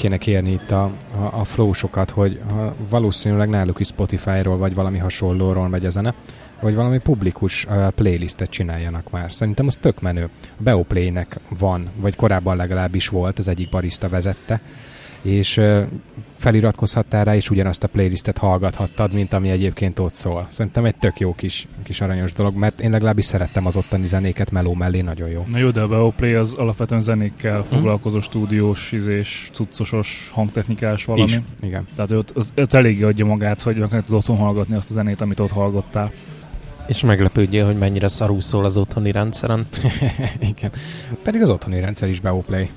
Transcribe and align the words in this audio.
Kéne 0.00 0.16
kérni 0.16 0.50
itt 0.50 0.70
a, 0.70 0.84
a, 0.84 1.40
a 1.40 1.44
flow-sokat, 1.44 2.10
hogy 2.10 2.40
ha 2.50 2.74
valószínűleg 2.88 3.48
náluk 3.48 3.80
is 3.80 3.86
Spotify-ról 3.86 4.56
vagy 4.56 4.74
valami 4.74 4.98
hasonlóról 4.98 5.68
megy 5.68 5.86
a 5.86 5.90
zene, 5.90 6.14
vagy 6.60 6.74
valami 6.74 6.98
publikus 6.98 7.64
uh, 7.64 7.88
playlistet 7.88 8.50
csináljanak 8.50 9.10
már. 9.10 9.32
Szerintem 9.32 9.66
az 9.66 9.78
tök 9.80 10.00
menő. 10.00 10.28
A 10.42 10.62
Beoplay-nek 10.62 11.40
van, 11.58 11.90
vagy 11.96 12.16
korábban 12.16 12.56
legalábbis 12.56 13.08
volt, 13.08 13.38
az 13.38 13.48
egyik 13.48 13.68
barista 13.68 14.08
vezette, 14.08 14.60
és 15.22 15.60
feliratkozhattál 16.36 17.24
rá, 17.24 17.34
és 17.34 17.50
ugyanazt 17.50 17.84
a 17.84 17.88
playlistet 17.88 18.38
hallgathattad, 18.38 19.12
mint 19.12 19.32
ami 19.32 19.50
egyébként 19.50 19.98
ott 19.98 20.14
szól. 20.14 20.46
Szerintem 20.48 20.84
egy 20.84 20.96
tök 20.96 21.20
jó 21.20 21.34
kis, 21.34 21.66
kis 21.82 22.00
aranyos 22.00 22.32
dolog, 22.32 22.56
mert 22.56 22.80
én 22.80 22.90
legalábbis 22.90 23.24
szerettem 23.24 23.66
az 23.66 23.76
ottani 23.76 24.06
zenéket 24.06 24.50
meló 24.50 24.74
mellé, 24.74 25.00
nagyon 25.00 25.28
jó. 25.28 25.46
Na 25.50 25.58
jó, 25.58 25.70
de 25.70 25.80
a 25.80 25.88
Beoplay 25.88 26.34
az 26.34 26.54
alapvetően 26.54 27.00
zenékkel 27.00 27.64
foglalkozó 27.64 28.16
hmm. 28.16 28.24
stúdiós, 28.24 28.92
izés, 28.92 29.50
cuccosos, 29.52 30.30
hangtechnikás 30.34 31.04
valami. 31.04 31.30
Is, 31.30 31.40
igen. 31.60 31.86
Tehát 31.94 32.10
ott, 32.10 32.36
ott, 32.36 32.48
ott 32.56 32.72
eléggé 32.72 33.02
adja 33.02 33.24
magát, 33.24 33.62
hogy 33.62 33.76
meg 33.76 34.04
tud 34.04 34.14
otthon 34.14 34.36
hallgatni 34.36 34.74
azt 34.74 34.90
a 34.90 34.92
zenét, 34.92 35.20
amit 35.20 35.40
ott 35.40 35.50
hallgattál. 35.50 36.12
És 36.86 37.02
meglepődjél, 37.02 37.66
hogy 37.66 37.78
mennyire 37.78 38.08
szarú 38.08 38.40
szól 38.40 38.64
az 38.64 38.76
otthoni 38.76 39.12
rendszeren. 39.12 39.66
igen. 40.56 40.70
Pedig 41.22 41.42
az 41.42 41.50
otthoni 41.50 41.80
rendszer 41.80 42.08
is 42.08 42.20
Beoplay. 42.20 42.70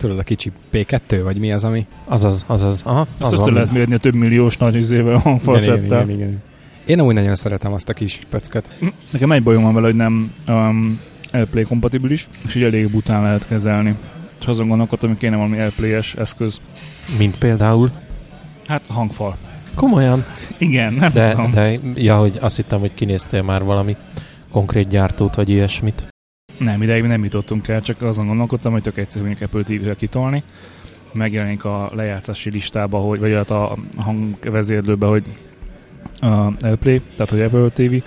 Tudod, 0.00 0.18
a 0.18 0.22
kicsi 0.22 0.52
P2, 0.72 1.20
vagy 1.22 1.36
mi 1.38 1.52
az, 1.52 1.64
ami? 1.64 1.86
Azaz, 2.04 2.44
azaz. 2.46 2.82
Aha, 2.84 3.00
Azt 3.00 3.32
az 3.32 3.40
össze 3.40 3.50
lehet 3.50 3.72
mérni 3.72 3.94
a 3.94 3.98
több 3.98 4.14
milliós 4.14 4.56
nagy 4.56 4.74
izével 4.74 5.16
hangfalszettel. 5.16 5.84
igen, 5.84 6.10
igen, 6.10 6.28
igen. 6.28 6.42
Én 6.86 7.00
úgy 7.00 7.14
nagyon 7.14 7.36
szeretem 7.36 7.72
azt 7.72 7.88
a 7.88 7.92
kis 7.92 8.18
pöcköt. 8.30 8.68
Nekem 9.12 9.32
egy 9.32 9.42
bajom 9.42 9.62
van 9.62 9.74
vele, 9.74 9.86
hogy 9.86 9.96
nem 9.96 10.32
um, 10.48 11.00
AirPlay 11.32 11.62
kompatibilis, 11.64 12.28
és 12.46 12.54
így 12.54 12.62
elég 12.62 12.90
bután 12.90 13.22
lehet 13.22 13.46
kezelni. 13.46 13.94
És 14.40 14.46
azon 14.46 14.68
gondolkodtam, 14.68 15.08
hogy 15.08 15.18
kéne 15.18 15.36
valami 15.36 15.58
AirPlay-es 15.58 16.14
eszköz. 16.14 16.60
Mint 17.18 17.38
például. 17.38 17.90
Hát 18.66 18.82
hangfal. 18.88 19.36
Komolyan. 19.74 20.24
Igen, 20.58 20.92
nem 20.92 21.12
De, 21.12 21.30
tudom. 21.30 21.50
de 21.50 21.80
ja, 21.94 22.16
hogy 22.16 22.38
azt 22.40 22.56
hittem, 22.56 22.80
hogy 22.80 22.94
kinéztél 22.94 23.42
már 23.42 23.64
valami 23.64 23.96
konkrét 24.50 24.88
gyártót, 24.88 25.34
vagy 25.34 25.48
ilyesmit. 25.48 26.09
Nem, 26.60 26.82
ideig 26.82 27.02
nem 27.02 27.24
jutottunk 27.24 27.68
el, 27.68 27.82
csak 27.82 28.02
azon 28.02 28.26
gondolkodtam, 28.26 28.72
hogy 28.72 28.82
tök 28.82 28.96
egyszerű 28.96 29.24
mondjuk 29.24 29.50
Apple 29.52 29.76
TV-re 29.76 29.94
kitolni. 29.94 30.42
Megjelenik 31.12 31.64
a 31.64 31.90
lejátszási 31.94 32.50
listába, 32.50 32.98
hogy, 32.98 33.20
vagy 33.20 33.32
hát 33.32 33.50
a 33.50 33.76
hangvezérlőbe, 33.96 35.06
hogy 35.06 35.24
a 36.20 36.52
AirPlay, 36.60 37.00
tehát 37.00 37.30
hogy 37.30 37.40
Apple 37.40 37.68
TV, 37.68 38.04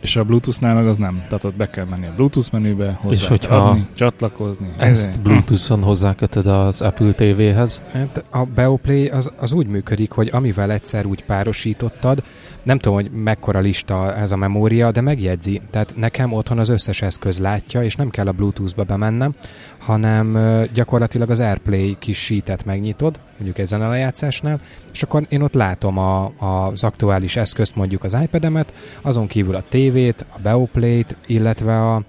és 0.00 0.16
a 0.16 0.24
Bluetooth-nál 0.24 0.74
meg 0.74 0.86
az 0.86 0.96
nem. 0.96 1.22
Tehát 1.28 1.44
ott 1.44 1.56
be 1.56 1.70
kell 1.70 1.84
menni 1.84 2.06
a 2.06 2.12
Bluetooth 2.16 2.52
menübe, 2.52 2.98
hozzá 3.00 3.20
És 3.20 3.26
hogyha 3.26 3.54
adni, 3.54 3.88
csatlakozni. 3.94 4.68
Ezt 4.78 5.20
Bluetooth-on 5.20 5.82
hozzákötöd 5.82 6.46
az 6.46 6.82
Apple 6.82 7.12
TV-hez. 7.12 7.82
Hát 7.92 8.24
a 8.30 8.44
Beoplay 8.44 9.08
az, 9.08 9.32
az 9.38 9.52
úgy 9.52 9.66
működik, 9.66 10.10
hogy 10.10 10.30
amivel 10.32 10.72
egyszer 10.72 11.06
úgy 11.06 11.24
párosítottad, 11.24 12.22
nem 12.68 12.78
tudom, 12.78 12.98
hogy 12.98 13.10
mekkora 13.10 13.58
lista 13.58 14.14
ez 14.14 14.32
a 14.32 14.36
memória, 14.36 14.90
de 14.90 15.00
megjegyzi. 15.00 15.60
Tehát 15.70 15.92
nekem 15.96 16.32
otthon 16.32 16.58
az 16.58 16.68
összes 16.68 17.02
eszköz 17.02 17.38
látja, 17.38 17.82
és 17.82 17.96
nem 17.96 18.10
kell 18.10 18.26
a 18.26 18.32
Bluetooth-ba 18.32 18.82
bemennem, 18.82 19.34
hanem 19.78 20.38
gyakorlatilag 20.74 21.30
az 21.30 21.40
AirPlay 21.40 21.96
kis 21.98 22.24
sheetet 22.24 22.64
megnyitod, 22.64 23.18
mondjuk 23.36 23.58
egy 23.58 23.66
zenelejátszásnál, 23.66 24.60
és 24.92 25.02
akkor 25.02 25.26
én 25.28 25.42
ott 25.42 25.54
látom 25.54 25.98
a, 25.98 26.32
az 26.38 26.84
aktuális 26.84 27.36
eszközt, 27.36 27.76
mondjuk 27.76 28.04
az 28.04 28.16
iPad-emet, 28.22 28.72
azon 29.00 29.26
kívül 29.26 29.54
a 29.54 29.64
tévét, 29.68 30.24
a 30.28 30.38
Beoplay-t, 30.42 31.16
illetve 31.26 31.92
a, 31.92 32.02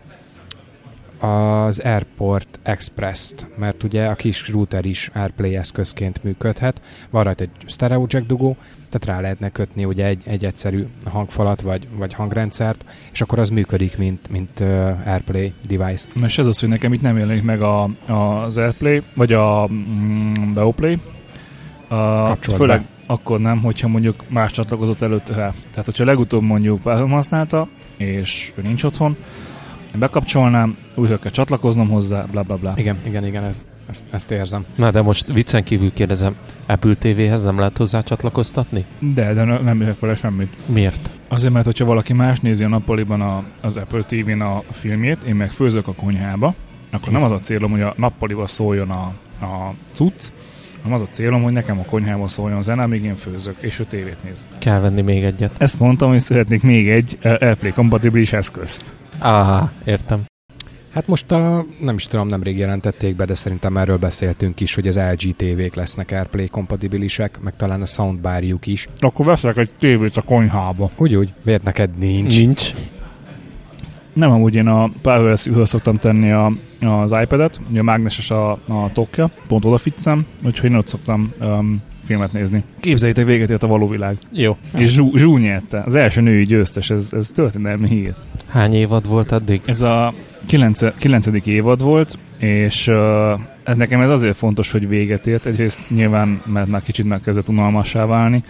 az 1.28 1.80
Airport 1.80 2.59
Express-t, 2.64 3.48
mert 3.58 3.84
ugye 3.84 4.06
a 4.06 4.16
kis 4.16 4.50
router 4.50 4.86
is 4.86 5.12
AirPlay 5.14 5.56
eszközként 5.56 6.24
működhet. 6.24 6.81
Van 7.09 7.24
rajta 7.24 7.44
egy 7.44 7.50
stereo 7.66 8.06
jack 8.08 8.25
dugó, 8.25 8.58
tehát 8.90 9.06
rá 9.06 9.22
lehetne 9.22 9.50
kötni 9.50 9.86
ugye 9.86 10.06
egy, 10.06 10.22
egy 10.26 10.46
egyszerű 10.46 10.88
hangfalat 11.06 11.62
vagy, 11.62 11.88
vagy 11.98 12.14
hangrendszert, 12.14 12.86
és 13.12 13.22
akkor 13.22 13.40
az 13.40 13.50
működik, 13.50 13.98
mint, 13.98 14.30
mint 14.30 14.60
uh, 14.60 15.08
AirPlay 15.08 15.54
device. 15.68 16.08
Na 16.14 16.26
és 16.26 16.38
ez 16.38 16.46
az, 16.46 16.60
hogy 16.60 16.70
nekem 16.70 16.94
itt 16.94 17.02
nem 17.02 17.18
jelenik 17.18 17.44
meg 17.44 17.62
a, 17.62 17.90
a, 18.06 18.14
az 18.14 18.58
AirPlay, 18.58 19.02
vagy 19.16 19.34
a 19.34 19.68
mm, 19.68 20.54
Beoplay. 20.54 20.98
A, 21.88 22.36
főleg 22.36 22.80
be. 22.80 23.14
akkor 23.14 23.40
nem, 23.40 23.62
hogyha 23.62 23.88
mondjuk 23.88 24.24
más 24.28 24.52
csatlakozott 24.52 25.02
előtte 25.02 25.34
rá. 25.34 25.54
Tehát, 25.72 25.86
hogyha 25.86 26.04
legutóbb 26.04 26.42
mondjuk 26.42 26.84
használta, 26.84 27.68
és 27.98 28.52
ő 28.56 28.62
nincs 28.62 28.84
otthon, 28.84 29.16
én 29.94 30.00
bekapcsolnám, 30.00 30.78
újra 30.96 31.20
kell 31.20 31.32
csatlakoznom 31.32 31.90
hozzá, 31.90 32.26
bla 32.32 32.42
bla 32.42 32.56
bla. 32.56 32.74
Igen, 32.76 32.98
igen, 33.06 33.26
igen, 33.26 33.44
ez, 33.44 33.64
ezt, 33.90 34.04
ezt 34.10 34.32
érzem. 34.32 34.66
Na 34.76 34.92
de 34.92 35.02
most 35.02 35.34
viccen 35.34 35.64
kívül 35.64 35.94
kérdezem, 35.94 36.36
Apple 36.66 36.96
TV-hez 36.96 37.44
nem 37.44 37.60
lehet 37.60 37.78
hozzá 37.78 38.02
csatlakoztatni? 38.02 38.86
De, 39.00 39.34
de 39.34 39.44
nem 39.44 39.82
érek 39.82 40.00
vele 40.00 40.14
semmit. 40.14 40.54
Miért? 40.66 41.10
Azért, 41.28 41.54
mert 41.54 41.66
hogyha 41.66 41.86
valaki 41.86 42.14
más 42.14 42.40
nézi 42.40 42.64
a 42.64 42.68
nappaliban 42.68 43.22
a, 43.22 43.44
az 43.62 43.78
Apple 43.78 44.02
TV-n 44.02 44.42
a 44.42 44.64
filmjét, 44.72 45.24
én 45.24 45.36
meg 45.36 45.52
főzök 45.52 45.88
a 45.88 45.94
konyhába, 45.94 46.54
akkor 46.92 47.12
nem 47.12 47.24
az 47.24 47.32
a 47.32 47.40
célom, 47.40 47.72
hogy 47.72 47.82
a 47.82 47.94
nappaliba 47.98 48.48
szóljon 48.48 48.90
a, 48.90 49.14
a 49.46 49.74
cucc, 49.94 50.32
hanem 50.82 50.94
az 50.94 51.02
a 51.02 51.08
célom, 51.12 51.44
hogy 51.44 51.54
nekem 51.54 51.80
a 51.80 51.84
konyhában 51.84 52.28
szóljon 52.28 52.58
a 52.58 52.62
zene, 52.62 52.84
amíg 52.84 53.04
én 53.04 53.16
főzök, 53.16 53.56
és 53.60 53.80
ő 53.80 53.84
tévét 53.90 54.24
néz. 54.24 54.48
Kell 54.58 54.80
venni 54.80 55.02
még 55.02 55.24
egyet. 55.24 55.52
Ezt 55.58 55.80
mondtam, 55.80 56.10
hogy 56.10 56.20
szeretnék 56.20 56.64
még 56.64 56.90
egy 56.90 57.18
AirPlay 57.22 57.74
kompatibilis 57.74 58.34
eszközt. 58.34 58.94
Á, 59.20 59.72
értem. 59.86 60.29
Hát 60.90 61.08
most 61.08 61.32
a, 61.32 61.66
nem 61.80 61.96
is 61.96 62.06
tudom, 62.06 62.28
nemrég 62.28 62.58
jelentették 62.58 63.16
be, 63.16 63.26
de 63.26 63.34
szerintem 63.34 63.78
erről 63.78 63.98
beszéltünk 63.98 64.60
is, 64.60 64.76
hogy 64.76 64.88
az 64.88 65.00
LG 65.12 65.36
tévék 65.36 65.76
lesznek 65.76 66.12
AirPlay 66.12 66.48
kompatibilisek, 66.48 67.40
meg 67.42 67.56
talán 67.56 67.82
a 67.82 67.86
soundbarjuk 67.86 68.68
is. 68.68 68.88
Akkor 69.00 69.26
veszek 69.26 69.58
egy 69.58 69.70
tévét 69.80 70.18
a 70.18 70.22
konyhába. 70.22 70.92
Úgy, 70.98 71.16
úgy. 71.16 71.30
Miért 71.42 71.64
neked 71.64 71.98
nincs? 71.98 72.38
Nincs. 72.38 72.74
Nem, 74.14 74.32
amúgy 74.32 74.56
én 74.56 74.68
a 74.68 74.90
power 75.02 75.40
szoktam 75.64 75.96
tenni 75.96 76.32
a, 76.32 76.52
az 76.80 77.16
iPad-et, 77.22 77.60
ugye 77.70 77.80
a 77.80 77.84
mágneses 77.84 78.32
a, 78.32 78.52
a 78.52 78.92
tokja, 78.94 79.30
pont 79.48 79.66
odaficcem, 79.66 80.26
úgyhogy 80.46 80.70
én 80.70 80.76
ott 80.76 80.88
szoktam 80.88 81.34
um, 81.42 81.82
filmet 82.04 82.34
nézni. 82.34 82.64
Képzeljétek, 82.80 83.26
véget 83.26 83.50
ért 83.50 83.64
a 83.64 83.68
való 83.68 83.88
világ. 83.88 84.18
Jó. 84.32 84.58
És 84.78 84.92
Zsú, 84.92 85.18
Zsú 85.18 85.38
nyerte. 85.38 85.84
Az 85.86 85.96
első 85.96 86.22
női 86.22 86.46
győztes, 86.46 86.90
ez, 86.90 87.10
ez 87.12 87.30
történelmi 87.30 87.88
hír. 87.88 88.14
Hány 88.48 88.74
évad 88.74 89.08
volt 89.08 89.32
addig? 89.32 89.62
Ez 89.66 89.82
a 89.82 90.14
kilenc, 90.50 90.98
kilencedik 90.98 91.46
évad 91.46 91.82
volt, 91.82 92.18
és 92.38 92.88
uh, 92.88 93.76
nekem 93.76 94.02
ez 94.02 94.10
azért 94.10 94.38
fontos, 94.38 94.72
hogy 94.72 94.88
véget 94.88 95.28
ért. 95.28 95.46
Egyrészt 95.46 95.80
nyilván, 95.90 96.42
mert 96.46 96.68
már 96.68 96.82
kicsit 96.82 97.06
megkezdett 97.06 97.50
unalmassá 97.50 98.06
válni, 98.06 98.44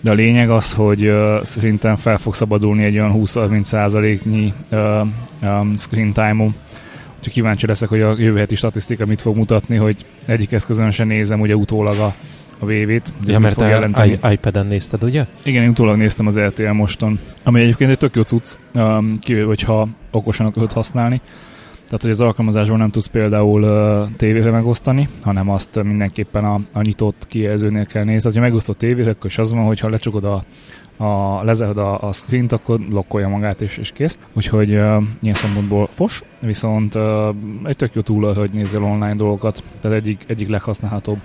de 0.00 0.10
a 0.10 0.14
lényeg 0.14 0.50
az, 0.50 0.72
hogy 0.72 1.06
uh, 1.06 1.42
szerintem 1.42 1.96
fel 1.96 2.18
fog 2.18 2.34
szabadulni 2.34 2.84
egy 2.84 2.94
olyan 2.94 3.12
20-30 3.14 3.62
százaléknyi 3.62 4.52
uh, 4.70 5.00
um, 5.42 5.76
screen 5.76 6.12
time-om. 6.12 6.54
Úgyhogy 7.16 7.32
kíváncsi 7.32 7.66
leszek, 7.66 7.88
hogy 7.88 8.00
a 8.00 8.14
jövő 8.18 8.38
heti 8.38 8.56
statisztika 8.56 9.06
mit 9.06 9.20
fog 9.20 9.36
mutatni, 9.36 9.76
hogy 9.76 10.04
egyik 10.26 10.52
eszközön 10.52 10.90
se 10.90 11.04
nézem 11.04 11.40
ugye 11.40 11.56
utólag 11.56 11.98
a, 11.98 12.14
a 12.58 12.66
VV-t. 12.66 13.12
Ja, 13.26 13.38
mert 13.38 13.56
te 13.56 14.32
iPad-en 14.32 14.66
nézted, 14.66 15.04
ugye? 15.04 15.26
Igen, 15.42 15.62
én 15.62 15.68
utólag 15.68 15.96
néztem 15.96 16.26
az 16.26 16.38
RTL 16.38 16.70
moston, 16.70 17.18
ami 17.42 17.60
egyébként 17.60 17.90
egy 17.90 17.98
tök 17.98 18.14
jó 18.14 18.22
cucc, 18.22 18.56
um, 18.74 19.18
kivéve, 19.20 19.46
hogyha 19.46 19.88
okosan 20.10 20.46
akarod 20.46 20.72
használni. 20.72 21.20
Tehát, 21.84 22.02
hogy 22.02 22.10
az 22.10 22.20
alkalmazásból 22.20 22.76
nem 22.76 22.90
tudsz 22.90 23.06
például 23.06 23.62
uh, 23.62 24.16
tévére 24.16 24.50
megosztani, 24.50 25.08
hanem 25.22 25.50
azt 25.50 25.82
mindenképpen 25.82 26.44
a, 26.44 26.60
a 26.72 26.82
nyitott 26.82 27.26
kijelzőnél 27.28 27.86
kell 27.86 28.04
nézni. 28.04 28.20
Tehát, 28.20 28.36
ha 28.36 28.40
megosztott 28.40 28.78
tévére, 28.78 29.10
akkor 29.10 29.26
is 29.26 29.38
az 29.38 29.52
van, 29.52 29.64
hogyha 29.64 29.88
lecsukod 29.88 30.24
a, 30.24 30.44
a 31.04 31.42
lezárod 31.44 31.78
a, 31.78 32.00
a 32.00 32.12
screen 32.12 32.46
akkor 32.48 32.80
lokkolja 32.90 33.28
magát 33.28 33.60
és, 33.60 33.76
és 33.76 33.92
kész. 33.92 34.18
Úgyhogy 34.32 34.76
uh, 34.76 35.02
ilyen 35.20 35.34
szempontból 35.34 35.88
fos, 35.90 36.22
viszont 36.40 36.94
uh, 36.94 37.02
egy 37.64 37.76
tök 37.76 37.94
jó 37.94 38.00
túl, 38.00 38.34
hogy 38.34 38.50
nézzel 38.52 38.82
online 38.82 39.14
dolgokat, 39.14 39.62
tehát 39.80 39.96
egyik, 39.96 40.24
egyik 40.26 40.48
leghasználhatóbb 40.48 41.18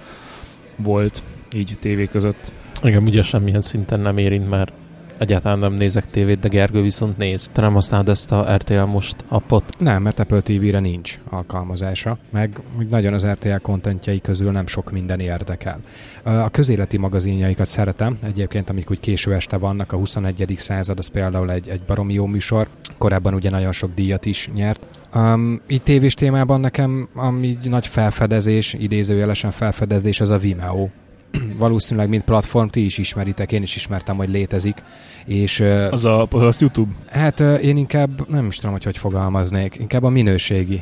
volt 0.83 1.23
így 1.55 1.77
tévé 1.79 2.05
között. 2.05 2.51
Igen, 2.83 3.03
ugye 3.03 3.23
semmilyen 3.23 3.61
szinten 3.61 3.99
nem 3.99 4.17
érint, 4.17 4.49
mert 4.49 4.71
egyáltalán 5.19 5.59
nem 5.59 5.73
nézek 5.73 6.09
tévét, 6.09 6.39
de 6.39 6.47
Gergő 6.47 6.81
viszont 6.81 7.17
néz. 7.17 7.49
Te 7.51 7.61
nem 7.61 7.73
használod 7.73 8.09
ezt 8.09 8.31
a 8.31 8.55
RTL 8.55 8.79
most 8.79 9.15
appot? 9.27 9.79
Nem, 9.79 10.01
mert 10.01 10.19
Apple 10.19 10.41
TV-re 10.41 10.79
nincs 10.79 11.19
alkalmazása, 11.29 12.17
meg 12.29 12.61
nagyon 12.89 13.13
az 13.13 13.25
RTL 13.25 13.55
kontentjai 13.61 14.21
közül 14.21 14.51
nem 14.51 14.67
sok 14.67 14.91
minden 14.91 15.19
érdekel. 15.19 15.79
A 16.23 16.49
közéleti 16.49 16.97
magazinjaikat 16.97 17.67
szeretem, 17.67 18.17
egyébként 18.23 18.69
amik 18.69 18.91
úgy 18.91 18.99
késő 18.99 19.33
este 19.33 19.57
vannak, 19.57 19.91
a 19.91 19.97
21. 19.97 20.53
század, 20.57 20.99
az 20.99 21.07
például 21.07 21.51
egy, 21.51 21.69
egy 21.69 21.81
baromi 21.87 22.13
jó 22.13 22.25
műsor, 22.25 22.67
korábban 22.97 23.33
ugye 23.33 23.49
nagyon 23.49 23.71
sok 23.71 23.93
díjat 23.95 24.25
is 24.25 24.49
nyert. 24.53 24.98
Um, 25.15 25.61
így 25.67 25.83
tévés 25.83 26.13
témában 26.13 26.59
nekem 26.59 27.09
ami 27.13 27.57
nagy 27.63 27.87
felfedezés, 27.87 28.73
idézőjelesen 28.73 29.51
felfedezés, 29.51 30.19
az 30.19 30.29
a 30.29 30.37
Vimeo 30.37 30.89
valószínűleg 31.57 32.09
mint 32.09 32.23
platform 32.23 32.67
ti 32.67 32.85
is 32.85 32.97
ismeritek, 32.97 33.51
én 33.51 33.61
is 33.61 33.75
ismertem, 33.75 34.17
hogy 34.17 34.29
létezik. 34.29 34.83
És, 35.25 35.59
az 35.91 36.05
a, 36.05 36.27
az 36.29 36.59
YouTube? 36.59 36.91
Hát 37.07 37.39
én 37.39 37.77
inkább, 37.77 38.29
nem 38.29 38.45
is 38.45 38.55
tudom, 38.55 38.71
hogy 38.71 38.83
hogy 38.83 38.97
fogalmaznék, 38.97 39.75
inkább 39.79 40.03
a 40.03 40.09
minőségi 40.09 40.81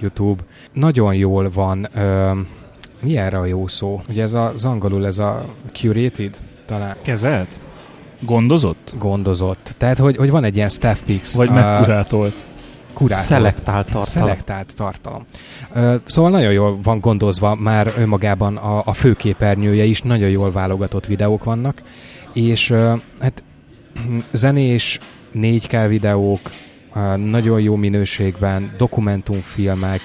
YouTube. 0.00 0.42
Nagyon 0.72 1.14
jól 1.14 1.50
van 1.50 1.88
mi 3.00 3.16
erre 3.16 3.38
a 3.38 3.44
jó 3.44 3.66
szó? 3.66 4.02
Ugye 4.08 4.22
ez 4.22 4.32
az 4.32 4.64
angolul, 4.64 5.06
ez 5.06 5.18
a 5.18 5.44
curated 5.72 6.36
talán. 6.66 6.96
Kezelt? 7.02 7.58
Gondozott? 8.20 8.94
Gondozott. 8.98 9.74
Tehát, 9.78 9.98
hogy, 9.98 10.16
hogy 10.16 10.30
van 10.30 10.44
egy 10.44 10.56
ilyen 10.56 10.68
staff 10.68 11.00
picks. 11.00 11.34
Vagy 11.34 11.50
megkurátolt? 11.50 12.44
Kurátolt. 12.96 13.26
Szelektált 13.26 13.86
tartalom. 13.86 14.02
Szelektált 14.02 14.74
tartalom. 14.76 15.24
Szóval 16.06 16.30
nagyon 16.30 16.52
jól 16.52 16.78
van 16.82 17.00
gondozva 17.00 17.54
már 17.54 17.92
önmagában 17.98 18.56
a, 18.56 18.82
a 18.84 18.92
főképernyője 18.92 19.84
is, 19.84 20.02
nagyon 20.02 20.28
jól 20.28 20.52
válogatott 20.52 21.06
videók 21.06 21.44
vannak, 21.44 21.82
és 22.32 22.72
hát 23.20 23.42
zenés 24.32 24.98
4K 25.34 25.84
videók, 25.88 26.40
nagyon 27.16 27.60
jó 27.60 27.76
minőségben, 27.76 28.74
dokumentumfilmek, 28.76 30.00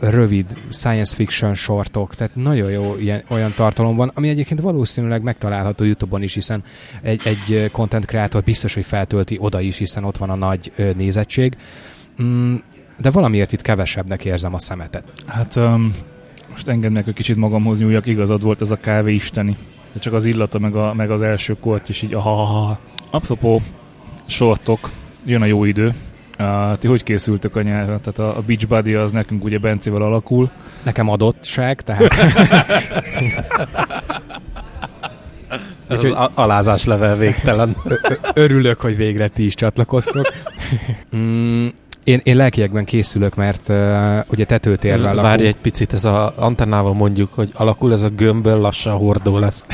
rövid 0.00 0.46
science 0.70 1.14
fiction 1.14 1.54
sortok, 1.54 2.14
tehát 2.14 2.34
nagyon 2.34 2.70
jó 2.70 2.96
ilyen, 2.98 3.22
olyan 3.28 3.52
tartalom 3.56 3.96
van, 3.96 4.10
ami 4.14 4.28
egyébként 4.28 4.60
valószínűleg 4.60 5.22
megtalálható 5.22 5.84
YouTube-on 5.84 6.22
is, 6.22 6.34
hiszen 6.34 6.64
egy, 7.02 7.22
egy 7.24 7.70
content 7.70 8.04
creator 8.04 8.42
biztos, 8.42 8.74
hogy 8.74 8.84
feltölti 8.84 9.36
oda 9.40 9.60
is, 9.60 9.78
hiszen 9.78 10.04
ott 10.04 10.16
van 10.16 10.30
a 10.30 10.34
nagy 10.34 10.72
nézettség. 10.96 11.56
Mm, 12.22 12.54
de 12.98 13.10
valamiért 13.10 13.52
itt 13.52 13.62
kevesebbnek 13.62 14.24
érzem 14.24 14.54
a 14.54 14.58
szemetet. 14.58 15.04
Hát 15.26 15.56
um, 15.56 15.94
most 16.50 16.68
engedd 16.68 16.90
meg, 16.90 17.04
hogy 17.04 17.14
kicsit 17.14 17.36
magamhoz 17.36 17.80
nyúljak, 17.80 18.06
igazad 18.06 18.42
volt 18.42 18.60
ez 18.60 18.70
a 18.70 18.76
kávé 18.76 19.14
isteni. 19.14 19.56
De 19.92 19.98
csak 19.98 20.12
az 20.12 20.24
illata, 20.24 20.58
meg, 20.58 20.74
a, 20.74 20.94
meg 20.94 21.10
az 21.10 21.22
első 21.22 21.56
kort 21.60 21.88
is 21.88 22.02
így 22.02 22.14
aha. 22.14 22.78
Apropó, 23.10 23.62
sortok, 24.26 24.90
jön 25.24 25.42
a 25.42 25.46
jó 25.46 25.64
idő, 25.64 25.94
Uh, 26.38 26.78
ti 26.78 26.88
hogy 26.88 27.02
készültök 27.02 27.56
a 27.56 27.62
nyelvre? 27.62 27.98
Tehát 27.98 28.18
a, 28.18 28.36
a 28.36 28.42
Beach 28.46 28.66
Buddy 28.66 28.94
az 28.94 29.10
nekünk 29.12 29.44
ugye 29.44 29.58
Bencével 29.58 30.02
alakul. 30.02 30.50
Nekem 30.82 31.08
adottság, 31.08 31.80
tehát... 31.80 32.14
Ez 35.88 35.98
Úgyhogy 35.98 36.14
az 36.16 36.30
alázás 36.34 36.84
level 36.84 37.16
végtelen. 37.16 37.76
Örülök, 38.34 38.80
hogy 38.80 38.96
végre 38.96 39.28
ti 39.28 39.44
is 39.44 39.54
csatlakoztok. 39.54 40.32
mm, 41.16 41.66
én, 42.04 42.20
én 42.22 42.36
lelkiekben 42.36 42.84
készülök, 42.84 43.34
mert 43.34 43.68
uh, 43.68 44.18
ugye 44.28 44.44
tetőtérrel 44.44 45.02
alakul. 45.02 45.22
Várj 45.22 45.46
egy 45.46 45.56
picit, 45.56 45.92
ez 45.92 46.04
a 46.04 46.32
antennával 46.36 46.94
mondjuk, 46.94 47.34
hogy 47.34 47.50
alakul 47.54 47.92
ez 47.92 48.02
a 48.02 48.08
gömbből 48.08 48.58
lassan 48.58 48.96
hordó 48.96 49.38
lesz. 49.38 49.64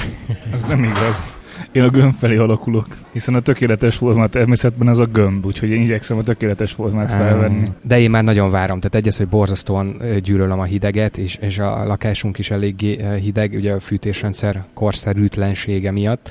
ez 0.53 0.69
nem 0.69 0.85
igaz 0.85 1.38
én 1.73 1.83
a 1.83 1.89
gömb 1.89 2.15
felé 2.15 2.37
alakulok, 2.37 2.87
hiszen 3.13 3.35
a 3.35 3.41
tökéletes 3.41 3.97
formát 3.97 4.31
természetben 4.31 4.89
ez 4.89 4.99
a 4.99 5.05
gömb, 5.05 5.47
úgyhogy 5.47 5.71
én 5.71 5.83
igyekszem 5.83 6.19
a 6.19 6.23
tökéletes 6.23 6.73
formát 6.73 7.13
felvenni. 7.13 7.63
De 7.83 8.01
én 8.01 8.11
már 8.11 8.25
nagyon 8.25 8.51
várom, 8.51 8.79
tehát 8.79 8.95
egyes, 8.95 9.17
hogy 9.17 9.29
borzasztóan 9.29 10.03
gyűlölöm 10.23 10.61
a 10.61 10.65
hideget, 10.65 11.17
és, 11.17 11.37
és 11.41 11.59
a 11.59 11.87
lakásunk 11.87 12.39
is 12.39 12.51
eléggé 12.51 13.05
hideg, 13.21 13.53
ugye 13.53 13.73
a 13.73 13.81
fűtésrendszer 13.81 14.65
korszerűtlensége 14.75 15.91
miatt. 15.91 16.31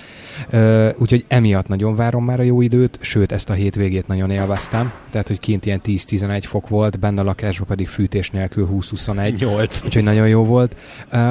Úgyhogy 0.97 1.25
emiatt 1.27 1.67
nagyon 1.67 1.95
várom 1.95 2.25
már 2.25 2.39
a 2.39 2.43
jó 2.43 2.61
időt, 2.61 2.97
sőt 3.01 3.31
ezt 3.31 3.49
a 3.49 3.53
hétvégét 3.53 4.07
nagyon 4.07 4.29
élveztem, 4.29 4.91
tehát 5.09 5.27
hogy 5.27 5.39
kint 5.39 5.65
ilyen 5.65 5.81
10-11 5.85 6.43
fok 6.43 6.69
volt, 6.69 6.99
benne 6.99 7.21
a 7.21 7.23
lakásban 7.23 7.67
pedig 7.67 7.87
fűtés 7.87 8.29
nélkül 8.29 8.69
20-21. 8.73 9.39
8. 9.39 9.81
Úgyhogy 9.85 10.03
nagyon 10.03 10.27
jó 10.27 10.45
volt. 10.45 10.75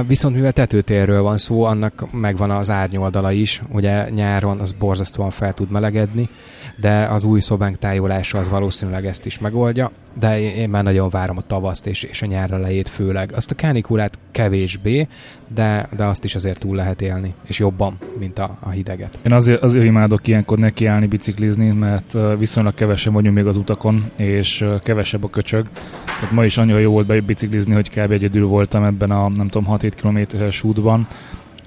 Viszont 0.07 0.35
mivel 0.35 0.53
tetőtérről 0.53 1.23
van 1.23 1.39
szó, 1.39 1.63
annak 1.63 2.13
megvan 2.13 2.51
az 2.51 2.71
árnyoldala 2.71 3.33
is, 3.33 3.63
ugye 3.73 4.06
nyáron 4.11 4.61
az 4.61 4.73
borzasztóan 4.73 5.31
fel 5.31 5.53
tud 5.53 5.71
melegedni, 5.71 6.29
de 6.77 7.05
az 7.05 7.25
új 7.25 7.41
szobánk 7.41 7.79
tájolása 7.79 8.39
az 8.39 8.49
valószínűleg 8.49 9.07
ezt 9.07 9.27
is 9.27 9.39
megoldja, 9.39 9.91
de 10.19 10.41
én 10.41 10.69
már 10.69 10.83
nagyon 10.83 11.09
várom 11.09 11.37
a 11.37 11.47
tavaszt 11.47 11.87
és, 11.87 12.03
és 12.03 12.23
a 12.23 12.27
nyár 12.27 12.51
elejét 12.51 12.89
főleg. 12.89 13.33
Azt 13.35 13.51
a 13.51 13.55
kánikulát 13.55 14.19
kevésbé, 14.31 15.09
de, 15.55 15.89
de 15.97 16.05
azt 16.05 16.25
is 16.25 16.35
azért 16.35 16.59
túl 16.59 16.77
lehet 16.77 17.03
élni, 17.03 17.35
és 17.47 17.59
jobban, 17.59 17.97
mint 18.19 18.39
a, 18.39 18.57
a 18.61 18.71
hideget. 18.71 19.19
Én 19.23 19.33
azért, 19.33 19.63
azért 19.63 19.85
imádok 19.85 20.29
ilyenkor 20.29 20.59
nekiállni, 20.59 21.07
biciklizni, 21.07 21.71
mert 21.71 22.17
viszonylag 22.39 22.75
kevesen 22.75 23.13
vagyunk 23.13 23.35
még 23.35 23.47
az 23.47 23.57
utakon, 23.57 24.11
és 24.17 24.65
kevesebb 24.83 25.25
a 25.25 25.31
köcsög. 25.31 25.67
Tehát 26.05 26.33
ma 26.33 26.45
is 26.45 26.59
annyira 26.59 26.79
jó 26.79 26.93
volt 26.93 27.25
biciklizni, 27.25 27.75
hogy 27.75 27.91
kb. 27.91 28.11
egyedül 28.11 28.47
voltam 28.47 28.85
ebben 28.85 29.11
a 29.11 29.29
nem 29.29 29.49
tudom 29.49 29.77
6-7 29.79 29.93
kilométeres 29.97 30.63
útban, 30.63 31.07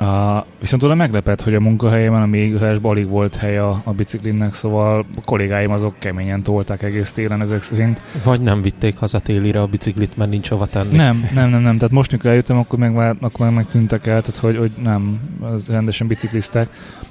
Uh, 0.01 0.45
viszont 0.59 0.83
oda 0.83 0.95
meglepett, 0.95 1.41
hogy 1.41 1.55
a 1.55 1.59
munkahelyemen 1.59 2.21
a 2.21 2.25
mélyhősben 2.25 2.91
alig 2.91 3.07
volt 3.07 3.35
hely 3.35 3.57
a, 3.57 3.81
a 3.83 3.91
biciklinnek, 3.91 4.53
szóval 4.53 5.05
a 5.15 5.21
kollégáim 5.25 5.71
azok 5.71 5.95
keményen 5.99 6.43
tolták 6.43 6.83
egész 6.83 7.11
télen 7.11 7.41
ezek 7.41 7.61
szerint. 7.61 8.01
Vagy 8.23 8.41
nem 8.41 8.61
vitték 8.61 8.97
haza 8.97 9.19
télire 9.19 9.61
a 9.61 9.65
biciklit, 9.65 10.17
mert 10.17 10.29
nincs 10.29 10.49
hova 10.49 10.65
tenni. 10.65 10.95
Nem, 10.95 11.29
nem, 11.33 11.49
nem, 11.49 11.61
nem. 11.61 11.77
Tehát 11.77 11.93
most, 11.93 12.11
mikor 12.11 12.29
eljöttem, 12.29 12.57
akkor 12.57 12.79
meg, 12.79 12.93
már, 12.93 13.15
akkor 13.19 13.45
meg 13.45 13.55
megtűntek 13.55 14.07
el, 14.07 14.21
tehát 14.21 14.39
hogy, 14.39 14.57
hogy 14.57 14.71
nem, 14.83 15.19
az 15.41 15.69
rendesen 15.69 16.07
bicikliztek, 16.07 16.69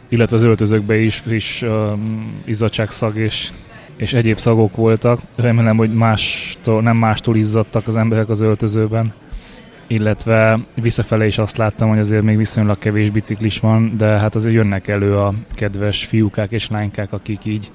illetve 0.09 0.37
az 0.37 0.43
öltözőkbe 0.43 0.97
is 0.97 1.17
friss 1.17 1.63
um, 1.63 2.43
izzadságszag 2.45 3.17
és 3.17 3.51
és 3.97 4.13
egyéb 4.15 4.39
szagok 4.39 4.77
voltak. 4.77 5.21
Remélem, 5.37 5.77
hogy 5.77 5.95
mástól, 5.95 6.83
nem 6.83 6.97
mástól 6.97 7.37
izzadtak 7.37 7.87
az 7.87 7.97
emberek 7.97 8.29
az 8.29 8.41
öltözőben 8.41 9.13
illetve 9.89 10.59
visszafele 10.75 11.27
is 11.27 11.39
azt 11.39 11.57
láttam, 11.57 11.89
hogy 11.89 11.99
azért 11.99 12.23
még 12.23 12.37
viszonylag 12.37 12.79
kevés 12.79 13.11
biciklis 13.11 13.61
van, 13.61 13.97
de 13.97 14.07
hát 14.07 14.35
azért 14.35 14.55
jönnek 14.55 14.89
elő 14.89 15.17
a 15.17 15.35
kedves 15.55 16.05
fiúkák 16.05 16.51
és 16.51 16.69
lánykák, 16.69 17.13
akik 17.13 17.45
így 17.45 17.71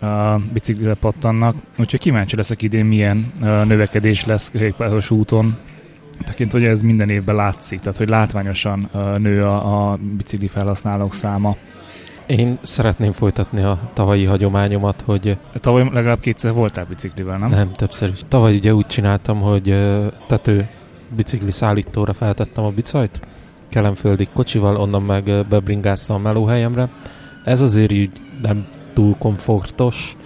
a 0.00 0.38
biciklire 0.52 0.94
pattannak. 0.94 1.54
Úgyhogy 1.78 2.00
kíváncsi 2.00 2.36
leszek 2.36 2.62
idén, 2.62 2.84
milyen 2.84 3.32
növekedés 3.40 4.24
lesz 4.24 4.50
kerékpáros 4.50 5.10
úton. 5.10 5.56
Tekint, 6.24 6.52
hogy 6.52 6.64
ez 6.64 6.82
minden 6.82 7.08
évben 7.08 7.34
látszik, 7.34 7.78
tehát 7.78 7.98
hogy 7.98 8.08
látványosan 8.08 8.88
nő 9.18 9.44
a, 9.44 9.90
a 9.90 9.98
bicikli 10.16 10.48
felhasználók 10.48 11.14
száma. 11.14 11.56
Én 12.26 12.58
szeretném 12.62 13.12
folytatni 13.12 13.62
a 13.62 13.90
tavalyi 13.92 14.24
hagyományomat, 14.24 15.02
hogy... 15.06 15.38
Tavaly 15.54 15.88
legalább 15.92 16.20
kétszer 16.20 16.52
voltál 16.52 16.84
biciklivel, 16.84 17.38
nem? 17.38 17.50
Nem, 17.50 17.72
többször 17.72 18.10
is. 18.12 18.20
Tavaly 18.28 18.56
ugye 18.56 18.74
úgy 18.74 18.86
csináltam, 18.86 19.40
hogy 19.40 19.76
tető 20.26 20.68
bicikli 21.16 21.50
szállítóra 21.50 22.12
feltettem 22.12 22.64
a 22.64 22.70
bicajt, 22.70 23.20
kelemföldig 23.68 24.28
kocsival, 24.34 24.76
onnan 24.76 25.02
meg 25.02 25.46
bebringáztam 25.48 26.16
a 26.16 26.18
melóhelyemre. 26.18 26.88
Ez 27.44 27.60
azért 27.60 27.90
így 27.92 28.10
nem 28.42 28.66
túl 28.92 29.14
komfortos, 29.18 30.16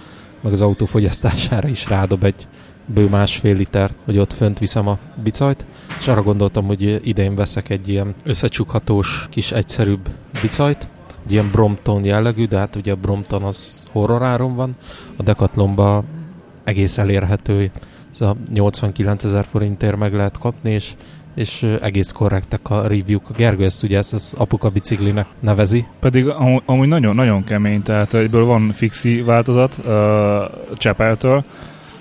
meg 0.41 0.51
az 0.51 0.61
autó 0.61 0.85
fogyasztására 0.85 1.67
is 1.67 1.89
rádob 1.89 2.23
egy 2.23 2.47
bő 2.85 3.09
másfél 3.09 3.55
liter, 3.55 3.91
hogy 4.05 4.17
ott 4.17 4.33
fönt 4.33 4.59
viszem 4.59 4.87
a 4.87 4.97
bicajt, 5.23 5.65
és 5.99 6.07
arra 6.07 6.21
gondoltam, 6.21 6.65
hogy 6.65 7.07
idén 7.07 7.35
veszek 7.35 7.69
egy 7.69 7.89
ilyen 7.89 8.15
összecsukhatós, 8.23 9.27
kis 9.29 9.51
egyszerűbb 9.51 10.09
bicajt, 10.41 10.89
egy 11.25 11.31
ilyen 11.31 11.51
Brompton 11.51 12.03
jellegű, 12.03 12.45
de 12.45 12.57
hát 12.57 12.75
ugye 12.75 12.91
a 12.91 12.95
Brompton 12.95 13.43
az 13.43 13.83
horroráron 13.91 14.55
van, 14.55 14.75
a 15.15 15.23
Decathlonban 15.23 16.05
egész 16.63 16.97
elérhető 16.97 17.71
a 18.21 18.35
89 18.53 19.23
ezer 19.23 19.45
forintért 19.45 19.97
meg 19.97 20.13
lehet 20.13 20.37
kapni, 20.37 20.71
és, 20.71 20.93
és 21.35 21.63
egész 21.81 22.11
korrektek 22.11 22.69
a 22.69 22.87
review-k. 22.87 23.35
Gergő 23.35 23.63
ezt 23.63 23.83
ugye 23.83 23.97
ezt 23.97 24.13
az 24.13 24.33
apuka 24.37 24.69
biciklinek 24.69 25.27
nevezi. 25.39 25.85
Pedig 25.99 26.27
amúgy 26.65 26.87
nagyon-nagyon 26.87 27.43
kemény, 27.43 27.81
tehát 27.81 28.13
egyből 28.13 28.45
van 28.45 28.71
fixi 28.71 29.21
változat 29.21 29.77
uh, 29.77 30.77
Csepeltől, 30.77 31.43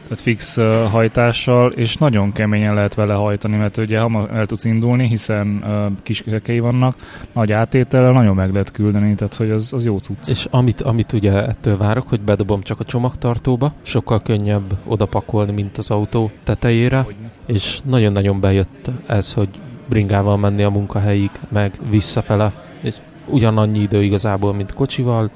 tehát 0.04 0.20
fix 0.20 0.56
hajtással, 0.90 1.70
és 1.70 1.96
nagyon 1.96 2.32
keményen 2.32 2.74
lehet 2.74 2.94
vele 2.94 3.14
hajtani, 3.14 3.56
mert 3.56 3.76
ugye 3.76 4.00
hamar 4.00 4.30
el 4.32 4.46
tudsz 4.46 4.64
indulni, 4.64 5.06
hiszen 5.08 5.64
kis 6.02 6.22
kekei 6.22 6.58
vannak, 6.58 6.96
nagy 7.32 7.52
átétellel 7.52 8.12
nagyon 8.12 8.34
meg 8.34 8.52
lehet 8.52 8.70
küldeni, 8.70 9.14
tehát 9.14 9.34
hogy 9.34 9.50
az, 9.50 9.72
az 9.72 9.84
jó 9.84 9.98
cucc. 9.98 10.28
És 10.28 10.46
amit, 10.50 10.80
amit 10.80 11.12
ugye 11.12 11.46
ettől 11.46 11.76
várok, 11.76 12.08
hogy 12.08 12.20
bedobom 12.20 12.62
csak 12.62 12.80
a 12.80 12.84
csomagtartóba, 12.84 13.72
sokkal 13.82 14.22
könnyebb 14.22 14.78
odapakolni, 14.86 15.52
mint 15.52 15.78
az 15.78 15.90
autó 15.90 16.30
tetejére, 16.44 17.00
Hogyne. 17.00 17.30
és 17.46 17.80
nagyon-nagyon 17.84 18.40
bejött 18.40 18.90
ez, 19.06 19.32
hogy 19.32 19.48
bringával 19.88 20.36
menni 20.36 20.62
a 20.62 20.70
munkahelyig, 20.70 21.30
meg 21.48 21.72
visszafele, 21.90 22.52
és 22.80 22.96
ugyanannyi 23.26 23.80
idő 23.80 24.02
igazából, 24.02 24.54
mint 24.54 24.72
kocsival, 24.72 25.30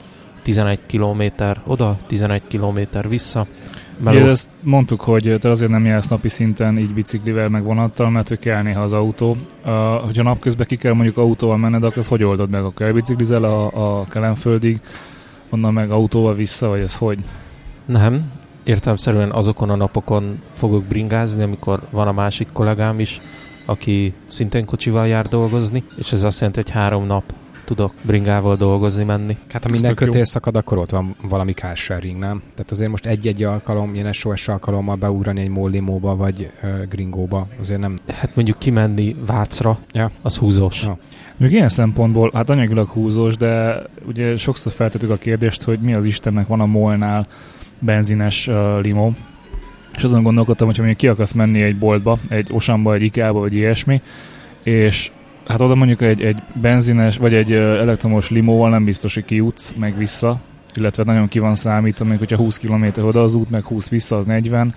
11 0.48 0.78
km 0.86 1.22
oda, 1.66 1.96
11 2.06 2.42
km 2.48 2.78
vissza, 3.08 3.46
Meló. 3.98 4.16
Igen, 4.16 4.28
ezt 4.28 4.50
mondtuk, 4.62 5.00
hogy 5.00 5.36
te 5.40 5.48
azért 5.48 5.70
nem 5.70 5.84
jársz 5.84 6.08
napi 6.08 6.28
szinten 6.28 6.78
így 6.78 6.94
biciklivel, 6.94 7.48
meg 7.48 7.62
vonattal, 7.62 8.10
mert 8.10 8.28
hogy 8.28 8.38
kell 8.38 8.62
néha 8.62 8.82
az 8.82 8.92
autó. 8.92 9.36
Uh, 9.64 9.70
hogyha 10.04 10.22
napközben 10.22 10.66
ki 10.66 10.76
kell 10.76 10.92
mondjuk 10.92 11.16
autóval 11.16 11.56
menned, 11.56 11.84
akkor 11.84 11.98
azt 11.98 12.08
hogy 12.08 12.24
oldod 12.24 12.50
meg? 12.50 12.64
Akkor 12.64 12.86
elbiciklizel 12.86 13.44
a, 13.44 13.98
a 14.00 14.06
kelemföldig, 14.06 14.80
onnan 15.50 15.72
meg 15.72 15.90
autóval 15.90 16.34
vissza, 16.34 16.68
vagy 16.68 16.80
ez 16.80 16.96
hogy? 16.96 17.18
Nem, 17.84 18.22
értelmszerűen 18.64 19.30
azokon 19.30 19.70
a 19.70 19.76
napokon 19.76 20.42
fogok 20.54 20.84
bringázni, 20.84 21.42
amikor 21.42 21.80
van 21.90 22.08
a 22.08 22.12
másik 22.12 22.48
kollégám 22.52 23.00
is, 23.00 23.20
aki 23.64 24.14
szintén 24.26 24.64
kocsival 24.64 25.06
jár 25.06 25.26
dolgozni, 25.26 25.84
és 25.96 26.12
ez 26.12 26.22
azt 26.22 26.40
jelenti, 26.40 26.62
hogy 26.62 26.70
három 26.70 27.06
nap 27.06 27.24
tudok 27.68 27.92
bringával 28.02 28.56
dolgozni, 28.56 29.04
menni. 29.04 29.36
Hát 29.48 29.62
ha 29.62 29.70
minden 29.70 29.90
tök 29.90 30.00
jó. 30.00 30.06
kötél 30.06 30.24
szakad, 30.24 30.56
akkor 30.56 30.78
ott 30.78 30.90
van 30.90 31.14
valami 31.22 31.52
car 31.52 31.76
sharing, 31.76 32.18
nem? 32.18 32.42
Tehát 32.54 32.70
azért 32.70 32.90
most 32.90 33.06
egy-egy 33.06 33.42
alkalom, 33.42 33.94
ilyen 33.94 34.12
SOS 34.12 34.48
alkalommal 34.48 34.96
beugrani 34.96 35.40
egy 35.40 35.48
mollimóba 35.48 36.16
vagy 36.16 36.50
uh, 36.62 36.86
gringóba, 36.88 37.46
azért 37.60 37.80
nem... 37.80 37.98
Hát 38.06 38.34
mondjuk 38.34 38.58
kimenni 38.58 39.16
Vácra, 39.26 39.78
Ja. 39.92 40.10
az 40.22 40.36
húzós. 40.36 40.82
Ja. 40.82 40.98
Még 41.36 41.52
ilyen 41.52 41.68
szempontból, 41.68 42.30
hát 42.34 42.50
anyagilag 42.50 42.88
húzós, 42.88 43.36
de 43.36 43.82
ugye 44.06 44.36
sokszor 44.36 44.72
feltettük 44.72 45.10
a 45.10 45.16
kérdést, 45.16 45.62
hogy 45.62 45.78
mi 45.78 45.94
az 45.94 46.04
Istennek 46.04 46.46
van 46.46 46.60
a 46.60 46.66
molnál 46.66 47.26
benzines 47.78 48.46
uh, 48.46 48.80
limó. 48.82 49.12
És 49.96 50.02
azon 50.02 50.22
gondolkodtam, 50.22 50.66
hogy 50.66 50.76
ha 50.76 50.82
mondjuk 50.82 51.02
ki 51.02 51.14
akarsz 51.14 51.32
menni 51.32 51.62
egy 51.62 51.78
boltba, 51.78 52.18
egy 52.28 52.48
Osamba, 52.52 52.94
egy 52.94 53.02
Ikea-ba, 53.02 53.38
vagy 53.38 53.54
ilyesmi, 53.54 54.02
és 54.62 55.10
hát 55.48 55.60
oda 55.60 55.74
mondjuk 55.74 56.02
egy, 56.02 56.22
egy 56.22 56.42
benzines, 56.52 57.16
vagy 57.16 57.34
egy 57.34 57.52
elektromos 57.52 58.30
limóval 58.30 58.70
nem 58.70 58.84
biztos, 58.84 59.14
hogy 59.14 59.24
kijutsz 59.24 59.72
meg 59.76 59.96
vissza, 59.96 60.40
illetve 60.74 61.04
nagyon 61.04 61.28
ki 61.28 61.38
van 61.38 61.54
számítva, 61.54 62.04
még 62.04 62.18
hogyha 62.18 62.36
20 62.36 62.58
km 62.58 62.84
oda 63.00 63.22
az 63.22 63.34
út, 63.34 63.50
meg 63.50 63.64
20 63.64 63.88
vissza, 63.88 64.16
az 64.16 64.26
40. 64.26 64.74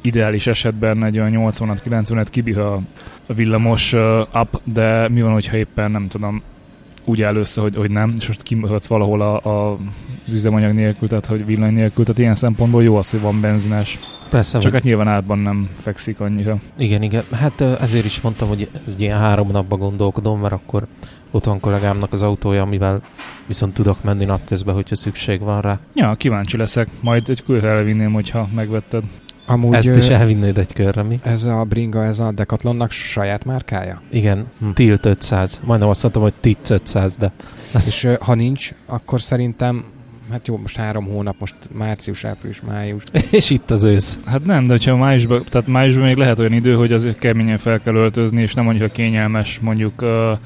Ideális 0.00 0.46
esetben 0.46 1.04
egy 1.04 1.18
olyan 1.18 1.30
80 1.30 1.80
90-et 1.84 2.26
kibír 2.30 2.58
a 2.58 2.80
villamos 3.26 3.92
up, 4.34 4.60
de 4.64 5.08
mi 5.08 5.22
van, 5.22 5.32
hogyha 5.32 5.56
éppen 5.56 5.90
nem 5.90 6.08
tudom, 6.08 6.42
úgy 7.04 7.22
áll 7.22 7.36
össze, 7.36 7.60
hogy, 7.60 7.76
hogy 7.76 7.90
nem, 7.90 8.14
és 8.18 8.26
most 8.26 8.42
kimutatsz 8.42 8.86
valahol 8.86 9.20
a, 9.20 9.70
a 9.70 9.78
üzemanyag 10.28 10.72
nélkül, 10.72 11.08
tehát 11.08 11.26
hogy 11.26 11.46
villany 11.46 11.74
nélkül, 11.74 12.04
tehát 12.04 12.20
ilyen 12.20 12.34
szempontból 12.34 12.82
jó 12.82 12.96
az, 12.96 13.10
hogy 13.10 13.20
van 13.20 13.40
benzines. 13.40 13.98
Persze, 14.32 14.58
Csak 14.58 14.72
hát 14.72 14.82
nyilván 14.82 15.08
átban 15.08 15.38
nem 15.38 15.68
fekszik 15.80 16.20
annyira. 16.20 16.58
igen, 16.78 17.02
igen. 17.02 17.22
Hát 17.32 17.60
ezért 17.60 18.04
is 18.04 18.20
mondtam, 18.20 18.48
hogy 18.48 18.68
egy 18.88 19.00
ilyen 19.00 19.18
három 19.18 19.50
napba 19.50 19.76
gondolkodom, 19.76 20.40
mert 20.40 20.52
akkor 20.52 20.86
ott 21.30 21.44
van 21.44 21.60
kollégámnak 21.60 22.12
az 22.12 22.22
autója, 22.22 22.62
amivel 22.62 23.00
viszont 23.46 23.74
tudok 23.74 24.02
menni 24.04 24.24
napközben, 24.24 24.74
hogyha 24.74 24.96
szükség 24.96 25.40
van 25.40 25.60
rá. 25.60 25.78
Ja, 25.94 26.14
kíváncsi 26.14 26.56
leszek. 26.56 26.88
Majd 27.00 27.28
egy 27.28 27.42
külre 27.44 27.68
elvinném, 27.68 28.12
hogyha 28.12 28.48
megvetted. 28.54 29.02
Amúgy 29.46 29.74
Ezt 29.74 29.96
is 29.96 30.08
elvinnéd 30.08 30.58
egy 30.58 30.72
körre, 30.72 31.02
mi? 31.02 31.18
ez 31.22 31.44
a 31.44 31.64
bringa, 31.68 32.04
ez 32.04 32.20
a 32.20 32.32
Decathlonnak 32.32 32.90
saját 32.90 33.44
márkája? 33.44 34.00
Igen, 34.10 34.46
Hm. 34.60 34.70
Tilt 34.70 35.06
500. 35.06 35.60
Majdnem 35.64 35.88
azt 35.88 36.02
mondtam, 36.02 36.22
hogy 36.22 36.34
Tic 36.40 36.70
500, 36.70 37.16
de 37.16 37.32
Ez- 37.72 37.86
És 37.86 38.08
ha 38.20 38.34
nincs, 38.34 38.72
akkor 38.86 39.20
szerintem 39.20 39.84
hát 40.32 40.46
jó, 40.48 40.56
most 40.56 40.76
három 40.76 41.04
hónap, 41.04 41.36
most 41.38 41.54
március, 41.72 42.24
április, 42.24 42.60
május. 42.60 43.02
és 43.30 43.50
itt 43.50 43.70
az 43.70 43.84
ősz. 43.84 44.18
Hát 44.24 44.44
nem, 44.44 44.66
de 44.66 44.72
hogyha 44.72 44.96
májusban, 44.96 45.42
tehát 45.48 45.66
májusban 45.66 46.04
még 46.04 46.16
lehet 46.16 46.38
olyan 46.38 46.52
idő, 46.52 46.74
hogy 46.74 46.92
azért 46.92 47.18
keményen 47.18 47.58
fel 47.58 47.80
kell 47.80 47.94
öltözni, 47.94 48.42
és 48.42 48.54
nem 48.54 48.68
annyira 48.68 48.88
kényelmes 48.88 49.58
mondjuk 49.60 50.02
uh, 50.02 50.38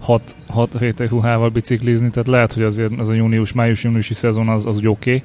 hat, 0.00 0.36
hat 0.46 0.78
réteg 0.78 1.08
ruhával 1.08 1.48
biciklizni, 1.48 2.10
tehát 2.10 2.28
lehet, 2.28 2.52
hogy 2.52 2.62
azért 2.62 2.98
az 2.98 3.08
a 3.08 3.12
június, 3.12 3.52
május-júniusi 3.52 4.14
szezon 4.14 4.48
az, 4.48 4.66
az 4.66 4.76
úgy 4.76 4.88
oké. 4.88 5.14
Okay. 5.14 5.22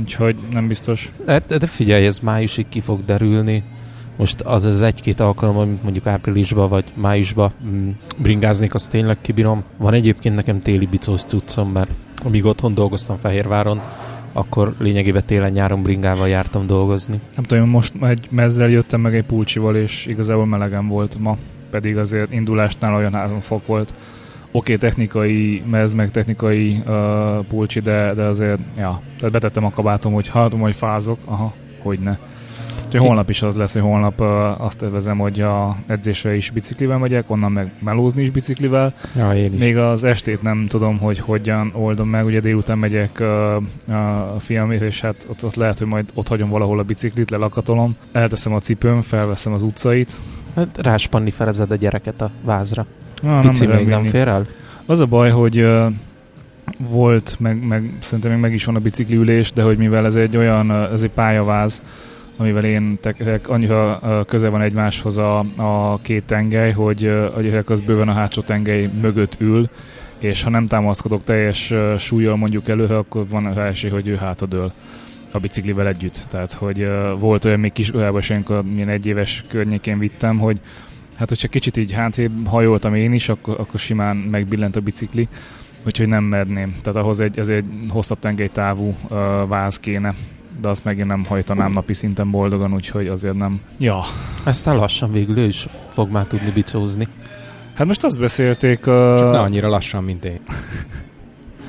Úgyhogy 0.00 0.36
nem 0.52 0.68
biztos. 0.68 1.12
De, 1.24 1.42
de 1.48 1.66
figyelj, 1.66 2.06
ez 2.06 2.18
májusig 2.18 2.68
ki 2.68 2.80
fog 2.80 3.04
derülni. 3.04 3.62
Most 4.16 4.40
az 4.40 4.64
az 4.64 4.82
egy-két 4.82 5.20
alkalom, 5.20 5.56
amit 5.56 5.82
mondjuk 5.82 6.06
áprilisban 6.06 6.68
vagy 6.68 6.84
májusban 6.94 7.52
mm, 7.64 7.90
bringáznék, 8.18 8.74
azt 8.74 8.90
tényleg 8.90 9.16
kibírom. 9.20 9.62
Van 9.76 9.94
egyébként 9.94 10.34
nekem 10.34 10.60
téli 10.60 10.86
bicós 10.86 11.22
cuccom, 11.22 11.70
mert 11.70 11.90
amíg 12.24 12.44
otthon 12.44 12.74
dolgoztam 12.74 13.18
Fehérváron, 13.18 13.80
akkor 14.32 14.74
lényegében 14.78 15.22
télen-nyáron 15.26 15.82
bringával 15.82 16.28
jártam 16.28 16.66
dolgozni. 16.66 17.20
Nem 17.34 17.44
tudom, 17.44 17.68
most 17.68 17.92
egy 18.00 18.28
mezzel 18.30 18.68
jöttem 18.68 19.00
meg 19.00 19.14
egy 19.14 19.24
pulcsival, 19.24 19.76
és 19.76 20.06
igazából 20.06 20.46
melegem 20.46 20.88
volt 20.88 21.18
ma, 21.18 21.36
pedig 21.70 21.96
azért 21.96 22.32
indulásnál 22.32 22.94
olyan 22.94 23.12
3 23.12 23.40
fok 23.40 23.66
volt. 23.66 23.94
Oké, 24.54 24.74
okay, 24.74 24.88
technikai 24.88 25.62
mez, 25.70 25.92
meg 25.92 26.10
technikai 26.10 26.82
uh, 26.86 27.44
pulcsi, 27.44 27.80
de, 27.80 28.14
de 28.14 28.22
azért, 28.22 28.58
ja, 28.76 29.00
tehát 29.16 29.32
betettem 29.32 29.64
a 29.64 29.70
kabátom, 29.70 30.12
hogy 30.12 30.28
ha 30.28 30.50
hogy 30.58 30.74
fázok, 30.74 31.18
aha, 31.24 31.52
hogy 31.82 31.98
ne. 31.98 32.16
Úgyhogy 32.92 33.08
holnap 33.08 33.30
is 33.30 33.42
az 33.42 33.54
lesz, 33.54 33.72
hogy 33.72 33.82
holnap 33.82 34.20
uh, 34.20 34.64
azt 34.64 34.78
tervezem, 34.78 35.18
hogy 35.18 35.40
a 35.40 35.76
edzésre 35.86 36.34
is 36.34 36.50
biciklivel 36.50 36.98
megyek, 36.98 37.30
onnan 37.30 37.52
meg 37.52 37.70
melózni 37.78 38.22
is 38.22 38.30
biciklivel. 38.30 38.94
Ja, 39.16 39.34
én 39.34 39.52
is. 39.52 39.58
Még 39.58 39.76
az 39.76 40.04
estét 40.04 40.42
nem 40.42 40.66
tudom, 40.68 40.98
hogy 40.98 41.18
hogyan 41.18 41.70
oldom 41.74 42.08
meg, 42.08 42.24
ugye 42.24 42.40
délután 42.40 42.78
megyek 42.78 43.20
uh, 43.20 44.34
a 44.34 44.40
fiamért, 44.40 44.82
és 44.82 45.00
hát 45.00 45.26
ott, 45.30 45.44
ott 45.44 45.54
lehet, 45.54 45.78
hogy 45.78 45.86
majd 45.86 46.10
ott 46.14 46.28
hagyom 46.28 46.48
valahol 46.48 46.78
a 46.78 46.82
biciklit, 46.82 47.30
lelakatolom, 47.30 47.96
elteszem 48.12 48.54
a 48.54 48.58
cipőm, 48.58 49.00
felveszem 49.00 49.52
az 49.52 49.62
utcait. 49.62 50.12
Hát 50.56 50.78
ráspanni 50.82 51.30
felezed 51.30 51.70
a 51.70 51.76
gyereket 51.76 52.20
a 52.20 52.30
vázra. 52.44 52.86
Ah, 53.22 53.40
Pici 53.40 53.66
merem 53.66 53.80
még 53.80 53.88
nem 53.88 54.02
fér 54.02 54.28
el? 54.28 54.46
Az 54.86 55.00
a 55.00 55.06
baj, 55.06 55.30
hogy 55.30 55.60
uh, 55.60 55.92
volt, 56.78 57.36
meg, 57.38 57.66
meg 57.66 57.92
szerintem 58.00 58.32
még 58.32 58.40
meg 58.40 58.52
is 58.52 58.64
van 58.64 58.76
a 58.76 58.80
bicikliülés, 58.80 59.52
de 59.52 59.62
hogy 59.62 59.76
mivel 59.76 60.04
ez 60.04 60.14
egy 60.14 60.36
olyan, 60.36 60.72
ez 60.72 61.02
egy 61.02 61.10
pályaváz, 61.10 61.82
amivel 62.42 62.64
én 62.64 62.98
tekek, 63.00 63.48
annyira 63.48 64.00
közel 64.26 64.50
van 64.50 64.60
egymáshoz 64.60 65.18
a, 65.18 65.38
a 65.56 65.98
két 66.02 66.24
tengely, 66.24 66.72
hogy 66.72 67.06
a 67.36 67.40
gyerek 67.40 67.70
az 67.70 67.80
bőven 67.80 68.08
a 68.08 68.12
hátsó 68.12 68.40
tengely 68.40 68.90
mögött 69.00 69.36
ül, 69.38 69.68
és 70.18 70.42
ha 70.42 70.50
nem 70.50 70.66
támaszkodok 70.66 71.24
teljes 71.24 71.72
súlyjal 71.98 72.36
mondjuk 72.36 72.68
előre, 72.68 72.96
akkor 72.96 73.28
van 73.28 73.54
rá 73.54 73.66
esély, 73.66 73.90
hogy 73.90 74.08
ő 74.08 74.16
hátadől 74.16 74.72
a 75.30 75.38
biciklivel 75.38 75.86
együtt. 75.86 76.26
Tehát, 76.28 76.52
hogy 76.52 76.88
volt 77.18 77.44
olyan 77.44 77.60
még 77.60 77.72
kis 77.72 77.94
olyan 77.94 78.18
is, 78.18 78.30
amikor 78.30 78.62
milyen 78.62 78.88
egy 78.88 79.06
éves 79.06 79.44
környékén 79.48 79.98
vittem, 79.98 80.38
hogy 80.38 80.60
hát 81.16 81.28
hogyha 81.28 81.48
kicsit 81.48 81.76
így 81.76 81.92
hátrébb 81.92 82.46
hajoltam 82.46 82.94
én 82.94 83.12
is, 83.12 83.28
akkor, 83.28 83.60
akkor 83.60 83.80
simán 83.80 84.16
megbillent 84.16 84.76
a 84.76 84.80
bicikli, 84.80 85.28
úgyhogy 85.86 86.08
nem 86.08 86.24
merném. 86.24 86.76
Tehát 86.82 86.98
ahhoz 86.98 87.20
egy, 87.20 87.38
ez 87.38 87.48
egy 87.48 87.64
hosszabb 87.88 88.18
tengelytávú 88.18 88.96
uh, 89.02 89.18
váz 89.48 89.78
kéne, 89.80 90.14
de 90.60 90.68
azt 90.68 90.84
megint 90.84 91.06
nem 91.06 91.24
hajtanám 91.24 91.72
napi 91.72 91.94
szinten 91.94 92.30
boldogan, 92.30 92.74
úgyhogy 92.74 93.06
azért 93.06 93.36
nem. 93.36 93.60
Ja, 93.78 94.00
Aztán 94.44 94.76
lassan 94.76 95.12
végül 95.12 95.38
ő 95.38 95.46
is 95.46 95.66
fog 95.92 96.10
már 96.10 96.24
tudni 96.24 96.50
bicózni. 96.50 97.08
hát 97.74 97.86
most 97.86 98.04
azt 98.04 98.18
beszélték, 98.18 98.80
Csak 98.80 99.18
ne 99.18 99.38
uh, 99.38 99.40
annyira 99.40 99.68
lassan, 99.68 100.04
mint 100.04 100.24
én. 100.24 100.40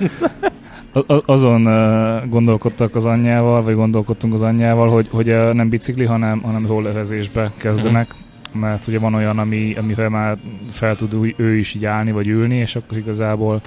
azon 1.26 1.68
uh, 1.68 2.30
gondolkodtak 2.30 2.96
az 2.96 3.06
anyjával, 3.06 3.62
vagy 3.62 3.76
gondolkodtunk 3.76 4.34
az 4.34 4.42
anyjával, 4.42 4.90
hogy, 4.90 5.08
hogy 5.12 5.30
uh, 5.30 5.54
nem 5.54 5.70
bicikli, 5.70 6.06
hanem, 6.06 6.42
hanem 6.42 6.66
rollerezésbe 6.66 7.52
kezdenek. 7.58 8.14
Mert 8.52 8.88
ugye 8.88 9.00
van 9.00 9.14
olyan, 9.14 9.40
ami, 9.40 9.76
amivel 9.78 10.10
már 10.10 10.38
fel 10.70 10.96
tud 10.96 11.16
új- 11.16 11.34
ő 11.38 11.56
is 11.58 11.74
így 11.74 11.86
állni, 11.86 12.12
vagy 12.12 12.28
ülni, 12.28 12.56
és 12.56 12.76
akkor 12.76 12.98
igazából 12.98 13.62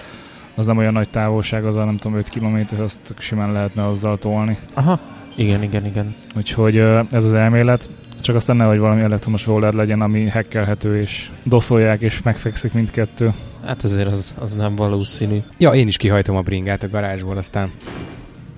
az 0.57 0.67
nem 0.67 0.77
olyan 0.77 0.93
nagy 0.93 1.09
távolság, 1.09 1.65
az 1.65 1.77
a 1.77 1.85
nem 1.85 1.97
tudom, 1.97 2.19
5 2.19 2.31
km, 2.31 2.59
azt 2.83 3.01
tök 3.01 3.21
simán 3.21 3.53
lehetne 3.53 3.87
azzal 3.87 4.19
tolni. 4.19 4.59
Aha, 4.75 5.01
igen, 5.35 5.63
igen, 5.63 5.87
igen. 5.87 6.15
Úgyhogy 6.37 6.77
ez 7.11 7.25
az 7.25 7.33
elmélet. 7.33 7.89
Csak 8.21 8.35
aztán 8.37 8.57
nehogy 8.57 8.79
valami 8.79 9.03
elektromos 9.03 9.47
roller 9.47 9.73
legyen, 9.73 10.01
ami 10.01 10.29
hackelhető, 10.29 11.01
és 11.01 11.31
doszolják, 11.43 12.01
és 12.01 12.23
megfekszik 12.23 12.73
mindkettő. 12.73 13.33
Hát 13.65 13.85
azért 13.85 14.11
az, 14.11 14.35
az 14.39 14.55
nem 14.55 14.77
valószínű. 14.77 15.39
Ja, 15.59 15.71
én 15.71 15.87
is 15.87 15.97
kihajtom 15.97 16.37
a 16.37 16.41
bringát 16.41 16.83
a 16.83 16.89
garázsból, 16.89 17.37
aztán 17.37 17.71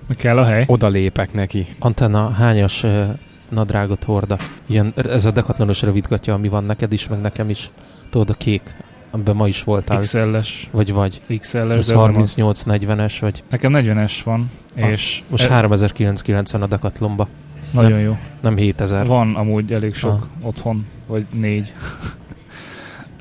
Meg 0.07 0.17
kell 0.17 0.37
a 0.37 0.43
hely. 0.43 0.63
oda 0.67 0.87
lépek 0.87 1.33
neki. 1.33 1.67
Antenna, 1.79 2.29
hányas 2.29 2.83
uh, 2.83 3.05
nadrágot 3.49 4.03
hordasz? 4.03 4.51
Ilyen, 4.65 4.93
ez 4.95 5.25
a 5.25 5.31
dekatlanos 5.31 5.81
rövidgatja, 5.81 6.33
ami 6.33 6.47
van 6.47 6.63
neked 6.63 6.93
is, 6.93 7.07
meg 7.07 7.21
nekem 7.21 7.49
is. 7.49 7.71
Tudod, 8.09 8.29
a 8.29 8.33
kék, 8.33 8.75
amiben 9.11 9.35
ma 9.35 9.47
is 9.47 9.63
voltál. 9.63 9.97
XL-es. 9.99 10.69
Vagy 10.71 10.91
vagy. 10.91 11.21
XL-es, 11.39 11.77
Ez 11.77 11.87
de 11.87 11.93
ez 11.95 12.01
nem 12.01 12.15
az. 12.17 12.35
38-40-es, 12.37 13.13
vagy 13.21 13.43
Nekem 13.49 13.71
40-es 13.75 14.13
van, 14.23 14.51
Ah, 14.79 14.89
és 14.89 15.21
most 15.29 15.43
ez 15.43 15.49
3990 15.49 16.61
a 16.61 16.67
Decathlonba. 16.67 17.27
nagyon 17.71 17.99
jó. 17.99 18.17
Nem 18.41 18.55
7000. 18.57 19.05
Van 19.07 19.35
amúgy 19.35 19.71
elég 19.73 19.93
sok 19.95 20.11
Ah. 20.41 20.47
otthon, 20.47 20.85
vagy 21.07 21.25
négy. 21.33 21.73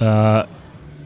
Uh, 0.01 0.07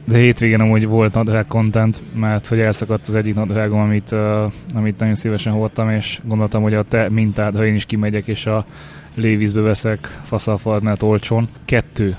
de 0.05 0.19
hétvégén 0.19 0.61
amúgy 0.61 0.87
volt 0.87 1.15
nadrág 1.15 1.47
content, 1.47 2.03
mert 2.15 2.47
hogy 2.47 2.61
elszakadt 2.61 3.09
az 3.09 3.15
egyik 3.15 3.35
nadrágom, 3.35 3.81
amit, 3.81 4.13
uh, 4.13 4.53
amit 4.75 4.99
nagyon 4.99 5.15
szívesen 5.15 5.53
hordtam, 5.53 5.91
és 5.91 6.21
gondoltam, 6.25 6.63
hogy 6.63 6.75
a 6.75 6.83
te 6.83 7.09
mintád, 7.11 7.57
ha 7.57 7.67
én 7.67 7.75
is 7.75 7.85
kimegyek, 7.85 8.27
és 8.27 8.47
a 8.47 8.65
Lévízbe 9.15 9.61
veszek 9.61 10.21
faszalfaldnát 10.23 11.03
olcsón. 11.03 11.49
Kettő. 11.65 12.17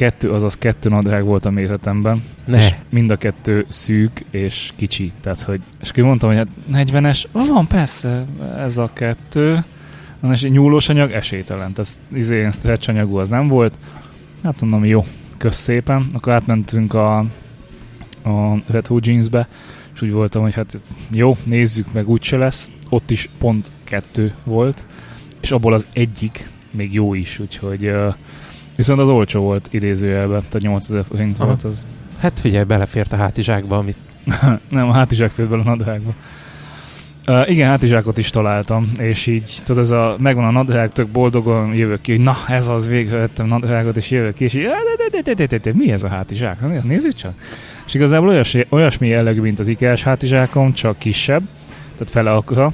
Kettő, 0.00 0.30
azaz 0.30 0.54
kettő 0.54 0.88
nadrág 0.88 1.24
volt 1.24 1.44
a 1.44 1.50
méretemben. 1.50 2.24
Ne. 2.44 2.56
És 2.56 2.74
mind 2.90 3.10
a 3.10 3.16
kettő 3.16 3.64
szűk 3.68 4.24
és 4.30 4.72
kicsi. 4.76 5.12
Tehát, 5.20 5.40
hogy, 5.40 5.62
és 5.80 5.90
akkor 5.90 6.04
mondtam, 6.04 6.28
hogy 6.28 6.38
hát 6.38 6.86
40-es, 6.86 7.24
van 7.32 7.66
persze, 7.66 8.24
ez 8.56 8.76
a 8.76 8.90
kettő. 8.92 9.64
Na, 10.20 10.32
és 10.32 10.42
nyúlós 10.42 10.88
anyag 10.88 11.12
esélytelen. 11.12 11.72
Tehát 11.72 12.00
izé, 12.12 12.36
ilyen 12.36 12.50
stretch 12.50 12.88
anyagú 12.88 13.16
az 13.16 13.28
nem 13.28 13.48
volt. 13.48 13.74
Hát 14.42 14.60
mondom, 14.60 14.84
jó, 14.84 15.04
kösz 15.36 15.58
szépen. 15.58 16.10
Akkor 16.12 16.32
átmentünk 16.32 16.94
a, 16.94 17.18
a 18.22 18.58
Hood 18.86 19.06
Jeansbe, 19.06 19.48
és 19.94 20.02
úgy 20.02 20.12
voltam, 20.12 20.42
hogy 20.42 20.54
hát 20.54 20.80
jó, 21.10 21.36
nézzük 21.44 21.92
meg, 21.92 22.08
úgyse 22.08 22.36
lesz. 22.36 22.70
Ott 22.88 23.10
is 23.10 23.28
pont 23.38 23.70
kettő 23.84 24.34
volt, 24.44 24.86
és 25.40 25.50
abból 25.50 25.72
az 25.72 25.86
egyik 25.92 26.48
még 26.70 26.92
jó 26.92 27.14
is, 27.14 27.38
úgyhogy 27.38 27.86
uh, 27.86 28.14
viszont 28.80 29.00
az 29.00 29.08
olcsó 29.08 29.40
volt 29.40 29.68
idézőjelben, 29.70 30.42
tehát 30.48 30.60
8000 30.60 31.04
forint 31.04 31.38
Aha. 31.38 31.46
volt 31.46 31.64
az. 31.64 31.86
Hát 32.20 32.40
figyelj, 32.40 32.64
belefért 32.64 33.12
a 33.12 33.16
hátizsákba, 33.16 33.76
amit 33.76 33.96
nem, 34.68 34.88
a 34.88 34.92
hátizsák 34.92 35.30
fért 35.30 35.48
bele 35.48 35.62
a 35.62 35.64
nadrágba. 35.64 36.14
Uh, 37.26 37.50
igen, 37.50 37.68
hátizsákot 37.68 38.18
is 38.18 38.30
találtam, 38.30 38.92
és 38.98 39.26
így, 39.26 39.58
tudod, 39.64 39.82
ez 39.82 39.90
a, 39.90 40.16
megvan 40.18 40.44
a 40.44 40.50
nadrág, 40.50 40.92
tök 40.92 41.08
boldogan 41.08 41.74
jövök 41.74 42.00
ki, 42.00 42.10
hogy 42.10 42.20
na, 42.20 42.36
ez 42.48 42.68
az, 42.68 42.88
végre 42.88 43.16
vettem 43.16 43.46
nadrágot, 43.46 43.96
és 43.96 44.10
jövök 44.10 44.34
ki, 44.34 44.44
és 44.44 44.54
így, 44.54 44.66
de, 45.10 45.34
de, 45.34 45.46
de, 45.46 45.58
de, 45.58 45.72
mi 45.74 45.92
ez 45.92 46.02
a 46.02 46.08
hátizsák? 46.08 46.82
Nézzük 46.82 47.14
csak. 47.14 47.32
És 47.86 47.94
igazából 47.94 48.28
olyas, 48.28 48.56
olyasmi 48.68 49.08
jellegű, 49.08 49.40
mint 49.40 49.58
az 49.58 49.68
IKEA-s 49.68 50.02
hátizsákom, 50.02 50.72
csak 50.72 50.98
kisebb, 50.98 51.42
tehát 51.92 52.10
fele 52.10 52.32
akkora. 52.32 52.72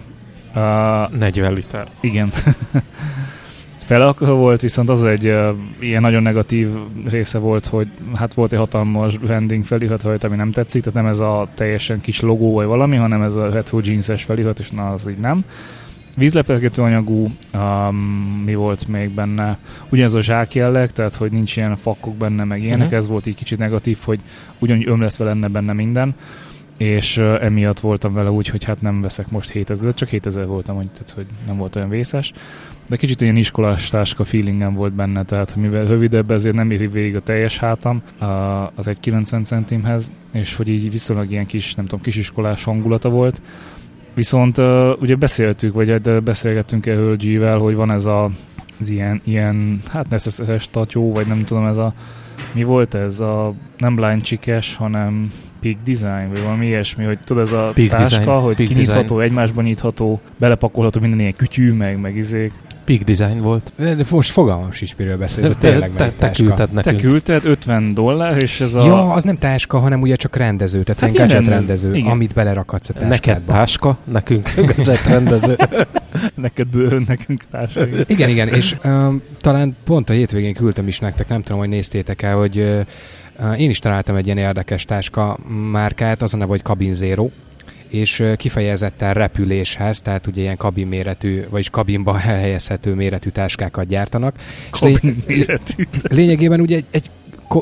Uh, 0.55 1.19
40 1.19 1.53
liter. 1.53 1.89
Igen. 2.01 2.33
fele 3.87 4.13
volt, 4.19 4.61
viszont 4.61 4.89
az 4.89 5.05
egy 5.05 5.27
uh, 5.27 5.49
ilyen 5.81 6.01
nagyon 6.01 6.23
negatív 6.23 6.69
része 7.09 7.39
volt, 7.39 7.67
hogy 7.67 7.89
hát 8.15 8.35
volt 8.35 8.53
egy 8.53 8.59
hatalmas 8.59 9.17
vending 9.27 9.65
felirat 9.65 10.03
rajta, 10.03 10.27
ami 10.27 10.37
nem 10.37 10.51
tetszik, 10.51 10.83
tehát 10.83 11.03
nem 11.03 11.13
ez 11.13 11.19
a 11.19 11.49
teljesen 11.55 12.01
kis 12.01 12.21
logó 12.21 12.53
vagy 12.53 12.67
valami, 12.67 12.97
hanem 12.97 13.23
ez 13.23 13.35
a 13.35 13.51
retro 13.51 13.81
jeanses 13.83 14.25
felirat, 14.25 14.59
és 14.59 14.71
na 14.71 14.91
az 14.91 15.09
így 15.09 15.19
nem. 15.19 15.45
Vízlepelgető 16.15 16.83
anyagú, 16.83 17.31
um, 17.55 17.97
mi 18.45 18.55
volt 18.55 18.89
még 18.89 19.11
benne, 19.11 19.59
ugyanez 19.91 20.15
a 20.15 20.23
zsák 20.23 20.55
jelleg, 20.55 20.93
tehát 20.93 21.15
hogy 21.15 21.33
nincs 21.33 21.57
ilyen 21.57 21.77
fakok 21.77 22.15
benne, 22.15 22.45
meg 22.45 22.63
ilyenek, 22.63 22.85
uh-huh. 22.85 22.99
ez 22.99 23.07
volt 23.07 23.27
így 23.27 23.35
kicsit 23.35 23.59
negatív, 23.59 23.99
hogy 24.05 24.21
ugyanúgy 24.59 24.89
ömlesztve 24.89 25.25
lenne 25.25 25.49
benne 25.49 25.73
minden 25.73 26.15
és 26.77 27.19
emiatt 27.19 27.81
voltam 27.81 28.13
vele 28.13 28.31
úgy, 28.31 28.49
hogy 28.49 28.65
hát 28.65 28.81
nem 28.81 29.01
veszek 29.01 29.31
most 29.31 29.51
7000, 29.51 29.95
csak 29.95 30.09
7000 30.09 30.47
voltam, 30.47 30.77
hogy, 30.77 30.89
tehát, 30.91 31.11
hogy 31.11 31.27
nem 31.47 31.57
volt 31.57 31.77
olyan 31.77 31.89
vészes. 31.89 32.33
De 32.89 32.97
kicsit 32.97 33.21
ilyen 33.21 33.37
iskolás 33.37 33.89
táska 33.89 34.25
feelingem 34.25 34.75
volt 34.75 34.93
benne, 34.93 35.25
tehát 35.25 35.51
hogy 35.51 35.63
mivel 35.63 35.85
rövidebb, 35.85 36.31
ezért 36.31 36.55
nem 36.55 36.71
éri 36.71 36.87
végig 36.87 37.17
a 37.17 37.21
teljes 37.21 37.59
hátam 37.59 38.03
az 38.75 38.87
egy 38.87 39.01
90 39.01 39.45
centimhez, 39.45 40.13
és 40.33 40.57
hogy 40.57 40.69
így 40.69 40.91
viszonylag 40.91 41.31
ilyen 41.31 41.47
kis, 41.47 41.75
nem 41.75 41.85
tudom, 41.87 42.05
kisiskolás 42.05 42.65
hangulata 42.65 43.09
volt. 43.09 43.43
Viszont 44.15 44.59
ugye 45.01 45.15
beszéltük, 45.15 45.75
vagy 45.75 46.03
beszélgettünk 46.23 46.87
erről 46.87 47.17
G-vel, 47.17 47.59
hogy 47.59 47.75
van 47.75 47.91
ez 47.91 48.07
a 48.07 48.31
az 48.81 48.89
ilyen, 48.89 49.21
ilyen 49.25 49.81
hát 49.89 50.09
neszeszeres 50.09 50.71
tatyó, 50.71 51.13
vagy 51.13 51.27
nem 51.27 51.45
tudom, 51.45 51.67
ez 51.67 51.77
a 51.77 51.95
mi 52.53 52.63
volt 52.63 52.95
ez 52.95 53.21
a 53.21 53.55
nem 53.79 53.95
blind 53.95 54.23
csikes, 54.23 54.77
hanem 54.77 55.33
Peak 55.67 55.79
Design, 55.85 56.29
vagy 56.29 56.43
valami 56.43 56.67
ilyesmi, 56.67 57.05
hogy 57.05 57.19
tudod, 57.25 57.43
ez 57.43 57.53
a 57.53 57.71
Peak 57.75 57.89
táska, 57.89 58.19
design. 58.19 58.41
hogy 58.41 58.57
Peak 58.57 58.69
kinyitható, 58.69 59.01
design. 59.01 59.21
egymásban 59.21 59.65
nyitható, 59.65 60.21
belepakolható 60.39 61.01
minden 61.01 61.21
ilyen 61.21 61.35
kütyű, 61.37 61.73
meg, 61.73 62.01
meg 62.01 62.17
izék. 62.17 62.53
Peak 62.85 63.01
Design 63.01 63.39
volt. 63.39 63.73
De 63.77 64.05
most 64.11 64.31
fogalmam 64.31 64.73
sincs, 64.73 64.97
miről 64.97 65.17
beszélsz, 65.17 65.49
te, 65.49 65.55
tényleg 65.55 65.93
te, 65.97 66.05
te, 66.05 66.13
te 66.19 66.31
küldted 66.31 66.73
nekünk. 66.73 66.97
Te 66.97 67.03
küldted 67.03 67.45
50 67.45 67.95
dollár, 67.95 68.43
és 68.43 68.61
ez 68.61 68.75
a... 68.75 68.85
Ja, 68.85 69.13
az 69.13 69.23
nem 69.23 69.39
táska, 69.39 69.79
hanem 69.79 70.01
ugye 70.01 70.17
csak 70.17 70.37
rendező, 70.37 70.83
tehát 70.83 71.01
hát 71.01 71.13
ilyen 71.13 71.27
gadget 71.27 71.47
rendező, 71.47 71.95
igen. 71.95 72.11
amit 72.11 72.35
belerakadsz 72.35 72.89
a 72.89 72.93
táskádba. 72.93 73.15
Neked 73.15 73.43
táska, 73.43 73.99
nekünk 74.05 74.53
gadget 74.77 75.05
rendező. 75.05 75.57
Neked 76.35 76.67
bőrön, 76.67 77.05
nekünk 77.09 77.43
táska. 77.51 77.87
Igen, 78.07 78.29
igen, 78.29 78.49
és 78.49 78.77
um, 78.85 79.23
talán 79.41 79.77
pont 79.85 80.11
a 80.11 80.13
hétvégén 80.13 80.55
küldtem 80.55 80.89
is 80.89 80.99
nektek, 80.99 81.29
nem 81.29 81.43
tudom, 81.43 81.59
hogy 81.59 81.69
néztétek 81.69 82.23
el, 82.23 82.37
hogy 82.37 82.59
uh, 82.59 82.81
én 83.59 83.71
is 83.71 83.79
találtam 83.79 84.17
egy 84.17 84.25
ilyen 84.27 84.39
érdekes 84.39 84.85
táska 84.85 85.39
márkát, 85.71 86.23
az 86.23 86.35
a 86.35 86.37
neve, 86.37 86.51
hogy 86.51 86.63
Cabin 86.63 86.95
Zero, 86.95 87.29
és 87.89 88.23
kifejezetten 88.37 89.15
repüléshez, 89.15 90.01
tehát 90.01 90.27
ugye 90.27 90.41
ilyen 90.41 90.57
kabin 90.57 90.87
méretű, 90.87 91.45
vagyis 91.49 91.71
kabinba 91.71 92.15
helyezhető 92.39 92.95
méretű 92.95 93.31
táskákat 93.31 93.87
gyártanak. 93.87 94.35
Kabin 94.71 95.23
méretű. 95.27 95.85
Lényegében 96.03 96.61
ugye 96.61 96.77
egy, 96.77 96.85
egy 96.91 97.11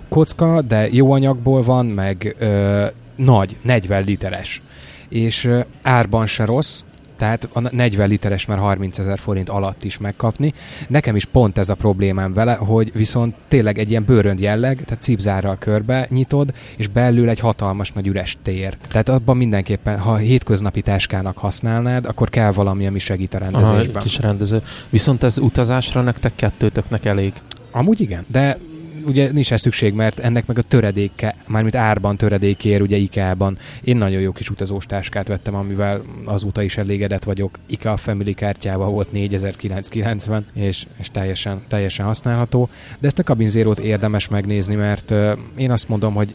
kocka, 0.09 0.63
de 0.63 0.89
jó 0.91 1.13
anyagból 1.13 1.63
van, 1.63 1.87
meg 1.87 2.37
ö, 2.39 2.85
nagy, 3.17 3.57
40 3.63 4.05
literes. 4.05 4.61
És 5.09 5.45
ö, 5.45 5.61
árban 5.83 6.27
se 6.27 6.45
rossz, 6.45 6.83
tehát 7.17 7.49
a 7.53 7.61
40 7.75 8.09
literes 8.09 8.47
már 8.47 8.59
30 8.59 8.99
ezer 8.99 9.19
forint 9.19 9.49
alatt 9.49 9.85
is 9.85 9.99
megkapni. 9.99 10.53
Nekem 10.89 11.17
is 11.17 11.25
pont 11.25 11.59
ez 11.59 11.69
a 11.69 11.75
problémám 11.75 12.33
vele, 12.33 12.55
hogy 12.55 12.93
viszont 12.95 13.35
tényleg 13.49 13.79
egy 13.79 13.91
ilyen 13.91 14.05
bőrönd 14.05 14.41
jelleg, 14.41 14.83
tehát 14.85 15.03
cipzárral 15.03 15.57
körbe 15.59 16.07
nyitod, 16.11 16.55
és 16.77 16.89
belül 16.89 17.29
egy 17.29 17.41
hatalmas 17.41 17.93
nagy 17.93 18.07
üres 18.07 18.37
tér. 18.43 18.77
Tehát 18.89 19.09
abban 19.09 19.37
mindenképpen, 19.37 19.99
ha 19.99 20.17
hétköznapi 20.17 20.83
táskának 20.83 21.39
használnád, 21.39 22.07
akkor 22.07 22.29
kell 22.29 22.53
valami, 22.53 22.87
ami 22.87 22.99
segít 22.99 23.35
a 23.35 23.39
rendezésben. 23.39 23.95
Aha, 23.95 24.05
kis 24.05 24.19
rendező. 24.19 24.63
Viszont 24.91 25.23
ez 25.23 25.39
utazásra 25.39 26.03
nektek 26.03 26.33
kettőtöknek 26.35 27.05
elég. 27.05 27.33
Amúgy 27.71 28.01
igen, 28.01 28.25
de 28.27 28.59
ugye 29.07 29.33
nincs 29.33 29.53
ez 29.53 29.61
szükség, 29.61 29.95
mert 29.95 30.19
ennek 30.19 30.47
meg 30.47 30.59
a 30.59 30.63
töredéke, 30.63 31.35
mármint 31.47 31.75
árban 31.75 32.17
töredékér, 32.17 32.83
ugye 32.83 32.97
IKEA-ban. 32.97 33.59
Én 33.83 33.97
nagyon 33.97 34.21
jó 34.21 34.33
kis 34.33 34.51
utazós 34.51 34.87
táskát 34.87 35.29
vettem, 35.29 35.55
amivel 35.55 36.03
azóta 36.25 36.63
is 36.63 36.77
elégedett 36.77 37.25
vagyok. 37.25 37.59
IKEA 37.67 37.97
Family 37.97 38.35
kártyával 38.35 38.91
volt 38.91 39.13
4990, 39.13 40.45
és, 40.53 40.87
és 40.97 41.09
teljesen, 41.13 41.63
teljesen 41.69 42.07
használható. 42.07 42.69
De 42.99 43.07
ezt 43.07 43.19
a 43.19 43.23
Cabin 43.23 43.49
Zero-t 43.49 43.79
érdemes 43.79 44.29
megnézni, 44.29 44.75
mert 44.75 45.11
uh, 45.11 45.33
én 45.57 45.71
azt 45.71 45.89
mondom, 45.89 46.15
hogy 46.15 46.35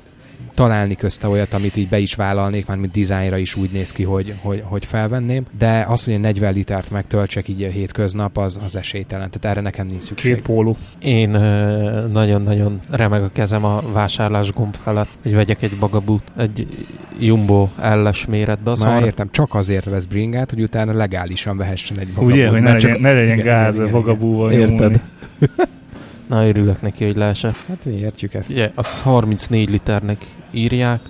találni 0.60 0.95
közte 0.95 1.28
olyat, 1.28 1.54
amit 1.54 1.76
így 1.76 1.89
be 1.89 2.00
is 2.00 2.15
vállalnék, 2.15 2.65
már 2.65 2.78
mint 2.78 2.91
dizájnra 2.91 3.38
is 3.38 3.56
úgy 3.56 3.69
néz 3.72 3.91
ki, 3.91 4.04
hogy, 4.04 4.34
hogy, 4.41 4.63
hogy 4.65 4.86
felvenném, 4.86 5.45
de 5.58 5.86
az, 5.88 6.04
hogy 6.06 6.13
egy 6.13 6.19
40 6.19 6.54
litert 6.54 6.91
megtöltsek 6.91 7.48
így 7.48 7.63
a 7.63 7.69
hétköznap, 7.69 8.38
az, 8.38 8.60
az 8.65 8.76
esélytelen. 8.76 9.30
Tehát 9.30 9.58
erre 9.58 9.62
nekem 9.62 9.86
nincs 9.86 10.04
szükség. 10.04 10.34
Két 10.34 10.43
póló. 10.43 10.78
Én 11.02 11.30
nagyon-nagyon 12.12 12.80
remeg 12.89 13.24
a 13.24 13.30
kezem 13.34 13.65
a 13.65 13.82
vásárlás 13.93 14.52
gomb 14.54 14.76
felett, 14.76 15.10
hogy 15.24 15.36
vegyek 15.36 15.62
egy 15.62 15.74
bagabút, 15.80 16.24
egy 16.38 16.67
Jumbo 17.19 17.69
elles 17.82 18.26
méretbe. 18.26 18.72
Az 18.72 18.82
Már 18.82 19.04
értem, 19.04 19.28
csak 19.32 19.56
azért 19.56 19.86
vesz 19.86 20.06
bringát, 20.06 20.50
hogy 20.50 20.62
utána 20.62 20.93
legálisan 20.93 21.58
vehessen 21.58 22.00
egy 22.00 22.08
bagabút. 22.08 22.34
Ugye, 22.34 22.50
hogy 22.50 22.62
ne 22.62 22.72
legyen, 22.72 23.00
ne 23.02 23.13
legyen 23.13 23.38
gáz 23.38 23.80
a 23.80 23.89
bagabúval. 23.89 24.52
Érted? 24.52 25.00
Na, 26.30 26.48
örülök 26.48 26.82
neki, 26.82 27.06
hogy 27.06 27.15
leesett. 27.15 27.56
Hát 27.68 27.86
mi 27.86 27.94
értjük 27.94 28.34
ezt. 28.34 28.50
Ugye, 28.50 28.72
az 28.76 29.02
34 29.02 29.70
liternek 29.70 30.26
írják. 30.52 31.02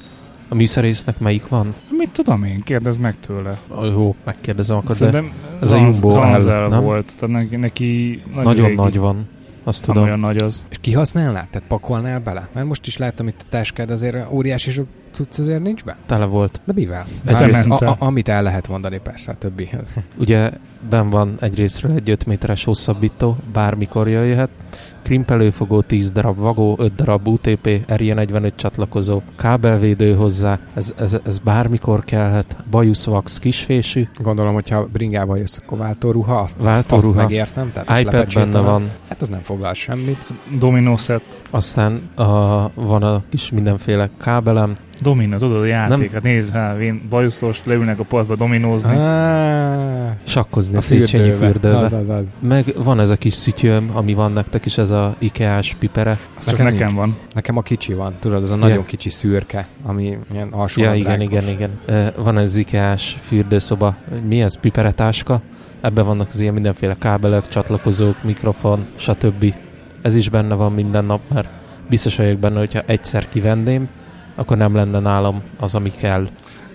A 0.48 0.56
műszerésznek 0.56 1.20
melyik 1.20 1.48
van? 1.48 1.74
Mit 1.90 2.10
tudom 2.10 2.44
én, 2.44 2.60
kérdezd 2.60 3.02
meg 3.02 3.20
tőle. 3.20 3.60
Oh, 3.68 3.86
jó, 3.86 4.16
megkérdezem 4.26 4.78
akkor, 4.78 4.96
de 4.96 5.24
ez 5.62 5.72
a 5.72 5.78
Jumbo 5.78 6.22
el, 6.22 6.68
nem? 6.68 6.84
volt, 6.84 7.16
tehát 7.20 7.36
neki, 7.36 7.56
neki 7.56 8.22
nagy 8.34 8.44
nagyon 8.44 8.66
régi. 8.66 8.76
nagy 8.76 8.98
van. 8.98 9.28
Azt 9.64 9.84
tudom. 9.84 10.04
olyan 10.04 10.20
nagy 10.20 10.44
az. 10.44 10.66
És 10.70 10.78
kihasználnád? 10.82 11.48
Tehát 11.50 11.68
pakolnál 11.68 12.20
bele? 12.20 12.48
Mert 12.54 12.68
most 12.68 12.88
is 12.88 12.98
láttam 12.98 13.28
itt 13.28 13.40
a 13.42 13.50
táskád, 13.50 13.90
azért 13.90 14.32
óriási 14.32 14.72
sok 14.72 14.88
cucc 15.12 15.40
azért 15.40 15.62
nincs 15.62 15.84
be? 15.84 15.98
Tele 16.06 16.26
volt. 16.26 16.62
De 16.66 16.74
mivel? 16.76 17.06
Ez 17.26 17.42
a, 17.42 17.76
a, 17.76 17.96
amit 18.00 18.30
el 18.30 18.44
lehet 18.44 18.68
mondani, 18.68 19.00
persze, 19.04 19.32
a 19.32 19.36
többi. 19.38 19.70
Ugye 20.18 20.52
ben 20.90 21.10
van 21.10 21.36
egyrésztről 21.40 21.92
egy 21.92 22.10
5 22.10 22.26
méteres 22.26 22.64
hosszabbító, 22.64 23.38
bármikor 23.54 24.08
jöjjhet, 24.10 24.50
krimpelőfogó 25.02 25.82
10 25.82 26.12
darab, 26.12 26.38
vagó 26.38 26.76
5 26.80 26.96
darab, 26.96 27.28
UTP, 27.28 27.82
RJ45 27.88 28.56
csatlakozó, 28.56 29.22
kábelvédő 29.36 30.16
hozzá, 30.16 30.60
ez, 30.74 30.94
ez, 30.98 31.18
ez 31.26 31.40
bármikor 31.40 32.04
kellhet, 32.04 32.56
bajuszvax 32.70 33.40
kisfésű. 33.40 34.08
Gondolom, 34.18 34.54
hogyha 34.54 34.88
bringával 34.94 35.38
jössz, 35.38 35.58
akkor 35.58 35.78
váltóruha, 35.78 36.40
azt, 36.40 36.56
váltóruha. 36.60 36.98
azt, 36.98 37.06
azt 37.08 37.16
megértem. 37.16 37.72
Tehát 37.74 38.00
iPad 38.00 38.34
benne 38.34 38.60
van. 38.60 38.90
Hát 39.08 39.22
az 39.22 39.28
nem 39.28 39.42
foglal 39.42 39.74
semmit. 39.74 40.28
Domino 40.60 40.98
set. 40.98 41.38
Aztán 41.50 42.10
a, 42.16 42.24
van 42.74 43.04
a 43.04 43.24
kis 43.30 43.52
mindenféle 43.52 44.10
kábelem, 44.18 44.76
Domino, 45.02 45.38
tudod 45.38 45.62
a 45.62 45.66
játéket, 45.66 46.24
nem. 46.24 46.32
nézd, 46.32 46.54
hát 46.54 46.80
én 46.80 47.02
bajuszos, 47.10 47.62
leülnek 47.66 48.00
a 48.00 48.04
partba 48.04 48.36
dominózni. 48.36 48.96
Ah, 48.96 50.10
Sakkozni 50.24 50.78
a 50.78 50.82
Széchenyi 50.82 51.32
fürdőbe. 51.32 51.78
Az, 51.78 51.94
az, 51.94 52.10
az. 52.10 52.26
Meg 52.40 52.74
van 52.84 53.00
ez 53.00 53.10
a 53.10 53.16
kis 53.16 53.34
szütyöm, 53.34 53.90
ami 53.94 54.14
van 54.14 54.32
nektek 54.32 54.66
is, 54.66 54.78
ez 54.78 54.90
a 54.90 55.16
Ikeás 55.20 55.76
pipere. 55.80 56.18
Az 56.38 56.46
csak 56.46 56.58
nekem, 56.58 56.74
nekem 56.74 56.96
van. 56.96 57.18
Nekem 57.34 57.58
a 57.58 57.62
kicsi 57.62 57.94
van, 57.94 58.16
tudod, 58.20 58.42
az 58.42 58.52
a 58.52 58.56
nagyon 58.56 58.76
yeah. 58.76 58.86
kicsi 58.86 59.10
szürke, 59.10 59.68
ami 59.84 60.18
ilyen 60.32 60.48
alsó 60.48 60.82
Ja, 60.82 60.94
igen, 60.94 61.22
igen, 61.22 61.48
igen. 61.48 61.80
Van 62.16 62.38
ez 62.38 62.56
Ikeás 62.56 63.18
fürdőszoba. 63.22 63.96
Mi 64.28 64.42
ez? 64.42 64.60
Piperetáska? 64.60 65.42
Ebben 65.82 66.06
vannak 66.06 66.30
az 66.34 66.40
ilyen 66.40 66.54
mindenféle 66.54 66.96
kábelek, 67.00 67.48
csatlakozók, 67.48 68.24
mikrofon, 68.24 68.86
stb. 68.96 69.54
Ez 70.02 70.16
is 70.16 70.30
benne 70.30 70.56
van 70.56 70.74
minden 70.74 71.06
nap, 71.06 71.20
mert 71.34 71.48
biztos 71.90 72.16
vagyok 72.16 72.40
benne, 72.40 72.58
hogyha 72.60 72.82
egyszer 72.86 73.30
kivenném, 73.30 73.88
akkor 74.40 74.58
nem 74.58 74.76
lenne 74.76 75.00
nálam 75.00 75.42
az, 75.60 75.76
ami 75.76 75.92
kell. 75.92 76.28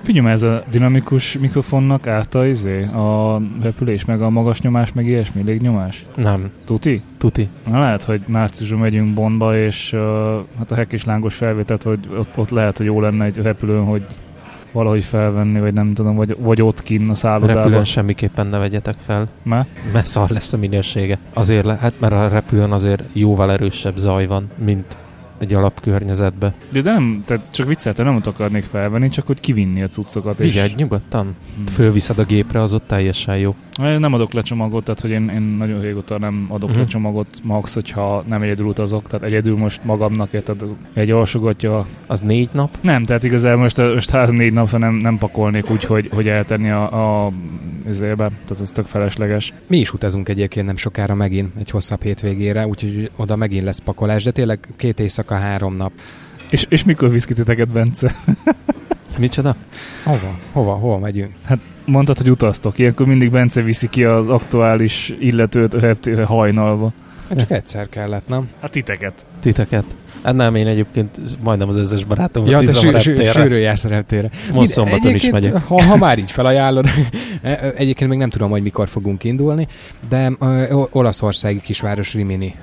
Figyelj, 0.02 0.30
ez 0.30 0.42
a 0.42 0.62
dinamikus 0.70 1.38
mikrofonnak 1.38 2.06
által 2.06 2.46
izé, 2.46 2.82
a 2.82 3.40
repülés, 3.62 4.04
meg 4.04 4.22
a 4.22 4.30
magas 4.30 4.60
nyomás, 4.60 4.92
meg 4.92 5.06
ilyesmi, 5.06 5.42
légnyomás? 5.42 6.04
Nem. 6.16 6.50
Tuti? 6.64 7.02
Tuti. 7.18 7.48
Na 7.70 7.80
lehet, 7.80 8.02
hogy 8.02 8.20
márciusban 8.26 8.78
megyünk 8.78 9.14
Bondba, 9.14 9.58
és 9.58 9.92
uh, 9.92 10.00
hát 10.58 10.70
a 10.70 10.74
hekis 10.74 11.04
lángos 11.04 11.34
felvételt, 11.34 11.82
hogy 11.82 11.98
ott, 12.18 12.38
ott 12.38 12.50
lehet, 12.50 12.76
hogy 12.76 12.86
jó 12.86 13.00
lenne 13.00 13.24
egy 13.24 13.36
repülőn, 13.36 13.84
hogy 13.84 14.06
valahogy 14.72 15.04
felvenni, 15.04 15.60
vagy 15.60 15.72
nem 15.72 15.94
tudom, 15.94 16.16
vagy, 16.16 16.36
vagy 16.38 16.62
ott 16.62 16.82
kinn 16.82 17.08
a 17.08 17.14
szállodában. 17.14 17.62
Repülőn 17.62 17.84
semmiképpen 17.84 18.46
ne 18.46 18.58
vegyetek 18.58 18.94
fel. 19.06 19.28
Mert? 19.42 19.68
Mert 19.92 20.06
szar 20.06 20.30
lesz 20.30 20.52
a 20.52 20.56
minősége. 20.56 21.18
Azért 21.32 21.64
lehet, 21.64 22.00
mert 22.00 22.12
a 22.12 22.28
repülőn 22.28 22.72
azért 22.72 23.02
jóval 23.12 23.52
erősebb 23.52 23.96
zaj 23.96 24.26
van, 24.26 24.50
mint 24.64 24.96
egy 25.44 25.54
alapkörnyezetbe. 25.54 26.54
De, 26.72 26.80
de 26.80 26.90
nem, 26.92 27.22
tehát 27.26 27.42
csak 27.50 27.66
vicceltem, 27.66 28.06
nem 28.06 28.16
ott 28.16 28.26
akarnék 28.26 28.64
felvenni, 28.64 29.08
csak 29.08 29.26
hogy 29.26 29.40
kivinni 29.40 29.82
a 29.82 29.88
cuccokat. 29.88 30.40
És... 30.40 30.52
Vigyázz, 30.52 30.72
nyugodtan. 30.76 31.34
Hmm. 31.56 31.66
Fölviszed 31.66 32.18
a 32.18 32.24
gépre, 32.24 32.62
az 32.62 32.72
ott 32.72 32.86
teljesen 32.86 33.38
jó. 33.38 33.54
Nem 33.98 34.12
adok 34.12 34.32
le 34.32 34.42
csomagot, 34.42 34.84
tehát 34.84 35.00
hogy 35.00 35.10
én, 35.10 35.28
én 35.28 35.42
nagyon 35.42 35.80
régóta 35.80 36.18
nem 36.18 36.46
adok 36.48 36.70
Mhm. 36.70 36.78
le 36.78 36.84
csomagot, 36.84 37.26
max, 37.42 37.74
hogyha 37.74 38.24
nem 38.28 38.42
egyedül 38.42 38.66
utazok, 38.66 39.06
tehát 39.08 39.26
egyedül 39.26 39.56
most 39.56 39.84
magamnak 39.84 40.32
érted, 40.32 40.62
egy 40.92 41.10
alsogatja. 41.10 41.86
Az 42.06 42.20
négy 42.20 42.48
nap? 42.52 42.78
Nem, 42.80 43.04
tehát 43.04 43.24
igazából 43.24 43.62
most, 43.62 43.76
most 43.76 44.10
három-négy 44.10 44.52
napra 44.52 44.78
nem, 44.78 44.94
nem 44.94 45.18
pakolnék 45.18 45.70
úgy, 45.70 45.84
hogy, 45.84 46.10
hogy 46.14 46.28
eltenni 46.28 46.70
a, 46.70 47.24
a 47.26 47.32
ezébe, 47.88 48.14
tehát 48.16 48.60
ez 48.60 48.70
tök 48.70 48.84
felesleges. 48.86 49.52
Mi 49.66 49.76
is 49.78 49.92
utazunk 49.92 50.28
egyébként 50.28 50.66
nem 50.66 50.76
sokára 50.76 51.14
megint 51.14 51.52
egy 51.58 51.70
hosszabb 51.70 52.02
hétvégére, 52.02 52.66
úgyhogy 52.66 53.10
oda 53.16 53.36
megint 53.36 53.64
lesz 53.64 53.78
pakolás, 53.78 54.22
de 54.24 54.30
tényleg 54.30 54.58
két 54.76 55.00
éjszaka, 55.00 55.33
három 55.38 55.76
nap. 55.76 55.92
És, 56.50 56.66
és 56.68 56.84
mikor 56.84 57.10
visz 57.10 57.24
ki 57.24 57.34
titeket, 57.34 57.68
Bence? 57.68 58.14
Micsoda? 59.18 59.56
Hova? 60.04 60.38
Hova? 60.52 60.72
Hova 60.72 60.98
megyünk? 60.98 61.30
Mondtad, 61.84 62.16
hogy 62.16 62.30
utaztok, 62.30 62.78
ilyenkor 62.78 63.06
mindig 63.06 63.30
Bence 63.30 63.60
viszi 63.62 63.88
ki 63.88 64.04
az 64.04 64.28
aktuális 64.28 65.14
illetőt 65.18 65.74
reptére 65.74 66.24
hajnalva. 66.24 66.92
Hát 67.28 67.38
csak 67.38 67.50
egyszer 67.50 67.88
kellett, 67.88 68.28
nem? 68.28 68.48
Hát 68.60 68.70
titeket. 68.70 69.26
Titeket? 69.40 69.84
Hát 70.22 70.34
nem, 70.34 70.54
én 70.54 70.66
egyébként 70.66 71.18
majdnem 71.42 71.68
az 71.68 71.76
összes 71.76 72.04
barátomat 72.04 72.50
Ja, 72.50 72.58
te 72.58 72.64
viszem 72.66 72.94
a 72.94 72.98
sű, 72.98 72.98
sű, 72.98 73.10
reptérre. 73.14 73.42
sűrű 73.42 73.56
jársz 73.56 73.84
a 73.84 73.88
reptére. 73.88 74.30
Most 74.52 74.70
szombaton 74.70 75.14
is 75.14 75.30
megyek. 75.30 75.52
Ha, 75.66 75.82
ha 75.82 75.96
már 75.96 76.18
így 76.18 76.30
felajánlod, 76.30 76.86
egyébként 77.76 78.10
még 78.10 78.18
nem 78.18 78.30
tudom, 78.30 78.50
hogy 78.50 78.62
mikor 78.62 78.88
fogunk 78.88 79.24
indulni, 79.24 79.68
de 80.08 80.32
ö, 80.40 80.82
Olaszországi 80.90 81.60
kisváros 81.60 82.14
Rimini 82.14 82.54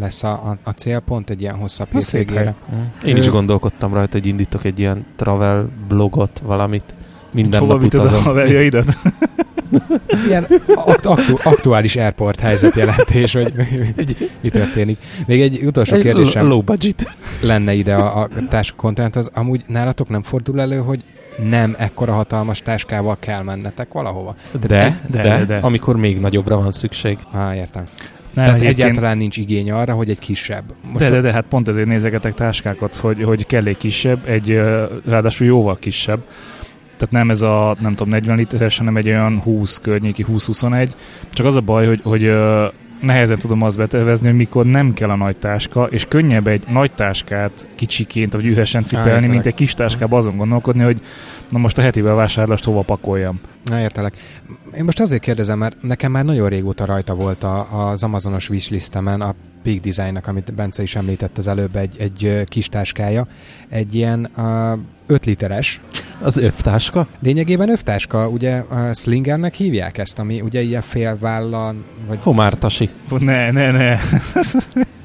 lesz 0.00 0.22
a, 0.22 0.30
a, 0.32 0.58
a 0.62 0.70
célpont 0.70 1.30
egy 1.30 1.40
ilyen 1.40 1.54
hosszabb 1.54 1.86
Na, 1.90 1.98
hétvégére. 1.98 2.54
Mm. 2.74 3.08
Én 3.08 3.16
is 3.16 3.28
gondolkodtam 3.28 3.94
rajta, 3.94 4.18
hogy 4.18 4.26
indítok 4.26 4.64
egy 4.64 4.78
ilyen 4.78 5.06
travel 5.16 5.68
blogot, 5.88 6.40
valamit. 6.44 6.94
Minden 7.30 7.60
Hova 7.60 7.72
nap 7.72 7.82
vited 7.82 8.00
a 8.00 8.02
utazom. 8.02 8.22
haverjaidat? 8.24 8.86
Ilyen 10.26 10.46
aktu, 10.74 11.10
aktu, 11.10 11.34
aktuális 11.42 11.96
airport 11.96 12.40
helyzetjelentés, 12.40 13.32
hogy 13.32 13.52
mi 14.40 14.48
történik. 14.48 14.98
Még 15.26 15.40
egy 15.40 15.62
utolsó 15.64 15.94
Egy 15.94 16.02
kérdésem 16.02 16.46
low 16.48 16.62
budget. 16.62 17.16
lenne 17.42 17.72
ide 17.72 17.94
a, 17.94 18.20
a 18.20 18.28
táskontent, 18.48 19.16
az 19.16 19.30
amúgy 19.34 19.64
nálatok 19.66 20.08
nem 20.08 20.22
fordul 20.22 20.60
elő, 20.60 20.76
hogy 20.78 21.02
nem 21.48 21.74
ekkora 21.78 22.12
hatalmas 22.12 22.62
táskával 22.62 23.16
kell 23.20 23.42
mennetek 23.42 23.92
valahova? 23.92 24.34
De, 24.60 24.66
de, 24.66 25.00
de, 25.10 25.22
de. 25.22 25.44
de, 25.44 25.56
amikor 25.56 25.96
még 25.96 26.20
nagyobbra 26.20 26.56
van 26.56 26.70
szükség. 26.72 27.18
Á, 27.32 27.54
értem. 27.54 27.86
Nem, 28.38 28.46
Tehát 28.46 28.60
egyébként- 28.62 28.88
egyáltalán 28.88 29.16
nincs 29.16 29.36
igény 29.36 29.70
arra, 29.70 29.94
hogy 29.94 30.10
egy 30.10 30.18
kisebb. 30.18 30.64
Most 30.92 31.04
de, 31.04 31.10
de, 31.10 31.20
de, 31.20 31.32
hát 31.32 31.44
pont 31.48 31.68
ezért 31.68 31.86
nézegetek 31.86 32.34
táskákat, 32.34 32.94
hogy, 32.94 33.22
hogy 33.22 33.46
kell 33.46 33.66
egy 33.66 33.76
kisebb, 33.76 34.28
egy 34.28 34.60
ráadásul 35.04 35.46
jóval 35.46 35.76
kisebb. 35.78 36.24
Tehát 36.96 37.10
nem 37.14 37.30
ez 37.30 37.42
a, 37.42 37.76
nem 37.80 37.94
tudom, 37.94 38.12
40 38.12 38.36
literes, 38.36 38.78
hanem 38.78 38.96
egy 38.96 39.08
olyan 39.08 39.40
20 39.40 39.78
környéki, 39.78 40.24
20-21. 40.28 40.88
Csak 41.30 41.46
az 41.46 41.56
a 41.56 41.60
baj, 41.60 41.86
hogy, 41.86 42.00
hogy 42.02 42.32
nehezen 43.00 43.38
tudom 43.38 43.62
azt 43.62 43.76
betervezni, 43.76 44.26
hogy 44.26 44.36
mikor 44.36 44.66
nem 44.66 44.94
kell 44.94 45.10
a 45.10 45.16
nagy 45.16 45.36
táska, 45.36 45.84
és 45.84 46.04
könnyebb 46.08 46.46
egy 46.46 46.64
nagy 46.68 46.92
táskát 46.92 47.66
kicsiként, 47.74 48.32
vagy 48.32 48.46
üresen 48.46 48.84
cipelni, 48.84 49.10
értelek. 49.10 49.30
mint 49.30 49.46
egy 49.46 49.54
kis 49.54 49.74
táskába 49.74 50.16
azon 50.16 50.36
gondolkodni, 50.36 50.82
hogy 50.82 51.00
na 51.50 51.58
most 51.58 51.78
a 51.78 51.82
heti 51.82 52.00
bevásárlást 52.00 52.64
hova 52.64 52.82
pakoljam. 52.82 53.40
Na, 53.64 53.80
értelek. 53.80 54.16
Én 54.76 54.84
most 54.84 55.00
azért 55.00 55.22
kérdezem, 55.22 55.58
mert 55.58 55.82
nekem 55.82 56.12
már 56.12 56.24
nagyon 56.24 56.48
régóta 56.48 56.84
rajta 56.84 57.14
volt 57.14 57.42
a, 57.44 57.88
az 57.88 58.02
Amazonos 58.02 58.48
wishlistemen 58.50 59.20
a 59.20 59.34
Peak 59.62 59.78
Design-nak, 59.78 60.26
amit 60.26 60.54
Bence 60.54 60.82
is 60.82 60.96
említett 60.96 61.38
az 61.38 61.48
előbb, 61.48 61.76
egy, 61.76 61.96
egy 61.98 62.44
kis 62.44 62.68
táskája. 62.68 63.26
Egy 63.68 63.94
ilyen 63.94 64.30
uh, 64.36 64.78
5 65.08 65.26
literes. 65.26 65.80
Az 66.22 66.36
övtáska? 66.36 67.06
Lényegében 67.22 67.70
övtáska, 67.70 68.28
ugye 68.28 68.62
uh, 68.70 68.94
slingernek 68.94 69.54
hívják 69.54 69.98
ezt, 69.98 70.18
ami 70.18 70.40
ugye 70.40 70.60
ilyen 70.60 70.82
félvállan, 70.82 71.84
vagy 72.06 72.18
Homártasi. 72.22 72.88
Ne, 73.18 73.50
ne, 73.50 73.70
ne. 73.70 73.96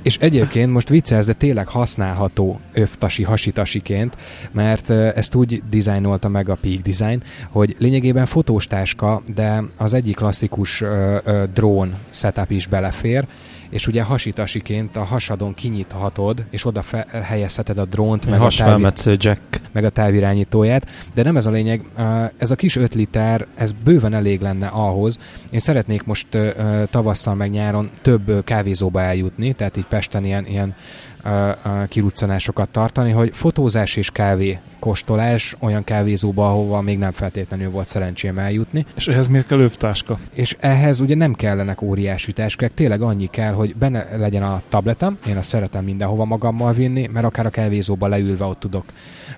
És 0.04 0.18
egyébként 0.18 0.72
most 0.72 0.89
viccelsz, 0.89 1.26
de 1.26 1.34
tényleg 1.34 1.68
használható 1.68 2.60
övtasi 2.74 3.24
hasitasiként, 3.24 4.18
mert 4.52 4.89
ezt 4.89 5.36
úgy 5.36 5.63
dizájnolta 5.70 6.28
meg 6.28 6.50
a 6.50 6.58
Peak 6.62 6.80
Design, 6.80 7.24
hogy 7.50 7.76
lényegében 7.80 8.26
fotós 8.26 8.68
táska, 8.68 9.22
de 9.36 9.63
az 9.78 9.94
egyik 9.94 10.16
klasszikus 10.16 10.82
ö, 10.82 11.18
ö, 11.24 11.44
drón 11.54 11.96
setup 12.10 12.52
is 12.52 12.68
belefér, 12.68 13.28
és 13.74 13.88
ugye 13.88 14.04
hasitasiként 14.04 14.96
a 14.96 15.04
hasadon 15.04 15.54
kinyithatod, 15.54 16.44
és 16.50 16.66
oda 16.66 16.82
fe- 16.82 17.08
helyezheted 17.12 17.78
a 17.78 17.86
drónt, 17.86 18.26
meg 18.26 18.34
a, 18.34 18.38
távi- 18.38 18.44
Hasfelmetsző 18.44 19.16
Jack. 19.20 19.62
meg 19.72 19.84
a 19.86 19.90
távirányítóját, 19.90 20.88
de 21.14 21.24
nem 21.24 21.36
ez 21.38 21.46
a 21.46 21.52
lényeg. 21.52 21.82
Ez 22.38 22.52
a 22.52 22.56
kis 22.56 22.76
5 22.76 22.94
liter, 22.94 23.48
ez 23.56 23.72
bőven 23.84 24.14
elég 24.14 24.42
lenne 24.42 24.68
ahhoz. 24.68 25.20
Én 25.52 25.60
szeretnék 25.60 26.04
most 26.04 26.28
tavasszal 26.90 27.36
meg 27.36 27.50
nyáron 27.50 27.90
több 28.02 28.44
kávézóba 28.44 29.02
eljutni, 29.02 29.54
tehát 29.54 29.78
így 29.78 29.86
Pesten 29.86 30.26
ilyen, 30.26 30.46
ilyen 30.48 30.76
kiruccanásokat 31.88 32.70
tartani, 32.70 33.12
hogy 33.12 33.30
fotózás 33.34 33.96
és 33.96 34.12
kávé 34.12 34.60
kóstolás 34.80 35.56
olyan 35.60 35.84
kávézóba, 35.84 36.48
ahova 36.48 36.82
még 36.82 36.98
nem 36.98 37.12
feltétlenül 37.12 37.70
volt 37.70 37.88
szerencsém 37.88 38.38
eljutni. 38.38 38.86
És 38.96 39.08
ehhez 39.08 39.28
miért 39.28 39.48
kell 39.48 39.60
övtáska? 39.60 40.20
És 40.34 40.56
ehhez 40.60 41.00
ugye 41.00 41.16
nem 41.16 41.34
kellenek 41.34 41.82
óriási 41.82 42.32
táskák, 42.32 42.74
tényleg 42.74 43.02
annyi 43.02 43.28
kell, 43.28 43.54
hogy 43.54 43.76
benne 43.76 44.18
legyen 44.18 44.44
a 44.44 44.62
tabletem, 44.70 45.16
én 45.28 45.38
azt 45.38 45.50
szeretem 45.50 45.84
mindenhova 45.84 46.26
magammal 46.26 46.74
vinni, 46.74 47.10
mert 47.14 47.26
akár 47.26 47.46
a 47.46 47.50
kávézóba 47.50 48.08
leülve 48.08 48.46
ott 48.46 48.60
tudok 48.60 48.86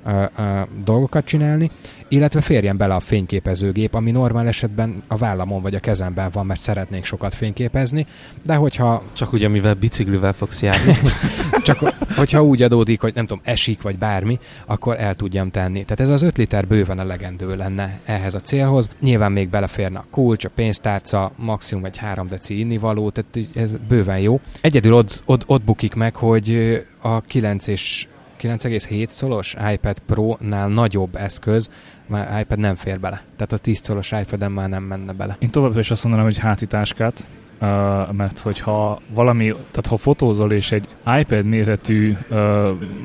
ö, 0.05 0.23
ö, 0.37 0.61
dolgokat 0.83 1.25
csinálni, 1.25 1.71
illetve 2.07 2.41
férjen 2.41 2.77
bele 2.77 2.95
a 2.95 2.99
fényképezőgép, 2.99 3.93
ami 3.93 4.11
normál 4.11 4.47
esetben 4.47 5.03
a 5.07 5.17
vállamon 5.17 5.61
vagy 5.61 5.75
a 5.75 5.79
kezemben 5.79 6.29
van, 6.33 6.45
mert 6.45 6.59
szeretnék 6.59 7.05
sokat 7.05 7.33
fényképezni, 7.33 8.05
de 8.43 8.55
hogyha 8.55 9.03
Csak 9.13 9.33
ugye, 9.33 9.47
mivel 9.47 9.73
biciklivel 9.73 10.33
fogsz 10.33 10.61
járni. 10.61 10.95
csak 11.63 11.79
hogyha 12.15 12.43
úgy 12.43 12.61
adódik, 12.61 13.01
hogy 13.01 13.13
nem 13.15 13.25
tudom, 13.25 13.43
esik 13.45 13.81
vagy 13.81 13.97
bármi, 13.97 14.39
akkor 14.65 14.99
el 14.99 15.15
tudjam 15.15 15.51
tenni. 15.51 15.83
Tehát 15.83 15.99
ez 15.99 16.09
az 16.09 16.21
5 16.21 16.37
liter 16.37 16.67
bőven 16.67 16.99
elegendő 16.99 17.55
lenne 17.55 17.99
ehhez 18.05 18.35
a 18.35 18.41
célhoz. 18.41 18.89
Nyilván 18.99 19.31
még 19.31 19.49
beleférne 19.49 19.99
a 19.99 20.05
kulcs, 20.11 20.45
a 20.45 20.49
pénztárca, 20.49 21.31
maximum 21.35 21.85
egy 21.85 21.97
3 21.97 22.27
deci 22.27 22.59
innivaló, 22.59 23.09
tehát 23.09 23.49
ez 23.55 23.75
bőven 23.87 24.19
jó. 24.19 24.39
Egyedül 24.61 24.93
ott, 24.93 25.21
ott, 25.25 25.43
ott 25.45 25.63
bukik 25.63 25.93
meg, 25.93 26.15
hogy 26.15 26.79
a 27.01 27.21
9 27.21 27.67
és 27.67 28.07
9,7 28.41 29.07
szolos 29.07 29.55
iPad 29.73 29.99
Pro-nál 29.99 30.67
nagyobb 30.67 31.15
eszköz, 31.15 31.69
már 32.07 32.39
iPad 32.39 32.59
nem 32.59 32.75
fér 32.75 32.99
bele. 32.99 33.21
Tehát 33.35 33.53
a 33.53 33.57
10 33.57 33.79
szolos 33.83 34.11
iPad-en 34.11 34.51
már 34.51 34.69
nem 34.69 34.83
menne 34.83 35.13
bele. 35.13 35.35
Én 35.39 35.49
továbbra 35.49 35.79
is 35.79 35.91
azt 35.91 36.03
mondanám, 36.03 36.27
hogy 36.27 36.37
hátitáskát, 36.37 37.29
uh, 37.61 37.67
mert 38.11 38.39
hogyha 38.39 38.99
valami, 39.13 39.45
tehát 39.45 39.87
ha 39.87 39.97
fotózol 39.97 40.51
és 40.51 40.71
egy 40.71 40.87
iPad 41.19 41.45
méretű 41.45 42.15
uh, 42.29 42.37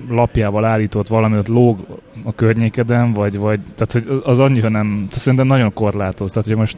lapjával 0.08 0.64
állított 0.64 1.08
valami 1.08 1.38
ott 1.38 1.48
lóg 1.48 1.86
a 2.24 2.34
környékeden, 2.34 3.12
vagy, 3.12 3.36
vagy 3.36 3.60
tehát 3.74 3.92
hogy 3.92 4.22
az 4.24 4.40
annyira 4.40 4.68
nem, 4.68 4.96
tehát 4.96 5.18
szerintem 5.18 5.46
nagyon 5.46 5.72
korlátoz. 5.72 6.32
Tehát, 6.32 6.48
hogy 6.48 6.56
most 6.56 6.76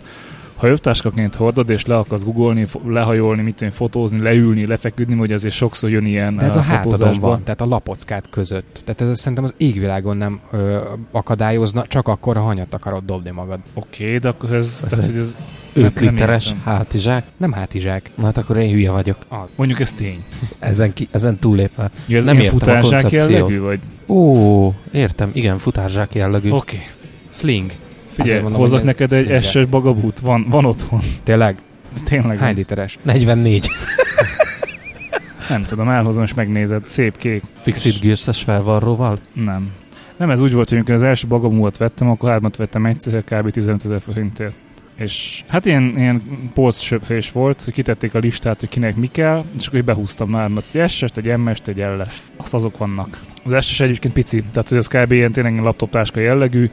ha 0.63 0.69
övtáskaként 0.69 1.35
hordod, 1.35 1.71
és 1.71 1.87
le 1.87 1.97
akarsz 1.97 2.25
googolni, 2.25 2.67
lehajolni, 2.87 3.43
mit 3.43 3.57
tudom, 3.57 3.73
fotózni, 3.73 4.21
leülni, 4.21 4.67
lefeküdni, 4.67 5.15
hogy 5.15 5.33
azért 5.33 5.55
sokszor 5.55 5.91
jön 5.91 6.07
ilyen 6.07 6.37
De 6.37 6.45
ez 6.45 6.57
ö, 6.57 6.59
a 6.59 6.63
hátadon 6.63 7.19
van, 7.21 7.43
tehát 7.43 7.61
a 7.61 7.67
lapockát 7.67 8.25
között. 8.31 8.83
Tehát 8.85 9.13
ez 9.13 9.19
szerintem 9.19 9.45
az 9.45 9.55
égvilágon 9.57 10.17
nem 10.17 10.41
ö, 10.51 10.79
akadályozna, 11.11 11.87
csak 11.87 12.09
akkor, 12.09 12.37
ha 12.37 12.43
hanyat 12.43 12.75
akarod 12.75 13.05
dobni 13.05 13.31
magad. 13.31 13.59
Oké, 13.75 14.05
okay, 14.07 14.19
de 14.19 14.29
akkor 14.29 14.53
ez, 14.53 14.81
Ez 14.85 14.89
tehát, 14.89 15.05
hogy 15.05 15.17
ez 15.17 15.43
5 15.73 15.95
nem 15.95 16.05
literes 16.05 16.55
hátizsák. 16.65 17.25
Nem 17.37 17.53
hátizsák. 17.53 18.11
Na 18.15 18.25
hát 18.25 18.39
akkor 18.39 18.57
én 18.57 18.73
hülye 18.73 18.91
vagyok. 18.91 19.17
mondjuk 19.57 19.81
ez 19.81 19.93
tény. 19.93 20.25
Ezen, 20.59 20.93
ki, 20.93 21.09
ezen 21.11 21.39
túllépve. 21.39 21.91
Ja, 22.09 22.17
ez 22.17 22.25
Nem 22.25 22.39
értem 22.39 22.77
a 22.77 22.81
koncepciót. 22.81 23.31
jellegű, 23.31 23.61
vagy? 23.61 23.81
Ó, 24.07 24.75
értem, 24.93 25.31
igen, 25.33 25.59
futárzsák 25.59 26.15
jellegű. 26.15 26.51
Oké. 26.51 26.77
Okay. 26.77 26.87
Sling. 27.29 27.73
Figyelj, 28.13 28.41
mondom, 28.41 28.61
hozzak 28.61 28.83
neked 28.83 29.13
egy. 29.13 29.45
SS 29.45 29.65
bagabút, 29.65 30.19
van, 30.19 30.47
van 30.51 30.65
otthon. 30.65 31.01
Tényleg? 31.23 31.57
Tényleg 32.05 32.39
Hány 32.39 32.55
literes? 32.55 32.99
44. 33.03 33.71
Nem 35.49 35.65
tudom, 35.65 35.89
elhozom 35.89 36.23
és 36.23 36.35
megnézed. 36.35 36.85
Szép 36.85 37.17
kék. 37.17 37.43
Fixit 37.61 38.01
gírszes 38.01 38.43
felvarróval? 38.43 39.19
Nem. 39.33 39.71
Nem, 40.17 40.31
ez 40.31 40.41
úgy 40.41 40.53
volt, 40.53 40.69
hogy 40.69 40.79
amikor 40.79 40.95
az 40.95 41.03
első 41.03 41.27
bagabumot 41.27 41.77
vettem, 41.77 42.11
akkor 42.11 42.31
hármat 42.31 42.57
vettem 42.57 42.87
egyszer, 42.87 43.25
kb. 43.25 43.51
15 43.51 43.85
ezer 43.85 44.01
forintért. 44.01 44.55
És 44.97 45.45
hát 45.47 45.67
ilyen, 45.67 45.95
ilyen 45.97 46.23
polcsöpfés 46.55 47.33
volt, 47.33 47.63
hogy 47.63 47.73
kitették 47.73 48.15
a 48.15 48.19
listát, 48.19 48.61
hogy 48.61 48.69
kinek 48.69 48.97
mi 48.97 49.09
kell, 49.13 49.45
és 49.59 49.67
akkor 49.67 49.85
behúztam 49.85 50.33
hármat. 50.33 50.65
Egy 50.73 50.91
SS-t, 50.91 51.17
egy 51.17 51.37
MS-t, 51.37 51.69
egy 51.69 51.77
LS. 51.77 52.23
Azt 52.37 52.55
azok 52.55 52.79
vannak. 52.79 53.21
Az 53.45 53.65
SS 53.65 53.81
egyébként 53.81 54.15
pici, 54.15 54.43
tehát 54.53 54.69
hogy 54.69 54.79
az 54.79 54.87
kb. 54.87 55.13
ilyen 55.13 55.33
tényleg 55.33 55.61
laptop 55.61 55.91
táska 55.91 56.21
jellegű, 56.21 56.71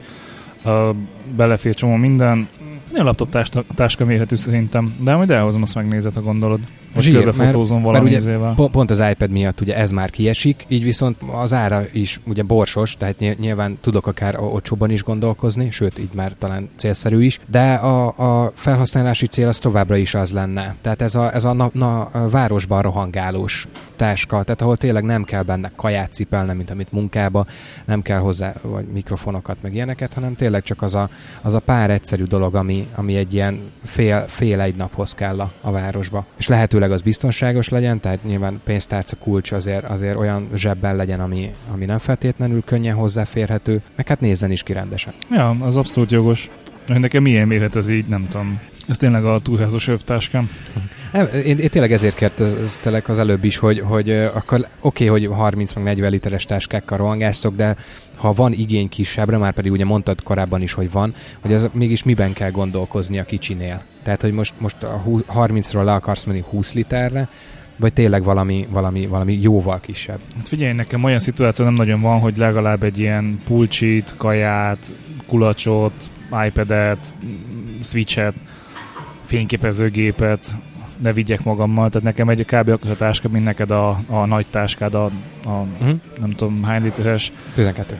belefér 1.36 1.74
csomó 1.74 1.94
minden. 1.94 2.48
Ilyen 2.92 3.04
laptop 3.04 3.30
táska, 3.30 3.64
táska 3.74 4.04
méretű 4.04 4.36
szerintem, 4.36 4.94
de 5.00 5.14
majd 5.14 5.30
elhozom, 5.30 5.62
azt 5.62 5.74
megnézed, 5.74 6.14
ha 6.14 6.22
gondolod. 6.22 6.60
Hogy 6.94 7.02
Zsír, 7.02 7.12
mert, 7.12 7.24
körbefotózom 7.24 7.76
mert 7.76 7.88
valami 7.88 8.08
ugye 8.08 8.16
izével. 8.16 8.54
po- 8.54 8.70
pont 8.70 8.90
az 8.90 9.02
iPad 9.10 9.30
miatt 9.30 9.60
ugye 9.60 9.76
ez 9.76 9.90
már 9.90 10.10
kiesik, 10.10 10.64
így 10.68 10.82
viszont 10.82 11.16
az 11.42 11.52
ára 11.52 11.84
is 11.92 12.20
ugye 12.26 12.42
borsos, 12.42 12.96
tehát 12.96 13.18
ny- 13.18 13.38
nyilván 13.38 13.78
tudok 13.80 14.06
akár 14.06 14.40
olcsóban 14.40 14.90
is 14.90 15.02
gondolkozni, 15.02 15.70
sőt 15.70 15.98
így 15.98 16.10
már 16.14 16.32
talán 16.38 16.68
célszerű 16.76 17.22
is, 17.22 17.40
de 17.50 17.74
a, 17.74 18.06
a 18.44 18.52
felhasználási 18.54 19.26
cél 19.26 19.48
az 19.48 19.58
továbbra 19.58 19.96
is 19.96 20.14
az 20.14 20.32
lenne. 20.32 20.74
Tehát 20.80 21.02
ez 21.02 21.14
a, 21.14 21.34
ez 21.34 21.44
a, 21.44 21.52
na, 21.52 21.70
na, 21.72 22.00
a 22.00 22.28
városban 22.28 22.82
rohangálós 22.82 23.66
táska, 23.96 24.42
tehát 24.42 24.62
ahol 24.62 24.76
tényleg 24.76 25.04
nem 25.04 25.24
kell 25.24 25.42
benne 25.42 25.70
kaját 25.76 26.12
cipelnem, 26.12 26.56
mint 26.56 26.70
amit 26.70 26.92
munkába, 26.92 27.46
nem 27.84 28.02
kell 28.02 28.18
hozzá 28.18 28.54
vagy 28.62 28.84
mikrofonokat, 28.84 29.56
meg 29.60 29.74
ilyeneket, 29.74 30.12
hanem 30.12 30.34
tényleg 30.34 30.62
csak 30.62 30.82
az 30.82 30.94
a, 30.94 31.08
az 31.42 31.54
a 31.54 31.58
pár 31.58 31.90
egyszerű 31.90 32.24
dolog, 32.24 32.54
ami, 32.54 32.86
ami 32.94 33.16
egy 33.16 33.34
ilyen 33.34 33.60
fél, 33.84 34.24
fél 34.28 34.60
egy 34.60 34.76
naphoz 34.76 35.14
kell 35.14 35.40
a, 35.40 35.52
a 35.60 35.70
városba. 35.70 36.24
És 36.36 36.48
lehetőleg 36.80 36.92
az 36.92 37.02
biztonságos 37.02 37.68
legyen, 37.68 38.00
tehát 38.00 38.24
nyilván 38.24 38.60
pénztárca 38.64 39.16
kulcs 39.16 39.52
azért, 39.52 39.84
azért 39.84 40.16
olyan 40.16 40.48
zsebben 40.54 40.96
legyen, 40.96 41.20
ami, 41.20 41.54
ami 41.72 41.84
nem 41.84 41.98
feltétlenül 41.98 42.62
könnyen 42.64 42.94
hozzáférhető, 42.94 43.82
meg 43.96 44.08
hát 44.08 44.20
nézzen 44.20 44.50
is 44.50 44.62
ki 44.62 44.72
rendesen. 44.72 45.12
Ja, 45.30 45.56
az 45.60 45.76
abszolút 45.76 46.10
jogos. 46.10 46.50
Nekem 46.86 47.22
milyen 47.22 47.46
mérhet 47.46 47.76
ez 47.76 47.88
így, 47.88 48.06
nem 48.06 48.28
tudom. 48.30 48.60
Ez 48.88 48.96
tényleg 48.96 49.24
a 49.24 49.40
túlházos 49.40 49.88
övtáskám. 49.88 50.50
Nem, 51.12 51.28
én, 51.44 51.58
én 51.58 51.68
tényleg 51.68 51.92
ezért 51.92 52.16
kérdeztelek 52.16 53.08
az 53.08 53.18
előbb 53.18 53.44
is, 53.44 53.56
hogy, 53.56 53.80
hogy 53.80 54.10
akkor 54.10 54.66
oké, 54.80 55.08
okay, 55.08 55.26
hogy 55.26 55.36
30 55.36 55.72
meg 55.72 55.84
40 55.84 56.10
literes 56.10 56.44
táskákkal 56.44 56.98
rohangásztok, 56.98 57.56
de 57.56 57.76
ha 58.20 58.32
van 58.32 58.52
igény 58.52 58.88
kisebbre, 58.88 59.36
már 59.36 59.52
pedig 59.52 59.72
ugye 59.72 59.84
mondtad 59.84 60.22
korábban 60.22 60.62
is, 60.62 60.72
hogy 60.72 60.90
van, 60.90 61.14
hogy 61.40 61.52
az 61.52 61.68
mégis 61.72 62.02
miben 62.02 62.32
kell 62.32 62.50
gondolkozni 62.50 63.18
a 63.18 63.24
kicsinél. 63.24 63.82
Tehát, 64.02 64.20
hogy 64.20 64.32
most, 64.32 64.52
most 64.58 64.82
a 64.82 64.96
hú- 64.96 65.24
30-ról 65.34 65.84
le 65.84 65.92
akarsz 65.92 66.24
menni 66.24 66.44
20 66.50 66.72
literre, 66.74 67.28
vagy 67.76 67.92
tényleg 67.92 68.22
valami, 68.22 68.66
valami, 68.70 69.06
valami 69.06 69.38
jóval 69.40 69.80
kisebb. 69.80 70.18
Hát 70.36 70.48
figyelj, 70.48 70.72
nekem 70.72 71.04
olyan 71.04 71.18
szituáció 71.18 71.64
nem 71.64 71.74
nagyon 71.74 72.00
van, 72.00 72.18
hogy 72.18 72.36
legalább 72.36 72.82
egy 72.82 72.98
ilyen 72.98 73.40
pulcsit, 73.44 74.14
kaját, 74.16 74.86
kulacsot, 75.26 76.10
iPad-et, 76.46 77.14
mm, 77.24 77.80
switchet, 77.80 78.34
fényképezőgépet 79.24 80.56
ne 81.02 81.12
vigyek 81.12 81.44
magammal, 81.44 81.88
tehát 81.88 82.06
nekem 82.06 82.28
egy 82.28 82.44
kb. 82.44 82.68
akkor 82.68 82.90
a 82.90 82.96
táska, 82.96 83.28
mint 83.28 83.44
neked 83.44 83.70
a, 83.70 83.98
a 84.08 84.26
nagy 84.26 84.46
táskád, 84.50 84.94
a, 84.94 85.04
a 85.04 85.10
Uh-huh. 85.80 85.98
nem 86.20 86.30
tudom 86.30 86.62
hány 86.62 86.82
literes, 86.82 87.32
12. 87.54 87.98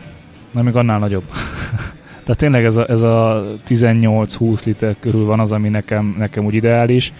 Na, 0.50 0.62
még 0.62 0.76
annál 0.76 0.98
nagyobb. 0.98 1.24
Tehát 2.24 2.36
tényleg 2.36 2.64
ez 2.64 2.76
a, 2.76 2.88
ez 2.88 3.02
a 3.02 3.44
18-20 3.68 4.64
liter 4.64 4.94
körül 5.00 5.24
van 5.24 5.40
az, 5.40 5.52
ami 5.52 5.68
nekem, 5.68 6.14
nekem 6.18 6.44
úgy 6.44 6.54
ideális, 6.54 7.12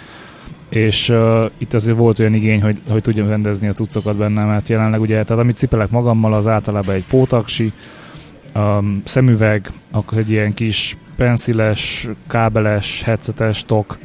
és 0.69 1.09
uh, 1.09 1.51
itt 1.59 1.75
azért 1.75 1.97
volt 1.97 2.19
olyan 2.19 2.35
igény, 2.35 2.63
hogy, 2.63 2.81
hogy 2.89 3.03
tudjam 3.03 3.29
rendezni 3.29 3.69
a 3.69 3.73
cuccokat 3.73 4.17
benne, 4.17 4.45
mert 4.45 4.69
jelenleg 4.69 5.01
ugye, 5.01 5.25
tehát 5.25 5.43
amit 5.43 5.57
cipelek 5.57 5.91
magammal, 5.91 6.33
az 6.33 6.47
általában 6.47 6.95
egy 6.95 7.05
pótaksi, 7.09 7.73
um, 8.55 9.03
szemüveg, 9.05 9.71
akkor 9.91 10.19
egy 10.19 10.31
ilyen 10.31 10.55
kis 10.55 10.97
pensziles, 11.17 12.09
kábeles, 12.29 13.03
headsetes 13.03 13.65
tok, 13.65 13.99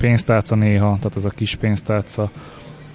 pénztárca 0.00 0.54
néha, 0.54 0.96
tehát 1.00 1.16
ez 1.16 1.24
a 1.24 1.30
kis 1.30 1.54
pénztárca, 1.54 2.30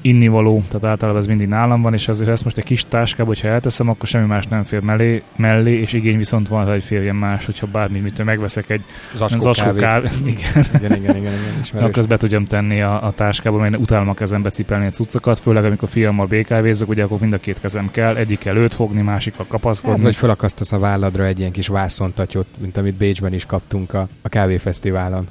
innivaló, 0.01 0.63
tehát 0.67 0.85
általában 0.87 1.21
ez 1.21 1.27
mindig 1.27 1.47
nálam 1.47 1.81
van, 1.81 1.93
és 1.93 2.07
azért 2.07 2.29
ezt 2.29 2.43
most 2.43 2.57
egy 2.57 2.63
kis 2.63 2.85
táskába, 2.89 3.27
hogyha 3.27 3.47
elteszem, 3.47 3.89
akkor 3.89 4.07
semmi 4.07 4.25
más 4.27 4.47
nem 4.47 4.63
fér 4.63 4.79
mellé, 4.81 5.21
mellé 5.35 5.79
és 5.79 5.93
igény 5.93 6.17
viszont 6.17 6.47
van, 6.47 6.65
hogy 6.67 6.83
férjen 6.83 7.15
más, 7.15 7.45
hogyha 7.45 7.67
bármi, 7.71 7.99
mit 7.99 8.23
megveszek 8.23 8.69
egy 8.69 8.81
Zacskó, 9.17 9.39
zacskó 9.39 9.63
kávét. 9.73 9.81
kávé, 9.81 10.07
igen, 10.29 10.65
Igen, 10.75 10.95
igen, 10.95 11.15
igen, 11.15 11.15
igen, 11.15 11.59
ismerős. 11.61 11.87
akkor 11.87 11.97
ezt 11.97 12.07
be 12.07 12.17
tudjam 12.17 12.45
tenni 12.45 12.81
a, 12.81 13.05
a 13.05 13.11
táskába, 13.11 13.57
mert 13.57 13.77
utálom 13.77 14.09
a 14.09 14.13
kezembe 14.13 14.49
cipelni 14.49 14.85
a 14.85 14.89
cuccokat, 14.89 15.39
főleg 15.39 15.65
amikor 15.65 15.89
fiammal 15.89 16.25
BKV-zek, 16.25 16.87
ugye 16.87 17.03
akkor 17.03 17.19
mind 17.19 17.33
a 17.33 17.37
két 17.37 17.59
kezem 17.59 17.91
kell, 17.91 18.15
egyik 18.15 18.45
előtt 18.45 18.73
fogni, 18.73 19.01
másikkal 19.01 19.39
Hát, 19.39 19.47
kapaszkodni. 19.47 20.03
vagy 20.03 20.15
felakasztasz 20.15 20.71
a 20.71 20.79
válladra 20.79 21.25
egy 21.25 21.39
ilyen 21.39 21.51
kis 21.51 21.67
vászontatyot, 21.67 22.47
mint 22.57 22.77
amit 22.77 22.93
Bécsben 22.95 23.33
is 23.33 23.45
kaptunk 23.45 23.93
a, 23.93 24.07
a 24.21 24.29
kávéfesztiválon. 24.29 25.27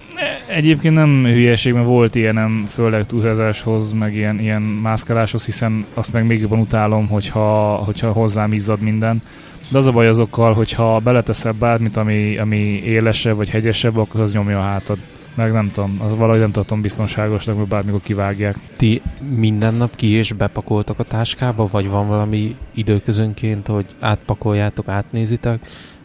Egyébként 0.47 0.95
nem 0.95 1.25
hülyeség, 1.25 1.73
mert 1.73 1.87
volt 1.87 2.15
ilyenem, 2.15 2.67
főleg 2.69 3.07
túlházáshoz, 3.07 3.93
meg 3.93 4.15
ilyen, 4.15 4.41
ilyen 4.41 4.63
mászkáláshoz, 4.63 5.45
hiszen 5.45 5.85
azt 5.95 6.13
meg 6.13 6.27
még 6.27 6.41
jobban 6.41 6.59
utálom, 6.59 7.09
hogyha, 7.09 7.75
hogyha 7.75 8.13
hozzám 8.13 8.53
izzad 8.53 8.81
minden. 8.81 9.23
De 9.71 9.79
az 9.79 9.87
a 9.87 9.93
baj 9.93 10.09
azokkal, 10.09 10.53
hogyha 10.53 10.99
beleteszel 10.99 11.53
bármit, 11.53 11.97
ami, 11.97 12.37
ami 12.37 12.57
élesebb 12.85 13.37
vagy 13.37 13.51
hegyesebb, 13.51 13.97
akkor 13.97 14.21
az 14.21 14.33
nyomja 14.33 14.59
a 14.59 14.63
hátad. 14.63 14.99
Meg 15.35 15.53
nem 15.53 15.71
tudom, 15.73 16.01
az 16.05 16.17
valahogy 16.17 16.41
nem 16.41 16.51
tartom 16.51 16.81
biztonságosnak, 16.81 17.57
mert 17.57 17.69
bármikor 17.69 18.01
kivágják. 18.03 18.57
Ti 18.77 19.03
minden 19.37 19.75
nap 19.75 19.97
ki 19.97 20.11
és 20.11 20.33
bepakoltak 20.33 20.99
a 20.99 21.03
táskába, 21.03 21.69
vagy 21.71 21.89
van 21.89 22.09
valami 22.09 22.57
időközönként, 22.75 23.67
hogy 23.67 23.87
átpakoljátok, 24.01 24.89
átnézitek, 24.89 25.61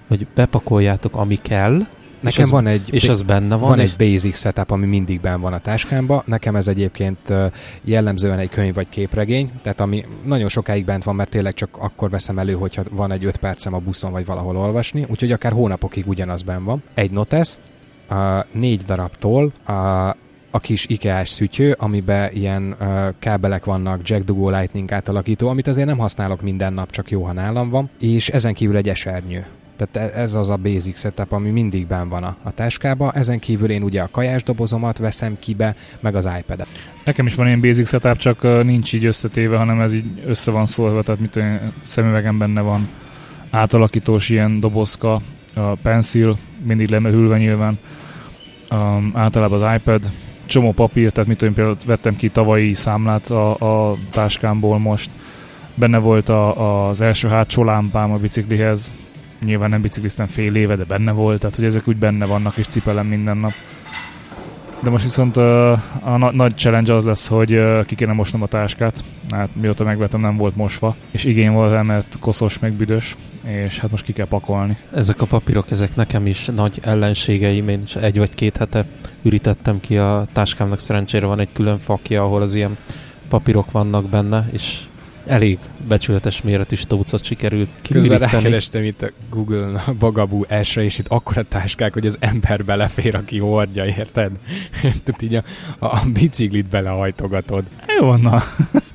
vagy 0.08 0.28
bepakoljátok, 0.36 1.16
ami 1.16 1.40
kell, 1.42 1.80
Nekem 2.20 2.44
az- 2.44 2.50
van 2.50 2.68
egy... 2.68 2.94
és 2.94 3.10
az 3.10 3.22
benne 3.22 3.56
van, 3.56 3.70
Van 3.70 3.80
és 3.80 3.92
egy 3.92 4.12
basic 4.14 4.38
setup, 4.38 4.72
ami 4.72 4.86
mindig 4.86 5.22
benn 5.22 5.42
van 5.42 5.54
a 5.54 5.60
táskámba. 5.60 6.24
Nekem 6.26 6.56
ez 6.56 6.68
egyébként 6.68 7.34
jellemzően 7.84 8.40
egy 8.40 8.50
könyv 8.50 8.74
vagy 8.74 8.90
képregény, 8.90 9.52
tehát 9.62 9.80
ami 9.80 10.06
nagyon 10.24 10.48
sokáig 10.48 10.86
bent 10.86 11.04
van, 11.04 11.16
mert 11.16 11.30
tényleg 11.30 11.54
csak 11.54 11.78
akkor 11.80 12.10
veszem 12.10 12.40
elő, 12.40 12.54
hogyha 12.54 12.84
van 12.92 13.12
egy 13.12 13.26
öt 13.26 13.38
percem 13.38 13.74
a 13.74 13.78
buszon 13.80 14.12
vagy 14.12 14.26
valahol 14.26 14.58
olvasni, 14.58 15.06
úgyhogy 15.10 15.32
akár 15.32 15.52
hónapokig 15.52 16.08
ugyanaz 16.08 16.42
benn 16.42 16.64
van. 16.64 16.84
Egy 16.94 17.12
notes, 17.12 17.50
uh, 18.12 18.18
négy 18.52 18.82
darab 18.82 19.12
toll, 19.20 19.52
uh, 19.68 20.08
a 20.52 20.60
kis 20.60 20.86
IKEA-s 20.88 21.30
szütyő, 21.30 21.76
amiben 21.80 22.30
ilyen 22.34 22.76
uh, 22.80 22.88
kábelek 23.20 23.66
vannak, 23.66 24.00
Jack 24.04 24.24
Dugó 24.24 24.50
Lightning 24.50 24.92
átalakító, 24.92 25.48
amit 25.48 25.68
azért 25.68 25.88
nem 25.88 25.98
használok 25.98 26.42
minden 26.42 26.74
nap, 26.74 26.92
csak 26.92 27.12
jó, 27.12 27.24
ha 27.24 27.34
nálam 27.34 27.70
van, 27.70 27.90
és 28.00 28.30
ezen 28.30 28.54
kívül 28.54 28.76
egy 28.78 28.90
esernyő. 28.90 29.46
Tehát 29.80 30.12
e- 30.12 30.20
ez 30.22 30.34
az 30.34 30.50
a 30.50 30.56
basic 30.56 31.00
setup, 31.00 31.32
ami 31.32 31.50
mindig 31.50 31.88
benn 31.88 32.10
van 32.10 32.24
a, 32.24 32.36
a 32.44 32.52
táskába. 32.52 33.12
Ezen 33.12 33.40
kívül 33.40 33.70
én 33.70 33.84
ugye 33.84 34.02
a 34.02 34.08
kajás 34.12 34.44
dobozomat 34.44 34.98
veszem 34.98 35.38
kibe, 35.40 35.76
meg 36.00 36.16
az 36.16 36.30
iPad-et. 36.40 36.68
Nekem 37.04 37.26
is 37.26 37.36
van 37.36 37.48
ilyen 37.48 37.62
basic 37.62 37.88
setup, 37.90 38.18
csak 38.18 38.64
nincs 38.64 38.94
így 38.94 39.06
összetéve, 39.06 39.58
hanem 39.58 39.82
ez 39.82 39.94
így 39.94 40.06
össze 40.26 40.52
van 40.52 40.66
szólva, 40.66 41.02
tehát 41.02 41.22
mit 41.22 41.36
én, 41.36 41.60
szemüvegem 41.84 42.38
benne 42.38 42.62
van. 42.62 42.88
Átalakítós 43.50 44.30
ilyen 44.30 44.60
dobozka, 44.60 45.22
a 45.54 45.76
pencil, 45.82 46.38
mindig 46.64 46.90
lemehülve 46.90 47.38
nyilván, 47.38 47.80
um, 48.72 49.12
általában 49.14 49.64
az 49.64 49.76
iPad, 49.76 50.12
csomó 50.46 50.72
papír, 50.72 51.12
tehát 51.12 51.30
mit 51.30 51.42
én, 51.42 51.54
például 51.54 51.78
vettem 51.86 52.16
ki 52.16 52.30
tavalyi 52.30 52.74
számlát 52.74 53.30
a, 53.30 53.90
a 53.90 53.96
táskámból 54.12 54.80
most, 54.80 55.10
benne 55.76 55.98
volt 55.98 56.30
a, 56.30 56.88
az 56.88 57.02
első 57.02 57.28
hátsó 57.28 57.64
lámpám 57.64 58.12
a 58.12 58.18
biciklihez, 58.18 58.94
nyilván 59.46 59.70
nem 59.70 59.82
bicikliztem 59.82 60.28
fél 60.28 60.56
éve, 60.56 60.76
de 60.76 60.84
benne 60.84 61.12
volt, 61.12 61.40
tehát 61.40 61.56
hogy 61.56 61.66
ezek 61.66 61.88
úgy 61.88 61.98
benne 61.98 62.26
vannak, 62.26 62.58
és 62.58 62.68
cipelem 62.68 63.08
minden 63.08 63.38
nap. 63.38 63.54
De 64.84 64.90
most 64.90 65.04
viszont 65.04 65.38
uh, 65.38 65.44
a 66.04 66.18
na- 66.18 66.32
nagy 66.32 66.58
challenge 66.58 66.94
az 66.94 67.04
lesz, 67.04 67.28
hogy 67.28 67.54
uh, 67.54 67.86
ki 67.86 67.96
kéne 67.96 68.14
mosnom 68.14 68.42
a 68.42 68.48
táskát, 68.48 69.04
hát 69.30 69.50
mióta 69.54 69.84
megvettem 69.84 70.22
nem 70.22 70.38
volt 70.38 70.56
mosva, 70.56 70.96
és 71.12 71.24
igény 71.24 71.52
volt 71.52 71.72
rá, 71.72 71.82
mert 71.82 72.18
koszos 72.20 72.60
meg 72.60 72.74
büdös, 72.74 73.16
és 73.44 73.80
hát 73.80 73.92
most 73.92 74.04
ki 74.04 74.14
kell 74.14 74.26
pakolni. 74.26 74.78
ezek 74.94 75.22
a 75.22 75.26
papírok, 75.26 75.72
ezek 75.72 75.96
nekem 75.96 76.28
is 76.28 76.46
nagy 76.56 76.80
ellenségeim, 76.82 77.70
én 77.70 77.82
is 77.84 77.96
egy 77.96 78.18
vagy 78.18 78.34
két 78.36 78.58
hete 78.58 78.86
ürítettem 79.22 79.80
ki 79.80 79.98
a 79.98 80.26
táskámnak, 80.34 80.80
szerencsére 80.80 81.26
van 81.26 81.40
egy 81.40 81.50
külön 81.54 81.78
fakja, 81.78 82.24
ahol 82.24 82.42
az 82.42 82.56
ilyen 82.56 82.78
papírok 83.30 83.72
vannak 83.72 84.10
benne, 84.10 84.50
és 84.52 84.80
elég 85.26 85.58
becsületes 85.88 86.42
méretű 86.42 86.76
stócot 86.76 87.24
sikerült 87.24 87.70
Közben 87.82 88.02
kiüríteni. 88.02 88.32
rákerestem 88.32 88.84
itt 88.84 89.02
a 89.02 89.10
Google-on 89.30 89.76
a 89.76 89.94
Bagabú 90.00 90.46
S-re, 90.64 90.84
és 90.84 91.00
itt 91.00 91.08
akkora 91.08 91.44
táskák, 91.44 91.94
hogy 91.94 92.06
az 92.06 92.18
ember 92.20 92.66
belefér, 92.66 93.16
aki 93.16 93.40
hordja, 93.40 93.86
érted? 93.86 94.32
Tehát 95.04 95.22
így 95.22 95.36
a, 95.36 95.44
a 95.80 96.02
biciklit 96.14 96.66
belehajtogatod. 96.70 97.64
Jó, 98.00 98.06
van, 98.06 98.20
na. 98.20 98.44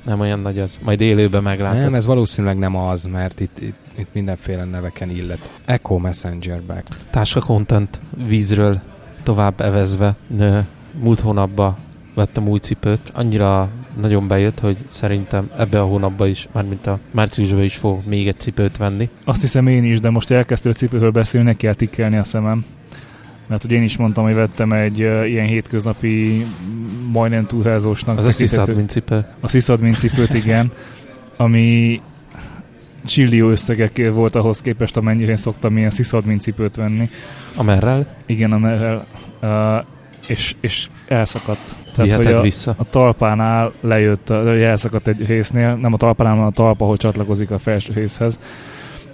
Nem 0.05 0.19
olyan 0.19 0.39
nagy 0.39 0.59
az. 0.59 0.79
Majd 0.83 1.01
élőben 1.01 1.43
meglátod. 1.43 1.79
Nem, 1.79 1.93
ez 1.95 2.05
valószínűleg 2.05 2.57
nem 2.57 2.75
az, 2.75 3.03
mert 3.05 3.39
itt, 3.39 3.59
itt, 3.61 3.77
itt 3.97 4.09
mindenféle 4.11 4.63
neveken 4.63 5.09
illet. 5.09 5.49
Echo 5.65 5.97
Messenger 5.97 6.61
bag. 6.61 6.83
Táska 7.09 7.39
content 7.39 7.99
vízről 8.27 8.81
tovább 9.23 9.61
evezve. 9.61 10.15
Nö, 10.27 10.59
Múlt 10.99 11.19
hónapban 11.19 11.75
vettem 12.13 12.47
új 12.47 12.59
cipőt. 12.59 13.11
Annyira 13.13 13.69
nagyon 14.01 14.27
bejött, 14.27 14.59
hogy 14.59 14.77
szerintem 14.87 15.49
ebbe 15.57 15.81
a 15.81 15.85
hónapban 15.85 16.27
is, 16.27 16.47
mármint 16.51 16.87
a 16.87 16.99
márciusban 17.11 17.63
is 17.63 17.75
fogok 17.75 18.05
még 18.05 18.27
egy 18.27 18.39
cipőt 18.39 18.77
venni. 18.77 19.09
Azt 19.25 19.41
hiszem 19.41 19.67
én 19.67 19.83
is, 19.83 19.99
de 19.99 20.09
most 20.09 20.31
elkezdtél 20.31 20.71
a 20.71 20.75
cipőről 20.75 21.11
beszélni, 21.11 21.47
neki 21.47 21.65
kell 21.65 21.73
tikkelni 21.73 22.17
a 22.17 22.23
szemem. 22.23 22.65
Mert 23.47 23.61
hogy 23.61 23.71
én 23.71 23.83
is 23.83 23.97
mondtam, 23.97 24.23
hogy 24.23 24.33
vettem 24.33 24.71
egy 24.71 25.03
uh, 25.03 25.29
ilyen 25.29 25.45
hétköznapi, 25.45 26.45
majdnem 27.11 27.45
túlházósnak. 27.45 28.17
Az 28.17 28.25
a 28.25 28.31
sziszadmin 28.31 28.87
cipő. 28.87 29.25
A 29.39 29.47
sziszadmin 29.47 29.93
cipőt, 29.93 30.33
igen, 30.33 30.71
ami 31.37 32.01
csillió 33.05 33.49
összegek 33.49 34.11
volt 34.13 34.35
ahhoz 34.35 34.61
képest, 34.61 34.97
amennyire 34.97 35.31
én 35.31 35.37
szoktam 35.37 35.77
ilyen 35.77 35.89
sziszadmin 35.89 36.39
cipőt 36.39 36.75
venni. 36.75 37.09
Amerrel 37.55 38.07
Igen, 38.25 38.51
amerrel 38.51 39.05
uh, 39.41 39.85
és, 40.27 40.55
és 40.59 40.87
elszakadt. 41.07 41.75
Tehát, 41.93 42.13
hogy 42.13 42.25
a, 42.25 42.41
vissza. 42.41 42.73
a 42.77 42.89
talpánál 42.89 43.73
lejött, 43.81 44.29
elszakadt 44.29 45.07
egy 45.07 45.25
résznél, 45.27 45.75
nem 45.75 45.93
a 45.93 45.97
talpánál, 45.97 46.33
hanem 46.33 46.47
a 46.47 46.51
talpa, 46.51 46.83
ahol 46.83 46.97
csatlakozik 46.97 47.51
a 47.51 47.59
felső 47.59 47.93
részhez. 47.93 48.39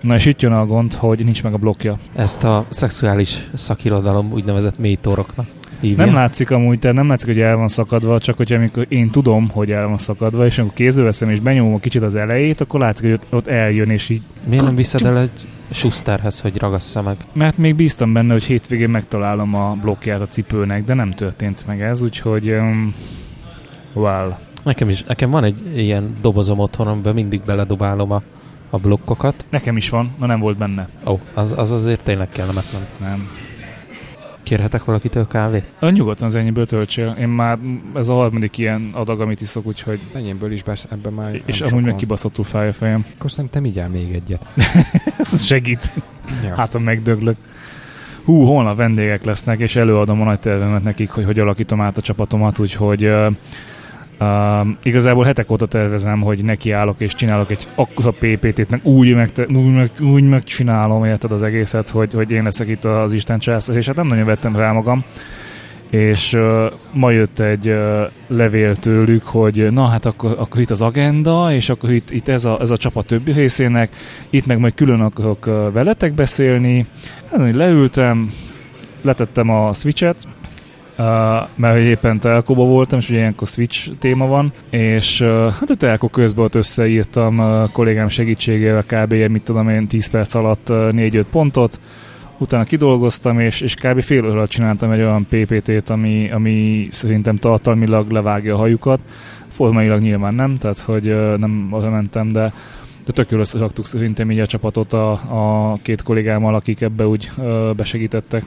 Na 0.02 0.16
és 0.16 0.26
itt 0.26 0.42
jön 0.42 0.52
a 0.52 0.66
gond, 0.66 0.94
hogy 0.94 1.24
nincs 1.24 1.44
meg 1.44 1.54
a 1.54 1.58
blokja. 1.58 1.98
Ezt 2.16 2.44
a 2.44 2.66
szexuális 2.70 3.50
szakirodalom 3.54 4.32
úgynevezett 4.32 4.80
mélytoroknak 4.80 5.48
hívja. 5.82 6.06
Nem 6.06 6.14
látszik 6.14 6.52
amúgy, 6.52 6.80
tehát 6.80 6.98
nem 6.98 7.08
látszik, 7.08 7.28
hogy 7.28 7.40
el 7.40 7.56
van 7.56 7.68
szakadva, 7.68 8.20
csak 8.20 8.38
hogy 8.38 8.54
amikor 8.54 8.86
én 8.90 9.10
tudom, 9.10 9.50
hogy 9.50 9.72
el 9.72 9.88
van 9.88 9.98
szakadva, 9.98 10.46
és 10.46 10.58
amikor 10.58 10.76
kézbe 10.76 11.04
veszem 11.04 11.30
és 11.30 11.40
benyomom 11.40 11.80
kicsit 11.80 12.02
az 12.02 12.16
elejét, 12.16 12.62
akkor 12.62 12.80
látszik, 12.80 13.06
hogy 13.06 13.14
ott, 13.14 13.34
ott 13.34 13.48
eljön, 13.48 13.90
és 13.90 14.10
így... 14.10 14.22
Miért 14.48 14.64
nem 14.64 14.76
viszed 14.76 15.06
el 15.06 15.18
egy 15.18 15.48
Schusterhez, 15.72 16.42
hogy 16.42 16.58
ragassza 16.58 17.02
meg? 17.02 17.18
Mert 17.34 17.58
még 17.58 17.76
bíztam 17.76 18.14
benne, 18.14 18.32
hogy 18.32 18.44
hétvégén 18.44 18.90
megtalálom 18.90 19.56
a 19.56 19.74
blokkját 19.82 20.22
a 20.22 20.28
cipőnek, 20.28 20.84
de 20.84 20.94
nem 20.94 21.12
történt 21.12 21.68
meg 21.68 21.82
ez, 21.82 22.02
úgyhogy... 22.02 22.50
Um, 22.50 22.96
well. 23.94 24.38
Nekem 24.64 24.90
is, 24.90 25.04
nekem 25.04 25.30
van 25.30 25.44
egy 25.44 25.78
ilyen 25.78 26.18
dobozom 26.22 26.60
otthon, 26.60 26.88
amiben 26.88 27.14
mindig 27.14 27.42
beledobálom 27.46 28.12
a, 28.12 28.22
a 28.70 28.78
blokkokat. 28.78 29.46
Nekem 29.50 29.78
is 29.78 29.90
van, 29.90 30.12
na 30.20 30.26
nem 30.26 30.40
volt 30.40 30.58
benne. 30.58 30.88
Ó, 31.06 31.12
oh, 31.12 31.20
az, 31.34 31.54
az 31.58 31.72
azért 31.72 32.04
tényleg 32.04 32.30
kellemetlen. 32.30 32.82
Nem. 33.00 33.30
Kérhetek 34.52 34.84
valakitől 34.86 35.28
kávét? 35.28 35.72
A 35.80 35.90
nyugodtan 35.90 36.28
az 36.28 36.36
ennyiből 36.36 36.66
töltsél. 36.66 37.16
Én 37.20 37.28
már 37.28 37.58
ez 37.96 38.08
a 38.08 38.14
harmadik 38.14 38.58
ilyen 38.58 38.92
adag, 38.94 39.22
amit 39.22 39.42
iszok, 39.42 39.66
úgyhogy... 39.66 40.00
Ennyiből 40.14 40.52
is, 40.52 40.64
bár 40.64 40.78
ebben 40.90 41.14
már 41.14 41.42
És 41.46 41.62
amúgy 41.62 41.84
meg 41.84 41.96
kibaszottul 41.96 42.44
fáj 42.44 42.68
a 42.68 42.74
fejem. 42.74 43.06
Akkor 43.18 43.32
szerintem 43.32 43.66
igyál 43.66 43.90
még 43.90 44.14
egyet. 44.14 44.48
ez 45.32 45.44
segít. 45.44 45.92
Ja. 46.44 46.56
Hát, 46.56 46.74
ha 46.74 46.80
megdöglök. 46.80 47.36
Hú, 48.24 48.44
holnap 48.44 48.78
vendégek 48.78 49.24
lesznek, 49.24 49.60
és 49.60 49.76
előadom 49.76 50.22
a 50.22 50.24
nagy 50.24 50.40
tervemet 50.40 50.84
nekik, 50.84 51.10
hogy 51.10 51.26
hogy 51.26 51.40
alakítom 51.40 51.82
át 51.82 51.98
a 51.98 52.02
csapatomat, 52.02 52.60
úgyhogy 52.60 53.12
uh, 54.22 54.68
igazából 54.84 55.26
hetek 55.26 55.52
óta 55.52 55.66
tervezem, 55.66 56.22
hogy 56.22 56.44
nekiállok 56.44 57.02
és 57.02 57.14
csinálok 57.14 57.52
egy 57.52 57.68
akkora 57.76 58.12
PPT-t, 58.12 58.70
meg 58.70 58.82
úgy, 58.84 59.14
meg, 59.16 59.30
úgy, 59.48 59.74
meg, 59.74 59.92
úgy 60.00 60.24
megcsinálom, 60.24 61.06
érted 61.06 61.32
az 61.32 61.44
egészet, 61.44 61.90
hogy, 61.90 62.14
hogy 62.14 62.32
én 62.32 62.44
leszek 62.44 62.68
itt 62.68 62.84
az 62.84 63.14
Isten 63.14 63.40
császár, 63.40 63.78
és 63.78 63.86
hát 63.86 63.96
nem 63.96 64.08
nagyon 64.08 64.26
vettem 64.26 64.56
rá 64.56 64.72
magam. 64.72 65.04
És 65.90 66.34
uh, 66.34 66.72
ma 66.94 67.12
jött 67.12 67.40
egy 67.40 67.68
uh, 67.68 68.02
levél 68.28 68.76
tőlük, 68.76 69.24
hogy 69.24 69.72
na 69.72 69.86
hát 69.86 70.06
akkor, 70.06 70.36
akkor 70.38 70.62
itt 70.62 70.70
az 70.70 70.82
agenda, 70.82 71.54
és 71.54 71.70
akkor 71.70 71.92
itt, 71.92 72.12
itt 72.12 72.28
ez, 72.28 72.46
a, 72.46 72.58
ez 72.62 72.70
a 72.70 72.78
csapat 72.78 73.06
többi 73.06 73.32
részének, 73.32 73.96
itt 74.30 74.46
meg 74.46 74.60
majd 74.60 74.74
külön 74.74 75.02
akarok 75.02 75.46
uh, 75.48 75.72
veletek 75.72 76.14
beszélni. 76.14 76.86
Hát, 77.32 77.54
leültem, 77.54 78.32
letettem 79.02 79.50
a 79.50 79.74
switchet, 79.74 80.28
Uh, 80.98 81.06
mert 81.56 81.78
éppen 81.78 82.20
telkóba 82.20 82.64
voltam, 82.64 83.00
és 83.00 83.10
ugye 83.10 83.18
ilyenkor 83.18 83.48
Switch 83.48 83.92
téma 84.00 84.28
van, 84.28 84.52
és 84.70 85.22
uh, 85.22 85.30
hát 85.30 85.70
a 85.70 85.76
telkó 85.76 86.08
közben 86.08 86.46
ott 86.46 86.56
összeírtam 86.56 87.40
uh, 87.40 87.72
kollégám 87.72 88.08
segítségével 88.08 88.84
kb. 88.88 89.14
mit 89.14 89.44
tudom 89.44 89.70
én 89.70 89.88
10 89.88 90.10
perc 90.10 90.34
alatt 90.34 90.70
uh, 90.70 90.78
4-5 90.78 91.26
pontot, 91.32 91.80
utána 92.38 92.64
kidolgoztam, 92.64 93.40
és, 93.40 93.62
és 93.62 93.76
kb. 93.76 94.02
fél 94.02 94.30
óra 94.30 94.48
csináltam 94.48 94.92
egy 94.92 95.00
olyan 95.00 95.26
PPT-t, 95.30 95.90
ami, 95.90 96.32
ami 96.32 96.88
szerintem 96.92 97.36
tartalmilag 97.36 98.10
levágja 98.12 98.56
a 98.56 98.58
hajukat, 98.58 99.00
formailag 99.48 100.02
nyilván 100.02 100.34
nem, 100.34 100.58
tehát 100.58 100.80
hogy 100.80 101.08
uh, 101.08 101.38
nem 101.38 101.68
arra 101.72 101.90
mentem, 101.90 102.32
de 102.32 102.54
de 103.06 103.12
tök 103.12 103.32
jól 103.32 103.40
összeraktuk 103.40 103.86
szerintem 103.86 104.32
így 104.32 104.40
a 104.40 104.46
csapatot 104.46 104.94
a, 104.94 105.12
a 105.12 105.74
két 105.82 106.02
kollégámmal, 106.02 106.56
akik 106.56 106.82
ebbe 106.82 107.08
úgy 107.08 107.32
uh, 107.38 107.74
besegítettek 107.76 108.46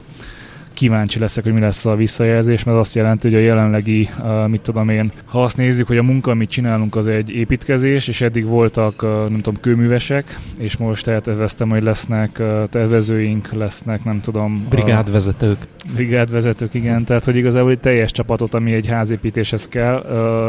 kíváncsi 0.75 1.19
leszek, 1.19 1.43
hogy 1.43 1.53
mi 1.53 1.59
lesz 1.59 1.85
a 1.85 1.95
visszajelzés, 1.95 2.63
mert 2.63 2.77
azt 2.77 2.95
jelenti, 2.95 3.27
hogy 3.27 3.37
a 3.37 3.41
jelenlegi, 3.41 4.09
mit 4.47 4.61
tudom 4.61 4.89
én, 4.89 5.11
ha 5.25 5.43
azt 5.43 5.57
nézzük, 5.57 5.87
hogy 5.87 5.97
a 5.97 6.03
munka, 6.03 6.31
amit 6.31 6.49
csinálunk, 6.49 6.95
az 6.95 7.07
egy 7.07 7.29
építkezés, 7.29 8.07
és 8.07 8.21
eddig 8.21 8.45
voltak, 8.45 9.01
nem 9.01 9.41
tudom, 9.41 9.59
kőművesek, 9.61 10.39
és 10.57 10.77
most 10.77 11.07
elterveztem, 11.07 11.69
hogy 11.69 11.83
lesznek 11.83 12.41
tervezőink, 12.69 13.53
lesznek, 13.53 14.03
nem 14.03 14.21
tudom... 14.21 14.65
Brigádvezetők. 14.69 15.57
Brigádvezetők, 15.93 16.73
igen, 16.73 17.05
tehát 17.05 17.23
hogy 17.23 17.35
igazából 17.35 17.71
egy 17.71 17.79
teljes 17.79 18.11
csapatot, 18.11 18.53
ami 18.53 18.73
egy 18.73 18.87
házépítéshez 18.87 19.67
kell, 19.67 20.03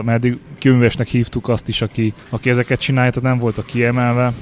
mert 0.04 0.24
eddig 0.24 0.38
kőművesnek 0.60 1.06
hívtuk 1.06 1.48
azt 1.48 1.68
is, 1.68 1.82
aki, 1.82 2.12
aki 2.28 2.50
ezeket 2.50 2.80
csinálta, 2.80 3.20
tehát 3.20 3.34
nem 3.34 3.38
voltak 3.38 3.66
kiemelve, 3.66 4.32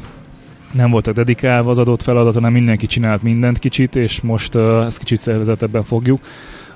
nem 0.74 0.90
voltak 0.90 1.14
dedikálva 1.14 1.70
az 1.70 1.78
adott 1.78 2.02
feladat, 2.02 2.34
hanem 2.34 2.52
mindenki 2.52 2.86
csinált 2.86 3.22
mindent 3.22 3.58
kicsit, 3.58 3.96
és 3.96 4.20
most 4.20 4.54
uh, 4.54 4.84
ezt 4.86 4.98
kicsit 4.98 5.20
szervezetebben 5.20 5.82
fogjuk, 5.82 6.20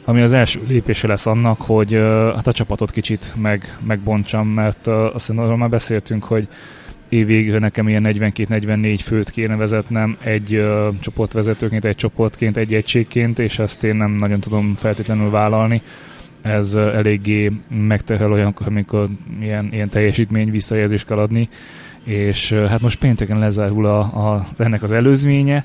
ami 0.04 0.22
az 0.22 0.32
első 0.32 0.60
lépése 0.68 1.06
lesz 1.06 1.26
annak, 1.26 1.60
hogy 1.60 1.94
uh, 1.94 2.34
hát 2.34 2.46
a 2.46 2.52
csapatot 2.52 2.90
kicsit 2.90 3.32
meg, 3.36 3.76
megbontsam, 3.86 4.48
mert 4.48 4.86
uh, 4.86 4.94
azt 4.94 5.26
hiszem, 5.26 5.38
arról 5.38 5.56
már 5.56 5.68
beszéltünk, 5.68 6.24
hogy 6.24 6.48
évvégre 7.08 7.58
nekem 7.58 7.88
ilyen 7.88 8.04
42-44 8.06 8.98
főt 9.02 9.30
kéne 9.30 9.56
vezetnem 9.56 10.16
egy 10.20 10.56
uh, 10.56 10.88
csoportvezetőként, 11.00 11.84
egy 11.84 11.96
csoportként, 11.96 12.56
egy 12.56 12.74
egységként, 12.74 13.38
és 13.38 13.58
ezt 13.58 13.84
én 13.84 13.96
nem 13.96 14.10
nagyon 14.10 14.40
tudom 14.40 14.74
feltétlenül 14.74 15.30
vállalni. 15.30 15.82
Ez 16.42 16.74
uh, 16.74 16.82
eléggé 16.82 17.52
megterhel 17.70 18.32
olyankor, 18.32 18.66
amikor 18.66 19.08
ilyen, 19.40 19.68
ilyen 19.72 19.88
teljesítmény 19.88 20.50
visszajelzést 20.50 21.06
kell 21.06 21.18
adni, 21.18 21.48
és 22.08 22.52
hát 22.52 22.80
most 22.80 22.98
pénteken 22.98 23.38
lezárul 23.38 23.86
a, 23.86 23.98
a, 23.98 24.46
ennek 24.56 24.82
az 24.82 24.92
előzménye, 24.92 25.64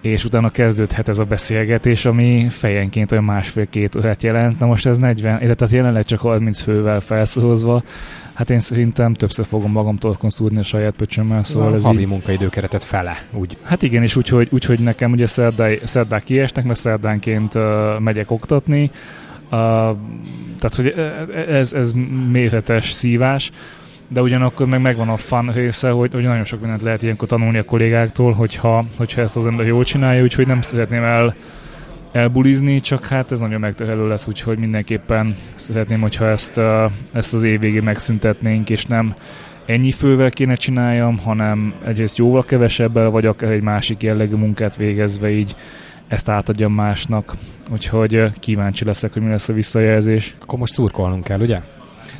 és 0.00 0.24
utána 0.24 0.48
kezdődhet 0.48 1.08
ez 1.08 1.18
a 1.18 1.24
beszélgetés, 1.24 2.04
ami 2.04 2.46
fejenként 2.50 3.12
olyan 3.12 3.24
másfél-két 3.24 3.96
órát 3.96 4.22
jelent. 4.22 4.58
Na 4.58 4.66
most 4.66 4.86
ez 4.86 4.98
40, 4.98 5.42
illetve 5.42 5.66
jelenleg 5.70 6.04
csak 6.04 6.20
30 6.20 6.60
fővel 6.60 7.00
felszorozva, 7.00 7.82
hát 8.34 8.50
én 8.50 8.60
szerintem 8.60 9.14
többször 9.14 9.46
fogom 9.46 9.72
magamtól 9.72 10.16
konszúrni 10.18 10.58
a 10.58 10.62
saját 10.62 10.94
pöcsömmel, 10.94 11.44
szóval 11.44 11.74
ez 11.74 11.82
havi 11.82 12.00
így... 12.00 12.06
munkaidőkeretet 12.06 12.84
fele, 12.84 13.22
úgy. 13.32 13.56
Hát 13.62 13.82
igen, 13.82 14.02
és 14.02 14.16
úgyhogy, 14.16 14.48
úgy, 14.50 14.78
nekem 14.78 15.12
ugye 15.12 15.26
szerdái, 15.26 15.80
szerdák 15.84 16.24
kiesnek, 16.24 16.64
mert 16.64 16.78
szerdánként 16.78 17.54
uh, 17.54 17.62
megyek 17.98 18.30
oktatni, 18.30 18.90
uh, 19.44 19.50
tehát 20.58 20.74
hogy 20.76 20.94
ez, 21.48 21.72
ez 21.72 21.92
méretes 22.30 22.90
szívás, 22.90 23.50
de 24.08 24.22
ugyanakkor 24.22 24.66
meg 24.66 24.80
megvan 24.80 25.08
a 25.08 25.16
fun 25.16 25.50
része, 25.52 25.90
hogy, 25.90 26.12
hogy 26.12 26.22
nagyon 26.22 26.44
sok 26.44 26.60
mindent 26.60 26.82
lehet 26.82 27.02
ilyenkor 27.02 27.28
tanulni 27.28 27.58
a 27.58 27.64
kollégáktól, 27.64 28.32
hogyha, 28.32 28.84
hogyha 28.96 29.20
ezt 29.20 29.36
az 29.36 29.46
ember 29.46 29.66
jól 29.66 29.84
csinálja, 29.84 30.22
úgyhogy 30.22 30.46
nem 30.46 30.60
szeretném 30.60 31.02
el 31.02 31.34
elbulizni, 32.12 32.80
csak 32.80 33.06
hát 33.06 33.32
ez 33.32 33.40
nagyon 33.40 33.60
megterhelő 33.60 34.08
lesz, 34.08 34.26
úgyhogy 34.26 34.58
mindenképpen 34.58 35.36
szeretném, 35.54 36.00
hogyha 36.00 36.28
ezt, 36.28 36.60
ezt 37.12 37.34
az 37.34 37.42
év 37.42 37.60
végén 37.60 37.82
megszüntetnénk, 37.82 38.70
és 38.70 38.84
nem 38.84 39.14
ennyi 39.66 39.92
fővel 39.92 40.30
kéne 40.30 40.54
csináljam, 40.54 41.18
hanem 41.18 41.74
egyrészt 41.84 42.16
jóval 42.16 42.42
kevesebbel, 42.42 43.10
vagy 43.10 43.26
akár 43.26 43.50
egy 43.50 43.62
másik 43.62 44.02
jellegű 44.02 44.34
munkát 44.34 44.76
végezve 44.76 45.30
így 45.30 45.56
ezt 46.08 46.28
átadjam 46.28 46.72
másnak. 46.72 47.34
Úgyhogy 47.70 48.24
kíváncsi 48.40 48.84
leszek, 48.84 49.12
hogy 49.12 49.22
mi 49.22 49.28
lesz 49.28 49.48
a 49.48 49.52
visszajelzés. 49.52 50.36
Akkor 50.42 50.58
most 50.58 50.72
szurkolnunk 50.72 51.24
kell, 51.24 51.40
ugye? 51.40 51.60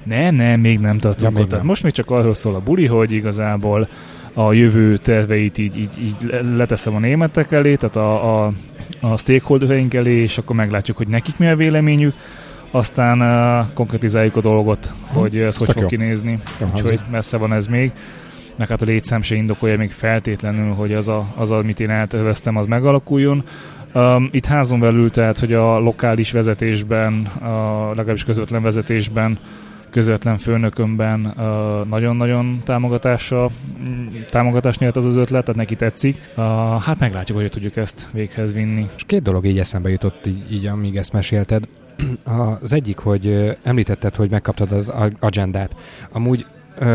Nem, 0.04 0.34
nem, 0.34 0.60
még 0.60 0.78
nem 0.78 0.98
tartunk 0.98 1.36
ja, 1.36 1.42
ott. 1.42 1.50
Nem. 1.50 1.66
Most 1.66 1.82
még 1.82 1.92
csak 1.92 2.10
arról 2.10 2.34
szól 2.34 2.54
a 2.54 2.60
buli, 2.60 2.86
hogy 2.86 3.12
igazából 3.12 3.88
a 4.34 4.52
jövő 4.52 4.96
terveit 4.96 5.58
így, 5.58 5.76
így, 5.76 6.00
így 6.00 6.44
leteszem 6.56 6.94
a 6.94 6.98
németek 6.98 7.52
elé, 7.52 7.74
tehát 7.74 7.96
a, 7.96 8.44
a, 8.44 8.52
a 9.00 9.16
stakeholdereink 9.16 9.94
elé, 9.94 10.22
és 10.22 10.38
akkor 10.38 10.56
meglátjuk, 10.56 10.96
hogy 10.96 11.08
nekik 11.08 11.38
mi 11.38 11.48
a 11.48 11.56
véleményük, 11.56 12.14
aztán 12.70 13.20
uh, 13.20 13.66
konkretizáljuk 13.74 14.36
a 14.36 14.40
dolgot, 14.40 14.92
hm. 15.12 15.18
hogy 15.18 15.36
ez 15.36 15.56
hogy 15.56 15.72
fog 15.72 15.82
jó. 15.82 15.88
kinézni, 15.88 16.38
úgyhogy 16.74 17.00
messze 17.10 17.36
van 17.36 17.52
ez 17.52 17.66
még. 17.66 17.92
Meg 18.56 18.68
hát 18.68 18.82
a 18.82 18.84
létszám 18.84 19.22
se 19.22 19.34
indokolja 19.34 19.76
még 19.76 19.90
feltétlenül, 19.90 20.72
hogy 20.72 20.92
az, 20.92 21.08
a, 21.08 21.26
az 21.36 21.50
amit 21.50 21.80
én 21.80 21.90
elterveztem, 21.90 22.56
az 22.56 22.66
megalakuljon. 22.66 23.44
Um, 23.94 24.28
itt 24.32 24.46
házon 24.46 24.80
belül, 24.80 25.10
tehát, 25.10 25.38
hogy 25.38 25.52
a 25.52 25.78
lokális 25.78 26.32
vezetésben, 26.32 27.24
a 27.24 27.86
legalábbis 27.88 28.24
közvetlen 28.24 28.62
vezetésben 28.62 29.38
közvetlen 29.90 30.38
főnökömben 30.38 31.34
nagyon-nagyon 31.88 32.60
támogatása, 32.64 33.50
támogatást 34.28 34.80
nyert 34.80 34.96
az 34.96 35.04
az 35.04 35.16
ötlet, 35.16 35.44
tehát 35.44 35.60
neki 35.60 35.76
tetszik. 35.76 36.30
Hát 36.80 36.98
meglátjuk, 36.98 37.38
hogy 37.38 37.50
tudjuk 37.50 37.76
ezt 37.76 38.08
véghez 38.12 38.52
vinni. 38.52 38.86
És 38.96 39.02
két 39.06 39.22
dolog 39.22 39.46
így 39.46 39.58
eszembe 39.58 39.90
jutott, 39.90 40.26
így, 40.26 40.52
így 40.52 40.66
amíg 40.66 40.96
ezt 40.96 41.12
mesélted. 41.12 41.68
Az 42.62 42.72
egyik, 42.72 42.98
hogy 42.98 43.56
említetted, 43.62 44.14
hogy 44.14 44.30
megkaptad 44.30 44.72
az 44.72 44.92
agendát. 45.20 45.76
Amúgy 46.12 46.46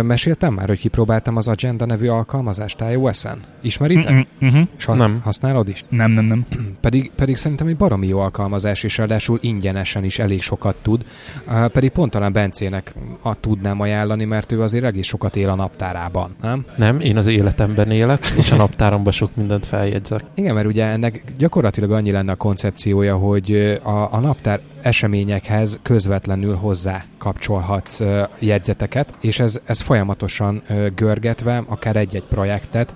meséltem 0.04 0.54
már, 0.54 0.68
hogy 0.68 0.80
kipróbáltam 0.80 1.38
az 1.38 1.48
Agenda 1.48 1.86
nevű 1.86 2.08
alkalmazást 2.08 2.82
iOS-en? 2.92 3.40
Ismeritek? 3.62 4.28
Uh-huh. 4.42 4.68
És 4.78 4.86
ha- 4.86 4.94
nem. 4.94 5.20
használod 5.24 5.68
is? 5.68 5.86
Nem, 5.90 6.12
nem, 6.12 6.26
nem. 6.26 6.46
pedig, 6.82 7.12
pedig 7.16 7.36
szerintem 7.36 7.68
egy 7.68 7.78
baromi 7.78 8.08
jó 8.08 8.20
alkalmazás, 8.20 8.84
és 8.84 8.98
ráadásul 8.98 9.38
ingyenesen 9.42 10.04
is 10.04 10.20
elég 10.20 10.42
sokat 10.42 10.76
tud. 10.82 11.06
Uh, 11.48 11.66
pedig 11.66 11.90
pont 11.90 12.12
talán 12.12 12.34
Bencének 12.34 12.94
a 13.22 13.40
tudnám 13.40 13.80
ajánlani, 13.80 14.26
mert 14.26 14.52
ő 14.52 14.62
azért 14.62 14.84
egész 14.84 15.08
sokat 15.08 15.36
él 15.36 15.50
a 15.50 15.56
naptárában, 15.56 16.36
nem? 16.42 16.66
Nem, 16.78 17.00
én 17.00 17.18
az 17.18 17.28
életemben 17.28 17.92
élek, 17.92 18.34
és 18.38 18.52
a 18.52 18.56
naptáromban 18.56 19.14
sok 19.14 19.36
mindent 19.36 19.66
feljegyzek. 19.66 20.22
Igen, 20.36 20.54
mert 20.54 20.68
ugye 20.68 20.86
ennek 20.86 21.24
gyakorlatilag 21.38 21.92
annyi 21.92 22.12
lenne 22.12 22.32
a 22.32 22.36
koncepciója, 22.36 23.16
hogy 23.16 23.80
a, 23.84 24.14
a 24.14 24.20
naptár 24.20 24.60
eseményekhez 24.84 25.80
közvetlenül 25.82 26.56
hozzá 26.56 27.06
kapcsolhatsz 27.18 28.02
jegyzeteket, 28.40 29.14
és 29.22 29.40
ez, 29.40 29.60
ez 29.66 29.82
folyamatosan 29.82 30.62
görgetve, 30.96 31.64
akár 31.68 31.96
egy-egy 31.96 32.24
projektet 32.24 32.94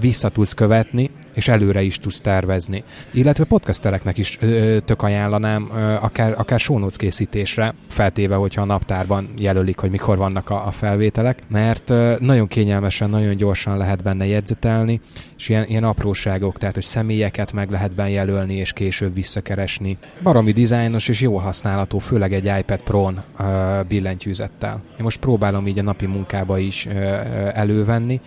vissza 0.00 0.28
tudsz 0.28 0.52
követni, 0.52 1.10
és 1.36 1.48
előre 1.48 1.82
is 1.82 1.98
tudsz 1.98 2.20
tervezni. 2.20 2.84
Illetve 3.12 3.44
podcastereknek 3.44 4.18
is 4.18 4.38
ö, 4.40 4.76
tök 4.84 5.02
ajánlanám, 5.02 5.70
ö, 5.74 5.94
akár, 6.00 6.34
akár 6.38 6.58
show 6.58 6.86
készítésre, 6.96 7.74
feltéve, 7.88 8.34
hogyha 8.34 8.62
a 8.62 8.64
naptárban 8.64 9.28
jelölik, 9.38 9.78
hogy 9.78 9.90
mikor 9.90 10.16
vannak 10.16 10.50
a, 10.50 10.66
a 10.66 10.70
felvételek, 10.70 11.38
mert 11.48 11.90
ö, 11.90 12.14
nagyon 12.20 12.46
kényelmesen, 12.46 13.10
nagyon 13.10 13.36
gyorsan 13.36 13.76
lehet 13.76 14.02
benne 14.02 14.26
jegyzetelni, 14.26 15.00
és 15.38 15.48
ilyen, 15.48 15.64
ilyen 15.68 15.84
apróságok, 15.84 16.58
tehát 16.58 16.74
hogy 16.74 16.84
személyeket 16.84 17.52
meg 17.52 17.70
lehet 17.70 17.94
benne 17.94 18.10
jelölni, 18.10 18.54
és 18.54 18.72
később 18.72 19.14
visszakeresni. 19.14 19.98
Baromi 20.22 20.52
dizájnos 20.52 21.08
és 21.08 21.20
jól 21.20 21.40
használható, 21.40 21.98
főleg 21.98 22.32
egy 22.32 22.52
iPad 22.58 22.82
Pro-n 22.82 23.22
ö, 23.38 23.80
billentyűzettel. 23.88 24.82
Én 24.90 25.04
most 25.04 25.20
próbálom 25.20 25.66
így 25.66 25.78
a 25.78 25.82
napi 25.82 26.06
munkába 26.06 26.58
is 26.58 26.86
ö, 26.86 26.90
ö, 26.90 27.14
elővenni, 27.52 28.20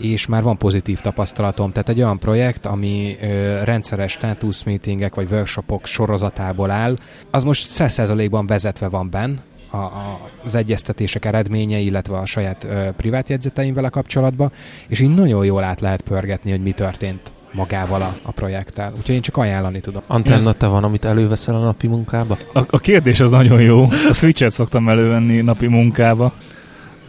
és 0.00 0.26
már 0.26 0.42
van 0.42 0.56
pozitív 0.56 1.00
tapasztalatom. 1.00 1.72
Tehát 1.72 1.88
egy 1.88 1.98
olyan 1.98 2.18
projekt, 2.18 2.66
ami 2.66 3.16
ö, 3.22 3.60
rendszeres 3.64 4.12
státuszmeetingek 4.12 5.14
vagy 5.14 5.28
workshopok 5.30 5.86
sorozatából 5.86 6.70
áll, 6.70 6.96
az 7.30 7.44
most 7.44 7.70
100%-ban 7.72 8.46
vezetve 8.46 8.88
van 8.88 9.10
benn, 9.10 9.36
a, 9.70 9.76
a, 9.76 10.30
az 10.44 10.54
egyeztetések 10.54 11.24
eredménye, 11.24 11.78
illetve 11.78 12.18
a 12.18 12.26
saját 12.26 12.64
ö, 12.64 12.88
privát 12.96 13.28
jegyzeteim 13.28 13.74
vele 13.74 13.88
kapcsolatban, 13.88 14.52
és 14.88 15.00
így 15.00 15.14
nagyon 15.14 15.44
jól 15.44 15.62
át 15.62 15.80
lehet 15.80 16.02
pörgetni, 16.02 16.50
hogy 16.50 16.62
mi 16.62 16.72
történt 16.72 17.32
magával 17.52 18.02
a, 18.02 18.16
a 18.22 18.30
projekttel. 18.30 18.92
Úgyhogy 18.96 19.14
én 19.14 19.20
csak 19.20 19.36
ajánlani 19.36 19.80
tudom. 19.80 20.02
Antenna 20.06 20.52
te 20.52 20.66
van, 20.66 20.84
amit 20.84 21.04
előveszel 21.04 21.54
a 21.54 21.60
napi 21.60 21.86
munkába? 21.86 22.38
A, 22.52 22.60
a 22.70 22.78
kérdés 22.78 23.20
az 23.20 23.30
nagyon 23.30 23.62
jó. 23.62 23.82
A 24.08 24.12
Switch-et 24.12 24.50
szoktam 24.50 24.88
elővenni 24.88 25.40
napi 25.40 25.66
munkába 25.66 26.32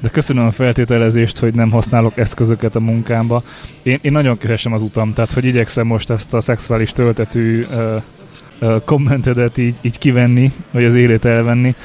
de 0.02 0.10
köszönöm 0.10 0.46
a 0.46 0.52
feltételezést, 0.52 1.38
hogy 1.38 1.54
nem 1.54 1.72
használok 1.72 2.18
eszközöket 2.18 2.76
a 2.76 2.80
munkámba. 2.80 3.44
Én, 3.84 4.00
én 4.02 4.12
nagyon 4.12 4.38
keresem 4.38 4.74
az 4.74 4.82
utam, 4.82 5.14
tehát 5.14 5.32
hogy 5.32 5.46
igyekszem 5.46 5.88
most 5.88 6.10
ezt 6.10 6.34
a 6.34 6.42
szexuális 6.42 6.92
töltetű 6.92 7.66
uh, 7.72 8.02
uh, 8.62 8.82
kommentedet 8.86 9.58
így, 9.58 9.76
így 9.82 9.98
kivenni, 9.98 10.52
vagy 10.72 10.86
az 10.86 10.96
élet 10.96 11.26
elvenni. 11.26 11.76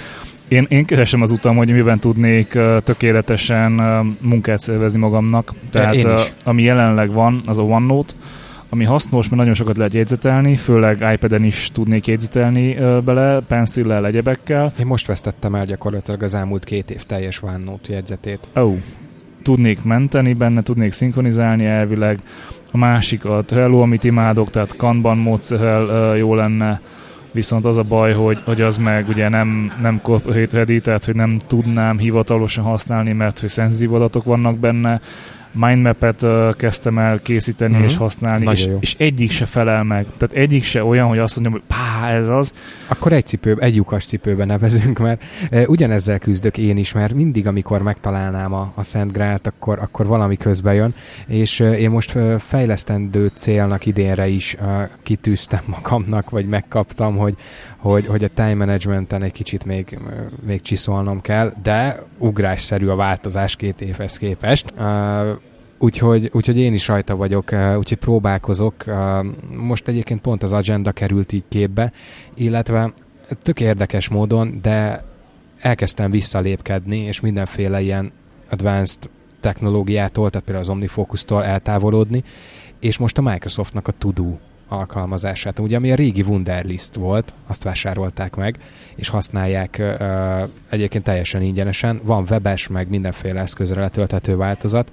Én, 0.49 0.67
én 0.69 0.85
keresem 0.85 1.23
az 1.23 1.31
utam, 1.31 1.57
hogy 1.57 1.71
miben 1.71 1.99
tudnék 1.99 2.53
uh, 2.55 2.83
tökéletesen 2.83 3.81
uh, 3.81 4.07
munkát 4.21 4.59
szervezni 4.59 4.99
magamnak. 4.99 5.53
Tehát 5.71 6.05
uh, 6.05 6.21
ami 6.45 6.63
jelenleg 6.63 7.13
van, 7.13 7.41
az 7.47 7.59
a 7.59 7.63
OneNote, 7.63 8.13
ami 8.69 8.85
hasznos, 8.85 9.25
mert 9.25 9.37
nagyon 9.37 9.55
sokat 9.55 9.77
lehet 9.77 9.93
jegyzetelni, 9.93 10.57
főleg 10.57 11.13
iPad-en 11.13 11.45
is 11.45 11.71
tudnék 11.73 12.07
jegyzetelni 12.07 12.75
bele, 13.05 13.41
pencillel, 13.41 14.07
egyebekkel. 14.07 14.73
Én 14.79 14.87
most 14.87 15.07
vesztettem 15.07 15.55
el 15.55 15.65
gyakorlatilag 15.65 16.23
az 16.23 16.35
elmúlt 16.35 16.65
két 16.65 16.91
év 16.91 17.03
teljes 17.03 17.43
OneNote 17.43 17.93
jegyzetét. 17.93 18.49
Ó, 18.57 18.61
oh. 18.61 18.77
tudnék 19.43 19.83
menteni 19.83 20.33
benne, 20.33 20.63
tudnék 20.63 20.93
szinkronizálni 20.93 21.65
elvileg. 21.65 22.19
A 22.73 22.77
másik 22.77 23.25
a 23.25 23.43
Trello, 23.47 23.81
amit 23.81 24.05
imádok, 24.05 24.51
tehát 24.51 24.77
Kanban 24.77 25.19
módszerrel 25.19 26.17
jó 26.17 26.35
lenne, 26.35 26.81
viszont 27.37 27.65
az 27.65 27.77
a 27.77 27.83
baj, 27.83 28.13
hogy, 28.13 28.39
hogy 28.45 28.61
az 28.61 28.77
meg 28.77 29.09
ugye 29.09 29.29
nem, 29.29 29.73
nem 29.81 30.01
corporate 30.03 30.57
ready, 30.57 30.81
tehát 30.81 31.05
hogy 31.05 31.15
nem 31.15 31.39
tudnám 31.47 31.99
hivatalosan 31.99 32.65
használni, 32.65 33.13
mert 33.13 33.39
hogy 33.39 33.49
szenzitív 33.49 33.95
adatok 33.95 34.25
vannak 34.25 34.59
benne, 34.59 35.01
mindmap-et 35.57 36.27
kezdtem 36.57 36.99
el 36.99 37.19
készíteni 37.23 37.75
mm-hmm. 37.75 37.85
és 37.85 37.97
használni, 37.97 38.51
és, 38.51 38.69
és 38.81 38.95
egyik 38.99 39.31
se 39.31 39.47
felel 39.47 39.83
meg. 39.83 40.07
Tehát 40.17 40.37
egyik 40.37 40.65
se 40.65 40.85
olyan, 40.85 41.09
hogy 41.09 41.19
azt 41.19 41.41
mondjam, 41.41 41.63
hogy 41.63 41.77
pá, 41.77 42.11
ez 42.11 42.29
az. 42.29 42.53
Akkor 42.87 43.13
egy 43.13 43.27
cipő, 43.27 43.57
egy 43.61 43.77
lyukas 43.77 44.05
cipőbe 44.05 44.45
nevezünk, 44.45 44.99
mert 44.99 45.25
uh, 45.51 45.63
ugyanezzel 45.67 46.19
küzdök 46.19 46.59
én 46.59 46.77
is, 46.77 46.93
mert 46.93 47.15
mindig, 47.15 47.47
amikor 47.47 47.83
megtalálnám 47.83 48.53
a, 48.53 48.73
a 48.75 48.83
Szent 48.83 49.13
Grált, 49.13 49.47
akkor, 49.47 49.79
akkor 49.79 50.07
valami 50.07 50.37
közbe 50.37 50.75
jön, 50.75 50.95
és 51.27 51.61
uh, 51.61 51.81
én 51.81 51.91
most 51.91 52.19
fejlesztendő 52.39 53.31
célnak 53.35 53.87
idénre 53.87 54.29
is 54.29 54.57
uh, 54.61 54.89
kitűztem 55.03 55.63
magamnak, 55.67 56.31
vagy 56.31 56.47
megkaptam, 56.47 57.17
hogy, 57.17 57.37
hogy, 57.87 58.07
hogy 58.07 58.25
a 58.25 58.29
time 58.35 58.55
managementen 58.55 59.23
egy 59.23 59.33
kicsit 59.33 59.65
még, 59.65 59.99
még 60.47 60.63
csiszolnom 60.63 61.21
kell, 61.21 61.53
de 61.63 62.03
ugrásszerű 62.19 62.87
a 62.87 62.97
változás 62.97 63.57
két 63.57 63.81
évhez 63.81 64.17
képest. 64.17 64.73
Uh, 64.79 65.39
Úgyhogy, 65.79 66.31
úgyhogy 66.33 66.59
én 66.59 66.75
is 66.75 66.89
rajta 66.89 67.17
vagyok, 67.17 67.53
úgyhogy 67.53 67.99
próbálkozok. 67.99 68.85
Most 69.57 69.89
egyébként 69.89 70.21
pont 70.21 70.43
az 70.43 70.53
agenda 70.53 70.93
került 70.93 71.33
így 71.33 71.45
képbe, 71.49 71.93
illetve 72.35 72.93
tök 73.43 73.61
érdekes 73.61 74.09
módon, 74.09 74.59
de 74.63 75.05
elkezdtem 75.61 76.11
visszalépkedni, 76.11 76.99
és 76.99 77.21
mindenféle 77.21 77.81
ilyen 77.81 78.13
advanced 78.51 78.99
technológiától, 79.41 80.31
tehát 80.31 80.47
például 80.47 80.67
az 80.67 80.73
OmniFocus-tól 80.73 81.45
eltávolodni, 81.45 82.25
és 82.81 82.99
most 82.99 83.19
a 83.19 83.23
Microsoftnak 83.23 83.89
a 83.89 83.93
To-Do 83.93 84.37
alkalmazását. 84.69 85.59
Ugye, 85.59 85.77
ami 85.77 85.91
a 85.93 85.95
régi 85.95 86.23
Wunderlist 86.23 86.95
volt, 86.95 87.33
azt 87.47 87.63
vásárolták 87.63 88.35
meg, 88.35 88.59
és 88.95 89.09
használják 89.09 89.77
uh, 89.81 90.49
egyébként 90.69 91.05
teljesen 91.05 91.43
ingyenesen. 91.43 92.01
Van 92.03 92.27
webes, 92.31 92.69
meg 92.69 92.89
mindenféle 92.89 93.41
eszközre 93.41 93.81
letölthető 93.81 94.37
változat, 94.37 94.93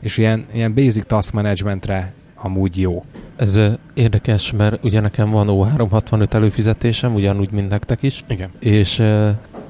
és 0.00 0.18
ilyen, 0.18 0.46
ilyen 0.52 0.74
basic 0.74 1.06
task 1.06 1.32
managementre 1.32 2.12
amúgy 2.36 2.80
jó. 2.80 3.04
Ez 3.36 3.60
érdekes, 3.94 4.52
mert 4.52 4.84
ugye 4.84 5.00
nekem 5.00 5.30
van 5.30 5.46
O365 5.50 6.32
előfizetésem, 6.32 7.14
ugyanúgy, 7.14 7.50
mint 7.50 7.68
nektek 7.68 8.02
is. 8.02 8.22
Igen. 8.28 8.50
És 8.58 8.98
uh, 8.98 9.28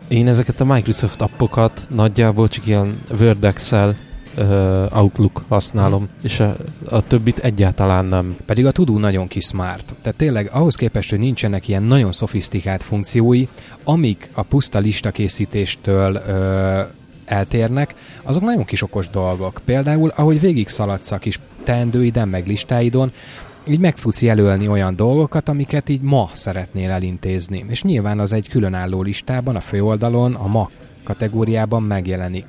én 0.09 0.29
ezeket 0.29 0.61
a 0.61 0.65
Microsoft 0.65 1.21
appokat 1.21 1.87
nagyjából 1.89 2.49
csak 2.49 2.67
ilyen 2.67 3.01
Word, 3.21 3.45
Excel, 3.45 3.97
uh, 4.37 4.99
Outlook 4.99 5.45
használom, 5.49 6.09
és 6.23 6.41
a, 6.41 6.57
a 6.89 7.07
többit 7.07 7.39
egyáltalán 7.39 8.05
nem. 8.05 8.37
Pedig 8.47 8.67
a 8.67 8.73
Tudó 8.73 8.99
nagyon 8.99 9.29
kis 9.29 9.45
smart. 9.45 9.95
Tehát 10.03 10.19
tényleg 10.19 10.51
ahhoz 10.53 10.75
képest, 10.75 11.11
hogy 11.11 11.19
nincsenek 11.19 11.69
ilyen 11.69 11.83
nagyon 11.83 12.13
szofisztikált 12.13 12.83
funkciói, 12.83 13.47
amik 13.85 14.29
a 14.33 14.43
puszta 14.43 14.79
listakészítéstől 14.79 16.23
uh, 16.27 16.87
eltérnek, 17.25 17.95
azok 18.23 18.43
nagyon 18.43 18.65
kis 18.65 18.83
okos 18.83 19.11
dolgok. 19.11 19.61
Például, 19.65 20.13
ahogy 20.17 20.41
végig 20.41 20.69
szaladsz 20.69 21.11
a 21.11 21.19
kis 21.19 21.41
teendőiden, 21.65 22.29
meg 22.29 22.47
listáidon, 22.47 23.13
így 23.67 23.79
meg 23.79 23.95
tudsz 23.95 24.23
jelölni 24.23 24.69
olyan 24.69 24.97
dolgokat, 24.97 25.49
amiket 25.49 25.89
így 25.89 26.01
ma 26.01 26.31
szeretnél 26.33 26.91
elintézni. 26.91 27.65
És 27.69 27.83
nyilván 27.83 28.21
az 28.21 28.33
egy 28.33 28.49
különálló 28.49 29.03
listában, 29.03 29.57
a 29.57 29.61
főoldalon, 29.61 30.35
a 30.35 30.47
ma 30.47 30.71
kategóriában 31.05 31.83
megjelenik. 31.83 32.45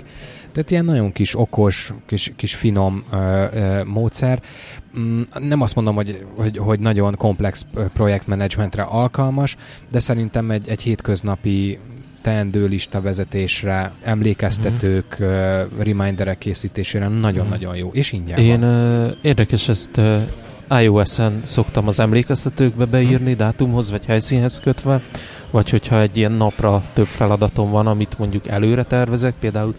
Tehát 0.53 0.71
ilyen 0.71 0.85
nagyon 0.85 1.11
kis 1.11 1.39
okos, 1.39 1.93
kis, 2.05 2.31
kis 2.35 2.55
finom 2.55 3.03
ö, 3.11 3.45
ö, 3.53 3.83
módszer. 3.83 4.41
Mm, 4.99 5.21
nem 5.39 5.61
azt 5.61 5.75
mondom, 5.75 5.95
hogy, 5.95 6.25
hogy, 6.35 6.57
hogy 6.57 6.79
nagyon 6.79 7.15
komplex 7.15 7.65
projektmenedzsmentre 7.93 8.83
alkalmas, 8.83 9.55
de 9.91 9.99
szerintem 9.99 10.51
egy, 10.51 10.69
egy 10.69 10.81
hétköznapi 10.81 11.79
teendőlista 12.21 13.01
vezetésre, 13.01 13.91
emlékeztetők, 14.03 15.17
uh-huh. 15.19 15.83
reminderek 15.83 16.37
készítésére 16.37 17.07
nagyon-nagyon 17.07 17.75
jó, 17.75 17.89
és 17.93 18.11
ingyen 18.11 18.39
Én 18.39 18.59
van. 18.59 19.15
érdekes 19.21 19.69
ezt 19.69 20.01
iOS-en 20.81 21.41
szoktam 21.45 21.87
az 21.87 21.99
emlékeztetőkbe 21.99 22.85
beírni, 22.85 23.31
uh-huh. 23.31 23.37
dátumhoz 23.37 23.89
vagy 23.89 24.05
helyszínhez 24.05 24.59
kötve, 24.59 25.01
vagy 25.51 25.69
hogyha 25.69 26.01
egy 26.01 26.17
ilyen 26.17 26.31
napra 26.31 26.83
több 26.93 27.05
feladatom 27.07 27.71
van, 27.71 27.87
amit 27.87 28.17
mondjuk 28.17 28.47
előre 28.47 28.83
tervezek, 28.83 29.33
például 29.39 29.75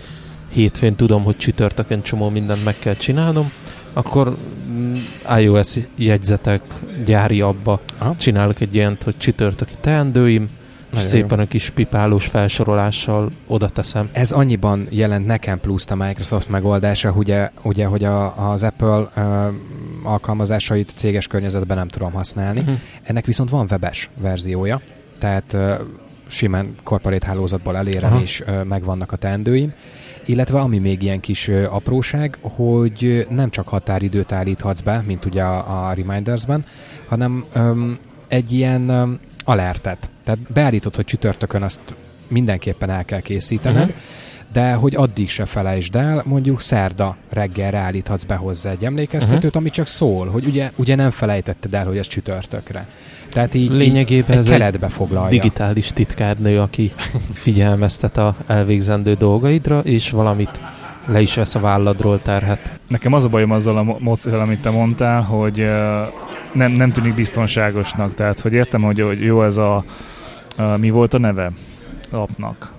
hétfőn 0.54 0.94
tudom, 0.94 1.24
hogy 1.24 1.36
csütörtökön 1.36 2.02
csomó 2.02 2.28
mindent 2.28 2.64
meg 2.64 2.78
kell 2.78 2.94
csinálnom, 2.94 3.50
akkor 3.92 4.36
mm, 4.70 4.94
iOS 5.38 5.74
jegyzetek 5.96 6.60
gyári 7.04 7.40
abba 7.40 7.80
Aha. 7.98 8.14
csinálok 8.18 8.60
egy 8.60 8.74
ilyent, 8.74 9.02
hogy 9.02 9.14
csütörtöki 9.18 9.74
teendőim, 9.80 10.48
és 10.96 11.00
szépen 11.00 11.38
jó. 11.38 11.44
a 11.44 11.46
kis 11.46 11.70
pipálós 11.70 12.26
felsorolással 12.26 13.30
oda 13.46 13.68
teszem. 13.68 14.08
Ez 14.12 14.32
annyiban 14.32 14.86
jelent 14.90 15.26
nekem 15.26 15.60
pluszt 15.60 15.90
a 15.90 15.94
Microsoft 15.94 16.48
megoldása, 16.48 17.10
ugye, 17.10 17.50
ugye 17.62 17.86
hogy 17.86 18.04
a, 18.04 18.50
az 18.50 18.62
Apple 18.62 19.10
uh, 19.16 19.54
alkalmazásait 20.02 20.92
céges 20.96 21.26
környezetben 21.26 21.76
nem 21.76 21.88
tudom 21.88 22.12
használni. 22.12 22.60
Uh-huh. 22.60 22.78
Ennek 23.02 23.26
viszont 23.26 23.50
van 23.50 23.66
webes 23.70 24.10
verziója, 24.20 24.80
tehát 25.18 25.52
uh, 25.52 25.74
simán 26.26 26.74
korporét 26.82 27.24
hálózatból 27.24 27.76
elérem, 27.76 28.12
Aha. 28.12 28.22
és 28.22 28.40
uh, 28.40 28.64
megvannak 28.64 29.12
a 29.12 29.16
teendőim 29.16 29.72
illetve 30.24 30.60
ami 30.60 30.78
még 30.78 31.02
ilyen 31.02 31.20
kis 31.20 31.48
apróság, 31.48 32.38
hogy 32.40 33.26
nem 33.30 33.50
csak 33.50 33.68
határidőt 33.68 34.32
állíthatsz 34.32 34.80
be, 34.80 35.02
mint 35.06 35.24
ugye 35.24 35.42
a, 35.42 35.88
a 35.88 35.92
Remindersben, 35.92 36.64
hanem 37.08 37.44
um, 37.56 37.98
egy 38.28 38.62
um, 38.62 39.18
alertet. 39.44 40.10
Tehát 40.24 40.40
beállítod, 40.52 40.94
hogy 40.94 41.04
csütörtökön 41.04 41.62
azt 41.62 41.80
mindenképpen 42.28 42.90
el 42.90 43.04
kell 43.04 43.20
készítened, 43.20 43.88
uh-huh. 43.88 44.02
De 44.54 44.72
hogy 44.72 44.94
addig 44.94 45.30
se 45.30 45.44
felejtsd 45.44 45.96
el, 45.96 46.22
mondjuk 46.26 46.60
szerda 46.60 47.16
reggelre 47.28 47.78
állíthatsz 47.78 48.22
be 48.22 48.34
hozzá 48.34 48.70
egy 48.70 48.84
emlékeztetőt, 48.84 49.44
uh-huh. 49.44 49.60
ami 49.60 49.70
csak 49.70 49.86
szól, 49.86 50.26
hogy 50.26 50.46
ugye, 50.46 50.70
ugye 50.76 50.94
nem 50.94 51.10
felejtetted 51.10 51.74
el, 51.74 51.86
hogy 51.86 51.98
ez 51.98 52.06
csütörtökre. 52.06 52.86
Tehát 53.30 53.54
így, 53.54 53.70
Lényegében 53.70 54.32
így 54.32 54.38
ez 54.38 54.48
keretbe 54.48 54.88
foglalja. 54.88 55.30
digitális 55.30 55.92
titkárnő, 55.92 56.60
aki 56.60 56.92
figyelmeztet 57.32 58.16
a 58.16 58.36
elvégzendő 58.46 59.14
dolgaidra, 59.14 59.80
és 59.80 60.10
valamit 60.10 60.60
le 61.06 61.20
is 61.20 61.34
vesz 61.34 61.54
a 61.54 61.60
válladról 61.60 62.22
terhet. 62.22 62.78
Nekem 62.88 63.12
az 63.12 63.24
a 63.24 63.28
bajom 63.28 63.50
azzal 63.50 63.78
a 63.78 63.96
módszerrel, 63.98 64.40
amit 64.40 64.60
te 64.60 64.70
mondtál, 64.70 65.22
hogy 65.22 65.64
nem, 66.52 66.72
nem 66.72 66.92
tűnik 66.92 67.14
biztonságosnak. 67.14 68.14
Tehát, 68.14 68.40
hogy 68.40 68.52
értem, 68.52 68.82
hogy, 68.82 69.00
hogy 69.00 69.20
jó 69.20 69.44
ez 69.44 69.56
a, 69.56 69.84
a 70.56 70.62
mi 70.62 70.90
volt 70.90 71.14
a 71.14 71.18
neve 71.18 71.52
apnak? 72.10 72.73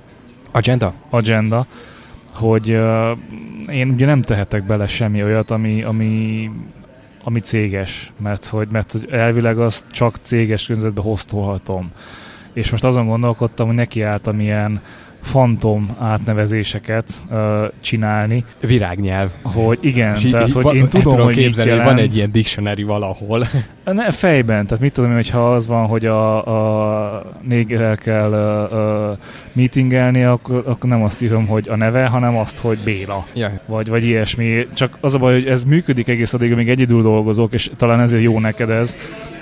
Agenda? 0.56 0.94
Agenda, 1.10 1.66
hogy 2.34 2.72
uh, 2.72 3.18
én 3.72 3.90
ugye 3.90 4.06
nem 4.06 4.22
tehetek 4.22 4.66
bele 4.66 4.88
semmi 4.88 5.24
olyat, 5.24 5.52
ami, 5.52 5.84
ami, 5.84 6.50
ami 7.24 7.40
céges, 7.40 8.12
mert 8.20 8.46
hogy, 8.46 8.68
mert 8.72 8.92
hogy 8.92 9.08
elvileg 9.12 9.60
azt 9.60 9.86
csak 9.92 10.16
céges 10.22 10.66
környezetbe 10.66 11.02
hoztolhatom. 11.02 11.92
És 12.54 12.72
most 12.72 12.84
azon 12.84 13.06
gondolkodtam, 13.06 13.68
hogy 13.68 13.76
nekiálltam 13.76 14.40
ilyen 14.40 14.82
fantom 15.22 15.96
átnevezéseket 16.00 17.22
uh, 17.30 17.38
csinálni. 17.82 18.46
Virágnyelv. 18.60 19.30
Hogy 19.44 19.78
igen, 19.82 20.16
és 20.16 20.22
tehát 20.22 20.52
hogy 20.52 20.76
én 20.76 20.90
tudom, 20.90 21.20
hogy 21.20 21.36
képzelni, 21.36 21.72
hogy 21.72 21.84
van 21.84 21.98
egy 21.98 22.16
ilyen 22.16 22.32
dictionary 22.32 22.84
valahol. 22.84 23.48
Ne, 23.94 24.12
fejben, 24.12 24.66
tehát 24.66 24.84
mit 24.84 24.94
tudom 24.94 25.10
én, 25.10 25.16
hogyha 25.16 25.54
az 25.54 25.68
van, 25.68 25.88
hogy 25.88 26.06
a, 26.06 26.46
a 27.18 27.24
négerrel 27.42 27.98
kell 27.98 28.30
uh, 28.30 28.78
uh, 28.78 29.18
meetingelni, 29.54 30.24
akkor, 30.24 30.64
akkor 30.66 30.90
nem 30.90 31.04
azt 31.04 31.22
írom, 31.22 31.48
hogy 31.48 31.70
a 31.70 31.76
neve, 31.76 32.06
hanem 32.06 32.38
azt, 32.38 32.58
hogy 32.60 32.80
Béla. 32.84 33.26
Ja. 33.34 33.52
Vagy, 33.66 33.90
vagy 33.90 34.04
ilyesmi. 34.04 34.68
Csak 34.74 34.98
az 35.02 35.16
a 35.16 35.18
baj, 35.18 35.34
hogy 35.34 35.48
ez 35.48 35.64
működik 35.64 36.08
egész 36.08 36.34
addig, 36.34 36.52
amíg 36.52 36.70
egyedül 36.70 37.02
dolgozok, 37.02 37.54
és 37.54 37.72
talán 37.78 38.00
ezért 38.00 38.24
jó 38.24 38.40
neked 38.40 38.70
ez, 38.70 38.98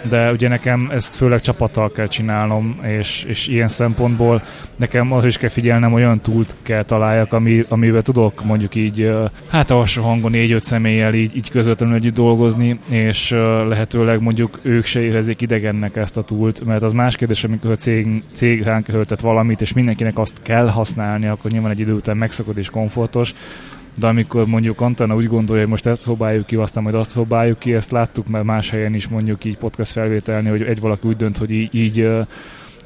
de 0.09 0.31
ugye 0.31 0.47
nekem 0.47 0.89
ezt 0.93 1.15
főleg 1.15 1.41
csapattal 1.41 1.91
kell 1.91 2.07
csinálnom, 2.07 2.79
és, 2.99 3.23
és 3.27 3.47
ilyen 3.47 3.67
szempontból 3.67 4.41
nekem 4.75 5.11
az 5.11 5.25
is 5.25 5.37
kell 5.37 5.49
figyelnem, 5.49 5.93
olyan 5.93 6.19
túlt 6.19 6.55
kell 6.63 6.83
találjak, 6.83 7.33
ami, 7.33 7.65
amivel 7.69 8.01
tudok 8.01 8.43
mondjuk 8.43 8.75
így, 8.75 9.13
hát 9.49 9.71
alsó 9.71 10.03
hangon 10.03 10.31
négy-öt 10.31 10.63
személlyel 10.63 11.13
így, 11.13 11.35
így 11.35 11.49
közvetlenül 11.49 11.95
együtt 11.95 12.13
dolgozni, 12.13 12.79
és 12.89 13.29
lehetőleg 13.67 14.21
mondjuk 14.21 14.31
ők 14.61 14.85
se 14.85 15.01
érezzék 15.01 15.41
idegennek 15.41 15.95
ezt 15.95 16.17
a 16.17 16.21
túlt, 16.21 16.65
mert 16.65 16.81
az 16.83 16.93
más 16.93 17.15
kérdés, 17.15 17.43
amikor 17.43 17.71
a 17.71 17.75
cég, 17.75 18.23
cég 18.33 18.63
ránk 18.63 18.87
valamit, 19.21 19.61
és 19.61 19.73
mindenkinek 19.73 20.17
azt 20.17 20.41
kell 20.41 20.67
használni, 20.67 21.27
akkor 21.27 21.51
nyilván 21.51 21.71
egy 21.71 21.79
idő 21.79 21.93
után 21.93 22.17
megszokod 22.17 22.57
és 22.57 22.69
komfortos, 22.69 23.33
de 23.97 24.07
amikor 24.07 24.47
mondjuk 24.47 24.81
Antana 24.81 25.15
úgy 25.15 25.27
gondolja, 25.27 25.61
hogy 25.61 25.71
most 25.71 25.85
ezt 25.85 26.03
próbáljuk 26.03 26.45
ki, 26.45 26.55
aztán 26.55 26.83
majd 26.83 26.95
azt 26.95 27.13
próbáljuk 27.13 27.59
ki, 27.59 27.73
ezt 27.73 27.91
láttuk 27.91 28.27
mert 28.27 28.43
más 28.45 28.69
helyen 28.69 28.93
is 28.93 29.07
mondjuk 29.07 29.43
így 29.43 29.57
podcast 29.57 29.91
felvételni, 29.91 30.49
hogy 30.49 30.61
egy 30.61 30.79
valaki 30.79 31.07
úgy 31.07 31.15
dönt, 31.15 31.37
hogy 31.37 31.51
így, 31.51 31.75
így 31.75 32.09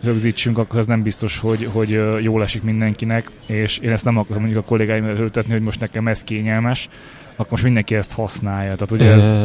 rögzítsünk, 0.04 0.58
akkor 0.58 0.80
az 0.80 0.86
nem 0.86 1.04
biztos, 1.04 1.40
hogy, 1.40 1.70
hogy 1.72 1.90
jól 2.22 2.44
esik 2.44 2.64
mindenkinek, 2.64 3.32
és 3.46 3.78
én 3.78 3.92
ezt 3.92 4.06
nem 4.06 4.18
akarom 4.18 4.42
mondjuk 4.42 4.64
a 4.64 4.68
kollégáimra 4.68 5.16
höltetni, 5.16 5.52
hogy 5.52 5.62
most 5.62 5.80
nekem 5.80 6.08
ez 6.08 6.24
kényelmes, 6.24 6.90
akkor 7.38 7.52
most 7.52 7.64
mindenki 7.64 7.96
ezt 7.96 8.14
használja. 8.14 8.76
Tehát 8.76 8.92
ugye 8.92 9.12
ez... 9.12 9.42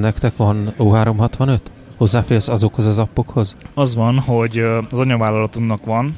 Nektek 0.00 0.36
van 0.36 0.74
O365? 0.78 1.58
Hozzáférsz 1.96 2.48
azokhoz 2.48 2.86
az 2.86 2.98
appokhoz? 2.98 3.56
Az 3.74 3.94
van, 3.94 4.18
hogy 4.18 4.58
az 4.90 4.98
anyavállalatunknak 4.98 5.84
van, 5.84 6.16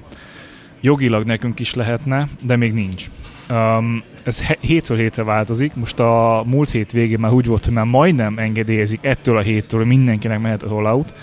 jogilag 0.80 1.24
nekünk 1.24 1.60
is 1.60 1.74
lehetne, 1.74 2.28
de 2.42 2.56
még 2.56 2.72
nincs. 2.72 3.06
Um, 3.50 4.02
ez 4.22 4.46
hétről 4.60 4.98
hétre 4.98 5.24
változik. 5.24 5.74
Most 5.74 5.98
a 6.00 6.42
múlt 6.46 6.70
hét 6.70 6.92
végén 6.92 7.18
már 7.18 7.32
úgy 7.32 7.46
volt, 7.46 7.64
hogy 7.64 7.74
már 7.74 7.84
majdnem 7.84 8.38
engedélyezik 8.38 8.98
ettől 9.02 9.36
a 9.36 9.40
héttől, 9.40 9.80
hogy 9.80 9.88
mindenkinek 9.88 10.40
mehet 10.40 10.62
a 10.62 10.68
rollout. 10.68 11.14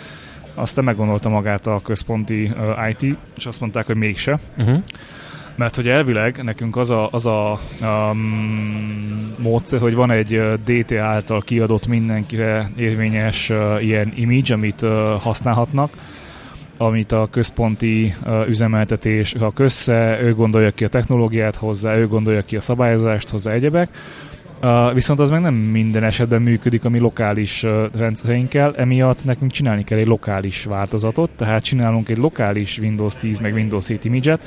Aztán 0.56 0.84
meggondolta 0.84 1.30
magát 1.30 1.68
a 1.68 1.80
központi 1.84 2.44
uh, 2.44 2.90
IT, 2.90 3.18
és 3.38 3.46
azt 3.46 3.60
mondták, 3.60 3.86
hogy 3.86 3.96
mégse. 3.96 4.40
Uh-huh. 4.58 4.84
Mert 5.56 5.76
hogy 5.76 5.88
elvileg 5.88 6.44
nekünk 6.44 6.78
az 6.78 6.92
a, 6.92 7.08
az 7.12 7.26
a 7.26 7.60
um, 7.82 9.36
módszer, 9.38 9.80
hogy 9.80 9.96
van 9.96 10.12
egy 10.12 10.42
DT 10.66 10.92
által 10.92 11.42
kiadott 11.42 11.88
mindenkire 11.88 12.72
érvényes 12.76 13.50
uh, 13.50 13.84
ilyen 13.84 14.14
image, 14.16 14.54
amit 14.54 14.82
uh, 14.82 14.90
használhatnak, 15.22 15.94
amit 16.78 17.12
a 17.12 17.28
központi 17.32 18.14
uh, 18.26 18.50
üzemeltetés 18.50 19.34
rak 19.34 19.60
össze, 19.60 20.20
ő 20.22 20.34
gondolja 20.34 20.72
ki 20.72 20.84
a 20.84 20.88
technológiát 20.88 21.56
hozzá, 21.56 21.98
ő 21.98 22.08
gondolja 22.08 22.42
ki 22.42 22.56
a 22.56 22.62
szabályozást 22.62 23.30
hozzá, 23.30 23.52
egyebek. 23.52 23.90
Uh, 24.62 24.94
viszont 24.94 25.20
az 25.20 25.30
meg 25.30 25.42
nem 25.42 25.54
minden 25.54 26.04
esetben 26.04 26.42
működik 26.42 26.86
a 26.86 26.90
mi 26.90 27.00
lokális 27.00 27.64
uh, 27.64 27.86
rendszereinkkel, 27.98 28.76
emiatt 28.76 29.26
nekünk 29.26 29.52
csinálni 29.52 29.84
kell 29.84 29.98
egy 29.98 30.08
lokális 30.08 30.64
változatot, 30.64 31.30
tehát 31.36 31.64
csinálunk 31.64 32.10
egy 32.10 32.18
lokális 32.18 32.78
Windows 32.78 33.16
10 33.16 33.40
meg 33.40 33.54
Windows 33.54 33.88
7 33.88 34.06
image-et, 34.06 34.42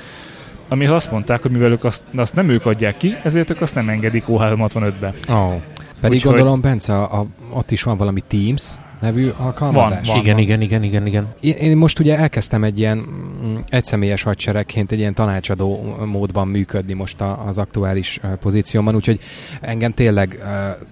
ami 0.69 0.87
azt 0.87 1.11
mondták, 1.11 1.43
hogy 1.43 1.51
mivel 1.51 1.71
ők 1.71 1.85
azt, 1.85 2.03
azt 2.17 2.35
nem 2.35 2.49
ők 2.49 2.67
adják 2.67 2.97
ki, 2.97 3.17
ezért 3.23 3.51
ők 3.51 3.61
azt 3.61 3.75
nem 3.75 3.89
engedik 3.89 4.25
O365-be. 4.29 5.15
Oh. 5.29 5.55
Pedig 6.01 6.17
Úgyhogy... 6.17 6.35
gondolom, 6.35 6.61
Bence, 6.61 6.95
a, 6.95 7.21
a, 7.21 7.27
ott 7.51 7.71
is 7.71 7.83
van 7.83 7.97
valami 7.97 8.23
Teams, 8.29 8.77
nevű 9.01 9.29
alkalmazás. 9.37 10.07
Van, 10.07 10.15
van, 10.15 10.19
igen, 10.19 10.35
van. 10.35 10.43
igen, 10.43 10.61
igen, 10.61 10.83
igen, 10.83 11.07
igen. 11.07 11.35
Én, 11.41 11.55
én 11.55 11.77
most 11.77 11.99
ugye 11.99 12.19
elkezdtem 12.19 12.65
egy 12.65 12.79
ilyen 12.79 12.97
mm, 12.99 13.55
egyszemélyes 13.69 14.23
hadseregként 14.23 14.93
egy 14.93 14.99
ilyen 14.99 15.15
tanácsadó 15.15 15.97
módban 16.05 16.49
működni 16.49 16.93
most 16.93 17.21
a, 17.21 17.47
az 17.47 17.59
aktuális 17.59 18.21
pozícióban, 18.41 18.95
úgyhogy 18.95 19.21
engem 19.61 19.93
tényleg, 19.93 20.43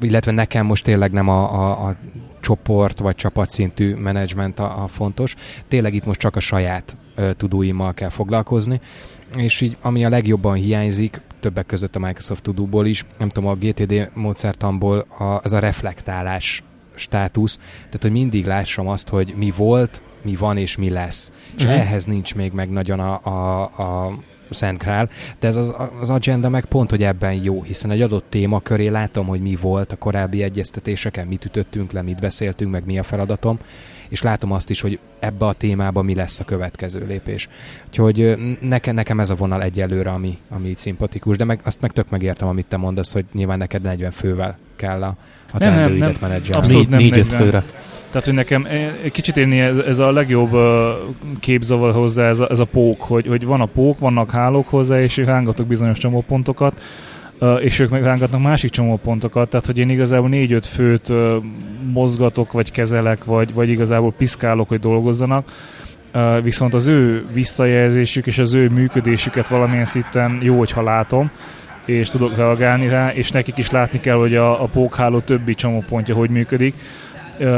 illetve 0.00 0.32
nekem 0.32 0.66
most 0.66 0.84
tényleg 0.84 1.12
nem 1.12 1.28
a, 1.28 1.52
a, 1.52 1.86
a 1.86 1.94
csoport 2.44 2.98
vagy 2.98 3.14
csapatszintű 3.14 3.94
menedzsment 3.94 4.58
a, 4.58 4.82
a 4.82 4.86
fontos. 4.86 5.34
Tényleg 5.68 5.94
itt 5.94 6.04
most 6.04 6.20
csak 6.20 6.36
a 6.36 6.40
saját 6.40 6.96
tudóimmal 7.36 7.94
kell 7.94 8.08
foglalkozni, 8.08 8.80
és 9.36 9.60
így 9.60 9.76
ami 9.80 10.04
a 10.04 10.08
legjobban 10.08 10.54
hiányzik, 10.54 11.20
többek 11.40 11.66
között 11.66 11.96
a 11.96 11.98
Microsoft 11.98 12.42
tudóból 12.42 12.86
is, 12.86 13.04
nem 13.18 13.28
tudom, 13.28 13.50
a 13.50 13.54
GTD 13.54 14.10
módszertamból 14.14 14.98
a, 15.18 15.24
az 15.24 15.52
a 15.52 15.58
reflektálás 15.58 16.62
státusz, 16.94 17.56
tehát 17.76 18.02
hogy 18.02 18.12
mindig 18.12 18.46
lássam 18.46 18.88
azt, 18.88 19.08
hogy 19.08 19.34
mi 19.36 19.52
volt, 19.56 20.02
mi 20.22 20.36
van 20.36 20.56
és 20.56 20.76
mi 20.76 20.90
lesz. 20.90 21.30
És 21.56 21.64
uh-huh. 21.64 21.80
ehhez 21.80 22.04
nincs 22.04 22.34
még 22.34 22.52
meg 22.52 22.70
nagyon 22.70 23.00
a, 23.00 23.20
a, 23.22 23.62
a 23.62 24.18
Szent 24.50 24.78
Král, 24.78 25.08
de 25.40 25.48
ez 25.48 25.56
az, 25.56 25.74
az 26.00 26.10
agenda 26.10 26.48
meg 26.48 26.64
pont, 26.64 26.90
hogy 26.90 27.02
ebben 27.02 27.32
jó, 27.32 27.62
hiszen 27.62 27.90
egy 27.90 28.02
adott 28.02 28.24
téma 28.28 28.60
köré 28.60 28.88
látom, 28.88 29.26
hogy 29.26 29.40
mi 29.40 29.56
volt 29.60 29.92
a 29.92 29.96
korábbi 29.96 30.42
egyeztetéseken, 30.42 31.26
mit 31.26 31.44
ütöttünk 31.44 31.92
le, 31.92 32.02
mit 32.02 32.20
beszéltünk, 32.20 32.70
meg 32.70 32.84
mi 32.84 32.98
a 32.98 33.02
feladatom, 33.02 33.58
és 34.08 34.22
látom 34.22 34.52
azt 34.52 34.70
is, 34.70 34.80
hogy 34.80 34.98
ebbe 35.18 35.46
a 35.46 35.52
témába 35.52 36.02
mi 36.02 36.14
lesz 36.14 36.40
a 36.40 36.44
következő 36.44 37.06
lépés. 37.06 37.48
Úgyhogy 37.86 38.36
nekem, 38.60 38.94
nekem 38.94 39.20
ez 39.20 39.30
a 39.30 39.34
vonal 39.34 39.62
egyelőre, 39.62 40.10
ami, 40.10 40.38
ami 40.48 40.68
így 40.68 40.76
szimpatikus, 40.76 41.36
de 41.36 41.44
meg, 41.44 41.60
azt 41.64 41.80
meg 41.80 41.92
tök 41.92 42.10
megértem, 42.10 42.48
amit 42.48 42.66
te 42.66 42.76
mondasz, 42.76 43.12
hogy 43.12 43.24
nyilván 43.32 43.58
neked 43.58 43.82
40 43.82 44.10
fővel 44.10 44.58
kell 44.76 45.02
a, 45.02 45.16
a 45.52 45.58
nem, 45.58 45.74
nem, 45.74 45.92
nem, 45.92 46.14
menedzselni. 46.20 46.66
Abszolút 46.66 46.88
nem 46.88 46.98
négy, 46.98 47.26
főre. 47.26 47.64
Tehát, 48.14 48.28
hogy 48.28 48.38
nekem 48.38 48.66
egy 49.02 49.10
kicsit 49.10 49.36
én 49.36 49.52
ez, 49.52 49.78
ez 49.78 49.98
a 49.98 50.12
legjobb 50.12 50.56
képzavar 51.40 51.92
hozzá, 51.92 52.28
ez 52.28 52.38
a, 52.38 52.50
ez 52.50 52.58
a 52.58 52.64
pók, 52.64 53.02
hogy, 53.02 53.26
hogy 53.26 53.44
van 53.44 53.60
a 53.60 53.66
pók, 53.66 53.98
vannak 53.98 54.30
hálók 54.30 54.68
hozzá, 54.68 55.00
és 55.00 55.16
rángatok 55.16 55.66
bizonyos 55.66 55.98
csomópontokat, 55.98 56.82
és 57.60 57.78
ők 57.78 57.90
meg 57.90 58.02
rángatnak 58.02 58.42
másik 58.42 58.70
csomópontokat, 58.70 59.48
tehát 59.48 59.66
hogy 59.66 59.78
én 59.78 59.88
igazából 59.88 60.28
négy-öt 60.28 60.66
főt 60.66 61.12
mozgatok, 61.92 62.52
vagy 62.52 62.70
kezelek, 62.70 63.24
vagy, 63.24 63.54
vagy 63.54 63.68
igazából 63.68 64.12
piszkálok, 64.12 64.68
hogy 64.68 64.80
dolgozzanak, 64.80 65.52
viszont 66.42 66.74
az 66.74 66.86
ő 66.86 67.26
visszajelzésük 67.32 68.26
és 68.26 68.38
az 68.38 68.54
ő 68.54 68.68
működésüket 68.68 69.48
valamilyen 69.48 69.84
szinten 69.84 70.38
jó, 70.42 70.58
hogyha 70.58 70.82
látom, 70.82 71.30
és 71.84 72.08
tudok 72.08 72.36
reagálni 72.36 72.88
rá, 72.88 73.12
és 73.12 73.30
nekik 73.30 73.58
is 73.58 73.70
látni 73.70 74.00
kell, 74.00 74.16
hogy 74.16 74.34
a, 74.34 74.62
a 74.62 74.66
pókháló 74.66 75.18
többi 75.18 75.54
csomópontja 75.54 76.14
hogy 76.14 76.30
működik. 76.30 76.74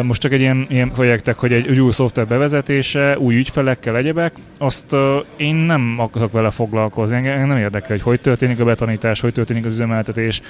Most 0.02 0.20
csak 0.20 0.32
egy 0.32 0.40
ilyen, 0.40 0.66
ilyen 0.70 0.90
projektek, 0.90 1.38
hogy 1.38 1.52
egy 1.52 1.80
új 1.80 1.92
szoftver 1.92 2.26
bevezetése, 2.26 3.18
új 3.18 3.36
ügyfelekkel, 3.36 3.96
egyebek, 3.96 4.32
azt 4.58 4.92
uh, 4.92 5.00
én 5.36 5.54
nem 5.54 5.94
akarok 5.98 6.32
vele 6.32 6.50
foglalkozni. 6.50 7.16
Engem 7.16 7.48
nem 7.48 7.56
érdekel, 7.56 7.88
hogy 7.88 8.00
hogy 8.00 8.20
történik 8.20 8.60
a 8.60 8.64
betanítás, 8.64 9.20
hogy 9.20 9.32
történik 9.32 9.64
az 9.64 9.72
üzemeltetés, 9.72 10.42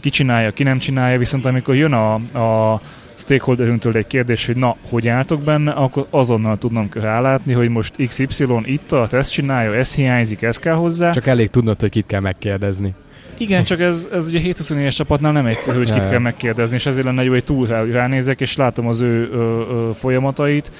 ki 0.00 0.10
csinálja, 0.10 0.50
ki 0.50 0.62
nem 0.62 0.78
csinálja, 0.78 1.18
viszont 1.18 1.46
amikor 1.46 1.74
jön 1.74 1.92
a, 1.92 2.14
a 2.14 2.80
stakeholderünktől 3.14 3.96
egy 3.96 4.06
kérdés, 4.06 4.46
hogy 4.46 4.56
na, 4.56 4.76
hogy 4.88 5.08
álltok 5.08 5.42
benne, 5.42 5.70
akkor 5.70 6.06
azonnal 6.10 6.58
tudnom 6.58 6.88
rálátni, 6.94 7.52
hogy 7.52 7.68
most 7.68 7.94
XY 8.06 8.46
itt 8.64 8.92
a 8.92 9.08
ezt 9.10 9.32
csinálja, 9.32 9.74
ez 9.74 9.94
hiányzik, 9.94 10.42
ez 10.42 10.56
kell 10.56 10.74
hozzá. 10.74 11.10
Csak 11.10 11.26
elég 11.26 11.50
tudnod, 11.50 11.80
hogy 11.80 11.90
kit 11.90 12.06
kell 12.06 12.20
megkérdezni. 12.20 12.94
Igen, 13.40 13.64
csak 13.64 13.80
ez, 13.80 14.08
ez 14.12 14.28
ugye 14.28 14.40
724-es 14.42 14.96
csapatnál 14.96 15.32
nem 15.32 15.46
egyszerű, 15.46 15.78
hogy 15.78 15.92
kit 15.92 16.08
kell 16.08 16.18
megkérdezni, 16.18 16.76
és 16.76 16.86
ezért 16.86 17.04
lenne 17.04 17.22
jó, 17.22 17.32
hogy 17.32 17.44
túl 17.44 17.66
ránézek, 17.66 18.40
és 18.40 18.56
látom 18.56 18.86
az 18.86 19.00
ő 19.00 19.28
ö, 19.32 19.36
ö, 19.36 19.90
folyamatait, 19.92 20.72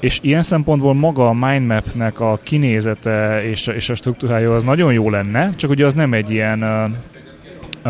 és 0.00 0.18
ilyen 0.22 0.42
szempontból 0.42 0.94
maga 0.94 1.28
a 1.28 1.32
mindmapnek 1.32 2.20
a 2.20 2.38
kinézete 2.42 3.44
és, 3.44 3.66
és 3.66 3.88
a 3.88 3.94
struktúrája 3.94 4.54
az 4.54 4.64
nagyon 4.64 4.92
jó 4.92 5.10
lenne, 5.10 5.50
csak 5.56 5.70
ugye 5.70 5.86
az 5.86 5.94
nem 5.94 6.12
egy 6.12 6.30
ilyen 6.30 6.62
uh, 6.62 6.90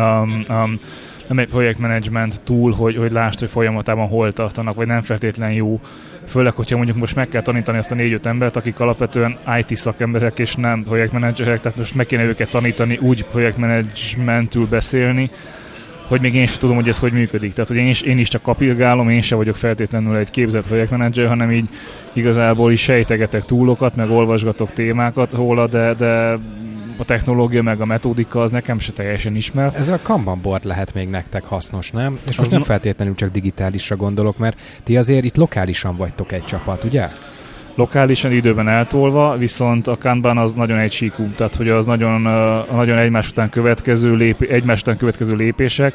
um, 0.03 0.45
um, 0.49 0.79
nem 1.27 1.39
egy 1.39 1.47
projektmenedzsment 1.47 2.41
túl, 2.41 2.71
hogy, 2.71 2.97
hogy 2.97 3.11
lásd, 3.11 3.39
hogy 3.39 3.49
folyamatában 3.49 4.07
hol 4.07 4.31
tartanak, 4.31 4.75
vagy 4.75 4.87
nem 4.87 5.01
feltétlen 5.01 5.51
jó. 5.51 5.79
Főleg, 6.27 6.53
hogyha 6.53 6.75
mondjuk 6.75 6.97
most 6.97 7.15
meg 7.15 7.29
kell 7.29 7.41
tanítani 7.41 7.77
azt 7.77 7.91
a 7.91 7.95
négy-öt 7.95 8.25
embert, 8.25 8.55
akik 8.55 8.79
alapvetően 8.79 9.37
IT 9.59 9.77
szakemberek 9.77 10.39
és 10.39 10.55
nem 10.55 10.83
projektmenedzserek, 10.83 11.61
tehát 11.61 11.77
most 11.77 11.95
meg 11.95 12.05
kéne 12.05 12.23
őket 12.23 12.49
tanítani 12.49 12.97
úgy 13.01 13.25
projektmenedzsmentül 13.25 14.67
beszélni, 14.67 15.29
hogy 16.07 16.21
még 16.21 16.35
én 16.35 16.45
sem 16.45 16.57
tudom, 16.59 16.75
hogy 16.75 16.87
ez 16.87 16.99
hogy 16.99 17.11
működik. 17.11 17.53
Tehát, 17.53 17.69
hogy 17.69 17.77
én 17.77 17.87
is, 17.87 18.01
én 18.01 18.17
is 18.17 18.27
csak 18.27 18.41
kapirgálom, 18.41 19.09
én 19.09 19.21
sem 19.21 19.37
vagyok 19.37 19.55
feltétlenül 19.55 20.15
egy 20.15 20.31
képzett 20.31 20.67
projektmenedzser, 20.67 21.27
hanem 21.27 21.51
így 21.51 21.69
igazából 22.13 22.71
is 22.71 22.81
sejtegetek 22.81 23.45
túlokat, 23.45 23.95
meg 23.95 24.09
olvasgatok 24.09 24.73
témákat 24.73 25.33
róla, 25.33 25.67
de, 25.67 25.93
de 25.93 26.37
a 26.97 27.05
technológia 27.05 27.63
meg 27.63 27.81
a 27.81 27.85
metódika 27.85 28.41
az 28.41 28.51
nekem 28.51 28.79
se 28.79 28.91
teljesen 28.91 29.35
ismert. 29.35 29.75
Ez 29.75 29.89
a 29.89 29.99
Kanban 30.01 30.41
board 30.41 30.65
lehet 30.65 30.93
még 30.93 31.09
nektek 31.09 31.43
hasznos, 31.43 31.91
nem? 31.91 32.19
És 32.29 32.37
most 32.37 32.51
nem 32.51 32.63
feltétlenül 32.63 33.15
csak 33.15 33.31
digitálisra 33.31 33.95
gondolok, 33.95 34.37
mert 34.37 34.59
ti 34.83 34.97
azért 34.97 35.23
itt 35.23 35.35
lokálisan 35.35 35.95
vagytok 35.95 36.31
egy 36.31 36.45
csapat, 36.45 36.83
ugye? 36.83 37.07
lokálisan 37.77 38.31
időben 38.31 38.67
eltolva, 38.67 39.37
viszont 39.37 39.87
a 39.87 39.97
Kanban 39.97 40.37
az 40.37 40.53
nagyon 40.53 40.79
egysíkú, 40.79 41.29
tehát 41.35 41.55
hogy 41.55 41.69
az 41.69 41.85
nagyon, 41.85 42.21
nagyon 42.71 42.97
egymás 42.97 43.29
után 43.29 43.49
következő, 43.49 44.15
lép, 44.15 44.41
egymás 44.41 44.81
után 44.81 44.97
következő 44.97 45.35
lépések, 45.35 45.93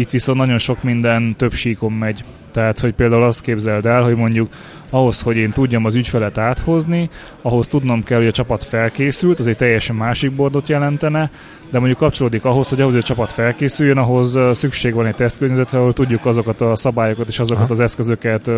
itt 0.00 0.10
viszont 0.10 0.38
nagyon 0.38 0.58
sok 0.58 0.82
minden 0.82 1.34
több 1.36 1.52
síkon 1.52 1.92
megy. 1.92 2.24
Tehát, 2.52 2.78
hogy 2.78 2.92
például 2.92 3.22
azt 3.22 3.42
képzeld 3.42 3.86
el, 3.86 4.02
hogy 4.02 4.16
mondjuk 4.16 4.48
ahhoz, 4.90 5.20
hogy 5.20 5.36
én 5.36 5.50
tudjam 5.50 5.84
az 5.84 5.94
ügyfelet 5.94 6.38
áthozni, 6.38 7.10
ahhoz 7.42 7.66
tudnom 7.66 8.02
kell, 8.02 8.18
hogy 8.18 8.26
a 8.26 8.32
csapat 8.32 8.64
felkészült, 8.64 9.38
az 9.38 9.46
egy 9.46 9.56
teljesen 9.56 9.96
másik 9.96 10.32
bordot 10.32 10.68
jelentene, 10.68 11.30
de 11.70 11.78
mondjuk 11.78 11.98
kapcsolódik 11.98 12.44
ahhoz, 12.44 12.68
hogy 12.68 12.80
ahhoz, 12.80 12.92
hogy 12.92 13.02
a 13.02 13.06
csapat 13.06 13.32
felkészüljön, 13.32 13.98
ahhoz 13.98 14.38
szükség 14.52 14.94
van 14.94 15.06
egy 15.06 15.14
tesztkörnyezetre, 15.14 15.78
ahol 15.78 15.92
tudjuk 15.92 16.26
azokat 16.26 16.60
a 16.60 16.76
szabályokat 16.76 17.28
és 17.28 17.38
azokat 17.38 17.62
Aha. 17.62 17.72
az 17.72 17.80
eszközöket 17.80 18.50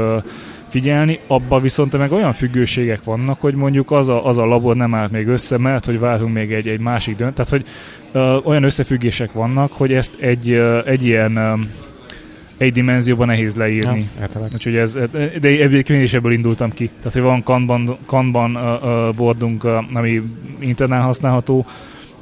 figyelni. 0.69 1.19
Abba 1.27 1.61
viszont 1.61 1.99
meg 1.99 2.13
olyan 2.13 2.33
függőségek 2.33 3.05
vannak, 3.05 3.41
hogy 3.41 3.55
mondjuk 3.55 3.91
az 3.91 4.09
a, 4.09 4.27
az 4.27 4.39
a 4.39 4.45
labor 4.45 4.77
nem 4.77 4.95
állt 4.95 5.11
még 5.11 5.27
össze, 5.27 5.59
mert 5.59 5.85
hogy 5.85 5.99
várunk 5.99 6.35
még 6.35 6.53
egy, 6.53 6.69
egy 6.69 6.81
másik 6.81 7.17
dönt. 7.17 7.35
Tehát, 7.35 7.51
hogy 7.51 7.65
ö, 8.13 8.39
olyan 8.45 8.63
összefüggések 8.63 9.33
vannak, 9.33 9.73
hogy 9.73 9.93
ezt 9.93 10.21
egy, 10.21 10.51
ö, 10.51 10.81
egy 10.85 11.05
ilyen 11.05 11.37
ö, 11.37 11.55
egy 12.57 12.73
dimenzióban 12.73 13.27
nehéz 13.27 13.55
leírni. 13.55 14.09
Ja, 14.21 14.49
Úgyhogy 14.55 14.77
ez, 14.77 14.99
de 15.13 15.49
egyébként 15.49 15.99
én 15.99 16.05
is 16.05 16.15
ebből 16.15 16.33
indultam 16.33 16.71
ki. 16.71 16.91
Tehát, 16.99 17.13
hogy 17.13 17.23
van 17.23 17.43
Kanban, 17.43 17.97
Kanban 18.07 18.57
uh, 18.57 18.83
uh, 18.83 19.15
boardunk, 19.15 19.65
uh, 19.65 19.71
ami 19.93 20.23
internál 20.59 21.03
használható, 21.03 21.67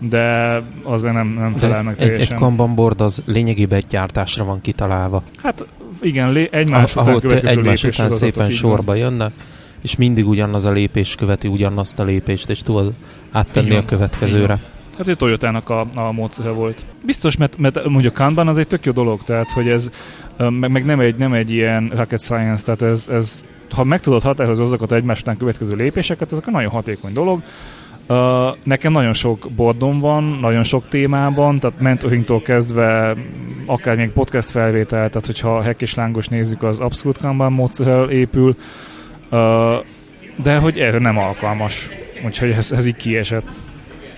de 0.09 0.55
az 0.83 1.03
meg 1.03 1.13
nem, 1.13 1.29
nem 1.29 1.57
felel 1.57 1.83
meg 1.83 1.97
teljesen. 1.97 2.23
Egy, 2.23 2.33
egy 2.33 2.39
Kanban 2.39 2.75
board 2.75 3.01
az 3.01 3.23
lényegében 3.25 3.79
egy 3.79 3.87
gyártásra 3.89 4.45
van 4.45 4.61
kitalálva. 4.61 5.23
Hát 5.37 5.65
igen, 6.03 6.33
lé, 6.33 6.49
egymás 6.53 6.97
ah, 6.97 7.15
után 7.15 7.39
egymás 7.45 7.85
után 7.85 8.11
szépen 8.11 8.51
sorba 8.51 8.95
jönnek, 8.95 9.33
és 9.81 9.97
mindig 9.97 10.29
ugyanaz 10.29 10.65
a 10.65 10.71
lépés 10.71 11.15
követi 11.15 11.49
ugyanazt 11.49 11.99
a 11.99 12.05
lépést, 12.05 12.51
és 12.51 12.61
tudod 12.61 12.93
áttenni 13.31 13.67
igen, 13.67 13.79
a 13.79 13.85
következőre. 13.85 14.43
Igen. 14.43 14.61
Hát 14.99 15.09
egy 15.09 15.17
Toyotának 15.17 15.71
a, 15.71 15.87
a 15.95 16.13
módszere 16.13 16.51
volt. 16.51 16.85
Biztos, 17.05 17.37
mert, 17.37 17.59
mert 17.59 17.89
mondjuk 17.89 18.15
Kanban 18.15 18.49
az 18.49 18.59
egy 18.59 18.67
tök 18.67 18.85
jó 18.85 18.93
dolog, 18.93 19.23
tehát 19.23 19.51
hogy 19.51 19.69
ez 19.69 19.91
meg, 20.37 20.71
meg 20.71 20.85
nem, 20.85 21.01
egy, 21.01 21.17
nem 21.17 21.33
egy 21.33 21.51
ilyen 21.51 21.93
rocket 21.97 22.21
science, 22.21 22.65
tehát 22.65 22.83
ez, 22.83 23.09
ez 23.09 23.45
ha 23.71 23.85
meg 23.85 24.01
tudod 24.01 24.23
határozni 24.23 24.65
azokat 24.65 24.93
egymás 24.93 25.21
után 25.21 25.37
következő 25.37 25.75
lépéseket, 25.75 26.33
ezek 26.33 26.47
a 26.47 26.51
nagyon 26.51 26.71
hatékony 26.71 27.13
dolog. 27.13 27.43
Nekem 28.63 28.93
nagyon 28.93 29.13
sok 29.13 29.47
bordom 29.57 30.01
van, 30.01 30.25
nagyon 30.25 30.63
sok 30.63 30.89
témában, 30.89 31.59
tehát 31.59 31.81
mentoringtól 31.81 32.43
kezdve 32.43 33.17
akár 33.67 33.97
még 33.97 34.11
podcast 34.11 34.51
felvétel, 34.51 35.09
tehát 35.09 35.27
hogyha 35.27 35.63
Hack 35.63 35.83
és 35.83 35.95
Lángos 35.95 36.29
nézzük, 36.29 36.63
az 36.63 36.81
abszolút 36.81 37.19
Kanban 37.19 37.53
módszerrel 37.53 38.11
épül, 38.11 38.57
uh, 39.31 39.39
de 40.43 40.59
hogy 40.59 40.79
erre 40.79 40.99
nem 40.99 41.19
alkalmas. 41.19 41.89
Úgyhogy 42.27 42.51
ez, 42.51 42.73
ez 42.73 42.87
így 42.87 42.97
kiesett. 42.97 43.55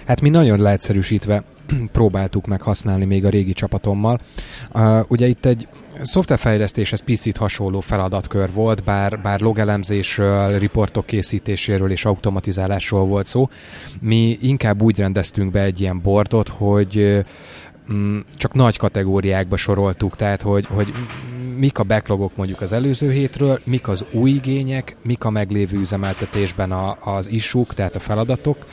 Hát 0.06 0.20
mi 0.20 0.28
nagyon 0.28 0.60
leegyszerűsítve 0.60 1.42
próbáltuk 1.92 2.46
meg 2.46 2.62
használni 2.62 3.04
még 3.04 3.24
a 3.24 3.28
régi 3.28 3.52
csapatommal. 3.52 4.18
Uh, 4.74 5.00
ugye 5.08 5.26
itt 5.26 5.46
egy 5.46 5.68
szoftverfejlesztéshez 6.02 7.00
picit 7.00 7.36
hasonló 7.36 7.80
feladatkör 7.80 8.52
volt, 8.52 8.84
bár, 8.84 9.20
bár 9.20 9.40
logelemzésről, 9.40 10.58
riportok 10.58 11.06
készítéséről 11.06 11.90
és 11.90 12.04
automatizálásról 12.04 13.04
volt 13.06 13.26
szó. 13.26 13.48
Mi 14.00 14.38
inkább 14.40 14.82
úgy 14.82 14.98
rendeztünk 14.98 15.50
be 15.50 15.62
egy 15.62 15.80
ilyen 15.80 16.00
bordot, 16.00 16.48
hogy 16.48 17.24
mm, 17.92 18.18
csak 18.36 18.54
nagy 18.54 18.76
kategóriákba 18.76 19.56
soroltuk, 19.56 20.16
tehát 20.16 20.42
hogy, 20.42 20.66
hogy 20.66 20.92
mik 21.56 21.78
a 21.78 21.82
backlogok 21.82 22.36
mondjuk 22.36 22.60
az 22.60 22.72
előző 22.72 23.12
hétről, 23.12 23.60
mik 23.64 23.88
az 23.88 24.04
új 24.12 24.30
igények, 24.30 24.96
mik 25.02 25.24
a 25.24 25.30
meglévő 25.30 25.78
üzemeltetésben 25.78 26.72
a, 26.72 26.96
az 27.00 27.30
isuk, 27.30 27.74
tehát 27.74 27.96
a 27.96 28.00
feladatok, 28.00 28.66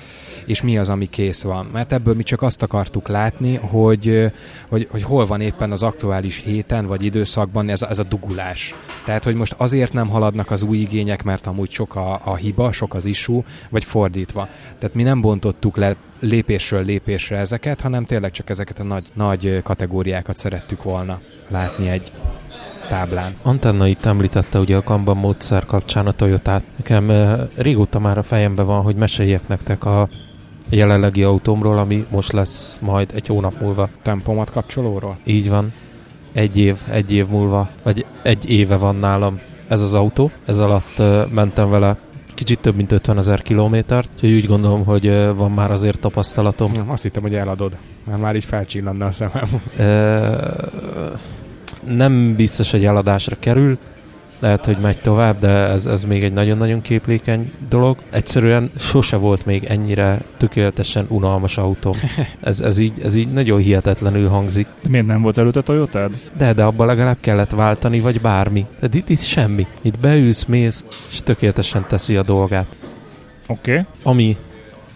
és 0.50 0.62
mi 0.62 0.78
az, 0.78 0.90
ami 0.90 1.10
kész 1.10 1.42
van. 1.42 1.66
Mert 1.74 1.94
ebből 1.94 2.14
mi 2.16 2.24
csak 2.24 2.42
azt 2.42 2.62
akartuk 2.62 3.08
látni, 3.08 3.56
hogy, 3.56 4.32
hogy, 4.70 4.88
hogy 4.92 5.04
hol 5.04 5.26
van 5.26 5.42
éppen 5.42 5.72
az 5.72 5.84
aktuális 5.84 6.38
héten 6.38 6.86
vagy 6.86 7.04
időszakban 7.04 7.70
ez, 7.70 7.82
ez 7.82 8.00
a 8.00 8.04
dugulás. 8.04 8.76
Tehát, 9.06 9.24
hogy 9.24 9.36
most 9.36 9.56
azért 9.58 9.94
nem 9.94 10.08
haladnak 10.08 10.52
az 10.52 10.64
új 10.64 10.78
igények, 10.78 11.24
mert 11.24 11.48
amúgy 11.48 11.72
sok 11.72 11.96
a, 11.96 12.22
a 12.24 12.36
hiba, 12.36 12.72
sok 12.72 12.94
az 12.94 13.06
isú, 13.06 13.44
vagy 13.70 13.84
fordítva. 13.84 14.48
Tehát 14.80 14.96
mi 14.96 15.04
nem 15.04 15.22
bontottuk 15.22 15.78
le 15.78 15.96
lépésről 16.20 16.86
lépésre 16.86 17.38
ezeket, 17.38 17.82
hanem 17.82 18.06
tényleg 18.06 18.32
csak 18.32 18.50
ezeket 18.50 18.80
a 18.80 18.84
nagy, 18.84 19.06
nagy 19.14 19.62
kategóriákat 19.64 20.38
szerettük 20.38 20.84
volna 20.84 21.20
látni 21.48 21.90
egy 21.90 22.12
táblán. 22.88 23.36
Antenna 23.42 23.88
itt 23.88 24.06
említette 24.06 24.60
ugye 24.60 24.76
a 24.76 24.84
Kanban 24.84 25.18
módszer 25.18 25.66
kapcsán 25.66 26.08
a 26.08 26.12
Toyotát. 26.12 26.64
Nekem 26.76 27.38
régóta 27.58 28.00
már 28.00 28.18
a 28.18 28.24
fejemben 28.24 28.66
van, 28.66 28.82
hogy 28.82 28.96
meséljek 28.96 29.48
nektek 29.48 29.86
a 29.86 30.10
jelenlegi 30.70 31.24
autómról, 31.24 31.78
ami 31.78 32.06
most 32.12 32.32
lesz 32.32 32.78
majd 32.82 33.12
egy 33.16 33.28
hónap 33.28 33.62
múlva. 33.62 33.90
Tempomat 34.02 34.52
kapcsolóról? 34.52 35.18
Így 35.24 35.50
van. 35.50 35.74
Egy 36.34 36.58
év, 36.58 36.78
egy 36.90 37.12
év 37.14 37.28
múlva, 37.28 37.70
vagy 37.84 38.06
egy 38.22 38.50
éve 38.50 38.78
van 38.78 38.96
nálam 38.96 39.40
ez 39.68 39.82
az 39.82 39.94
autó. 39.94 40.32
Ez 40.46 40.60
alatt 40.60 41.00
uh, 41.00 41.30
mentem 41.32 41.70
vele 41.70 41.98
kicsit 42.34 42.60
több 42.60 42.76
mint 42.76 42.92
50 42.92 43.18
ezer 43.18 43.42
kilométert, 43.42 44.10
úgyhogy 44.14 44.32
úgy 44.32 44.46
gondolom, 44.46 44.86
hogy 44.86 45.08
uh, 45.08 45.36
van 45.36 45.52
már 45.52 45.72
azért 45.72 46.00
tapasztalatom. 46.00 46.72
Azt 46.88 47.04
hittem, 47.04 47.22
hogy 47.22 47.36
eladod, 47.36 47.78
mert 48.06 48.20
már 48.20 48.36
így 48.36 48.44
felcsillanna 48.44 49.06
a 49.06 49.12
szemem. 49.12 49.62
Uh, 49.78 51.20
nem 51.96 52.36
biztos, 52.36 52.72
hogy 52.72 52.86
eladásra 52.86 53.36
kerül, 53.40 53.78
lehet, 54.40 54.66
hogy 54.66 54.78
megy 54.78 54.98
tovább, 54.98 55.40
de 55.40 55.50
ez, 55.50 55.86
ez 55.86 56.04
még 56.04 56.24
egy 56.24 56.34
nagyon-nagyon 56.34 56.82
képlékeny 56.82 57.52
dolog. 57.70 57.98
Egyszerűen 58.10 58.72
sose 58.80 59.16
volt 59.16 59.46
még 59.46 59.64
ennyire 59.64 60.22
tökéletesen 60.38 61.06
unalmas 61.10 61.58
autó. 61.58 61.96
Ez, 62.42 62.62
ez, 62.62 62.78
így, 62.78 63.00
ez 63.04 63.16
így 63.16 63.32
nagyon 63.32 63.60
hihetetlenül 63.60 64.28
hangzik. 64.28 64.68
Miért 64.90 65.06
nem 65.06 65.22
volt 65.22 65.38
előtte 65.38 65.62
Toyotád? 65.62 66.12
De, 66.38 66.54
de 66.54 66.64
abban 66.64 66.88
legalább 66.88 67.18
kellett 67.20 67.52
váltani, 67.52 68.00
vagy 68.00 68.22
bármi. 68.22 68.66
De 68.80 68.88
itt, 68.92 69.10
itt 69.10 69.22
semmi. 69.22 69.68
Itt 69.82 70.00
beülsz, 70.00 70.46
mész, 70.46 70.86
és 71.10 71.20
tökéletesen 71.20 71.86
teszi 71.88 72.16
a 72.16 72.24
dolgát. 72.24 72.76
Oké. 73.48 73.72
Okay. 73.72 73.86
Ami 74.04 74.38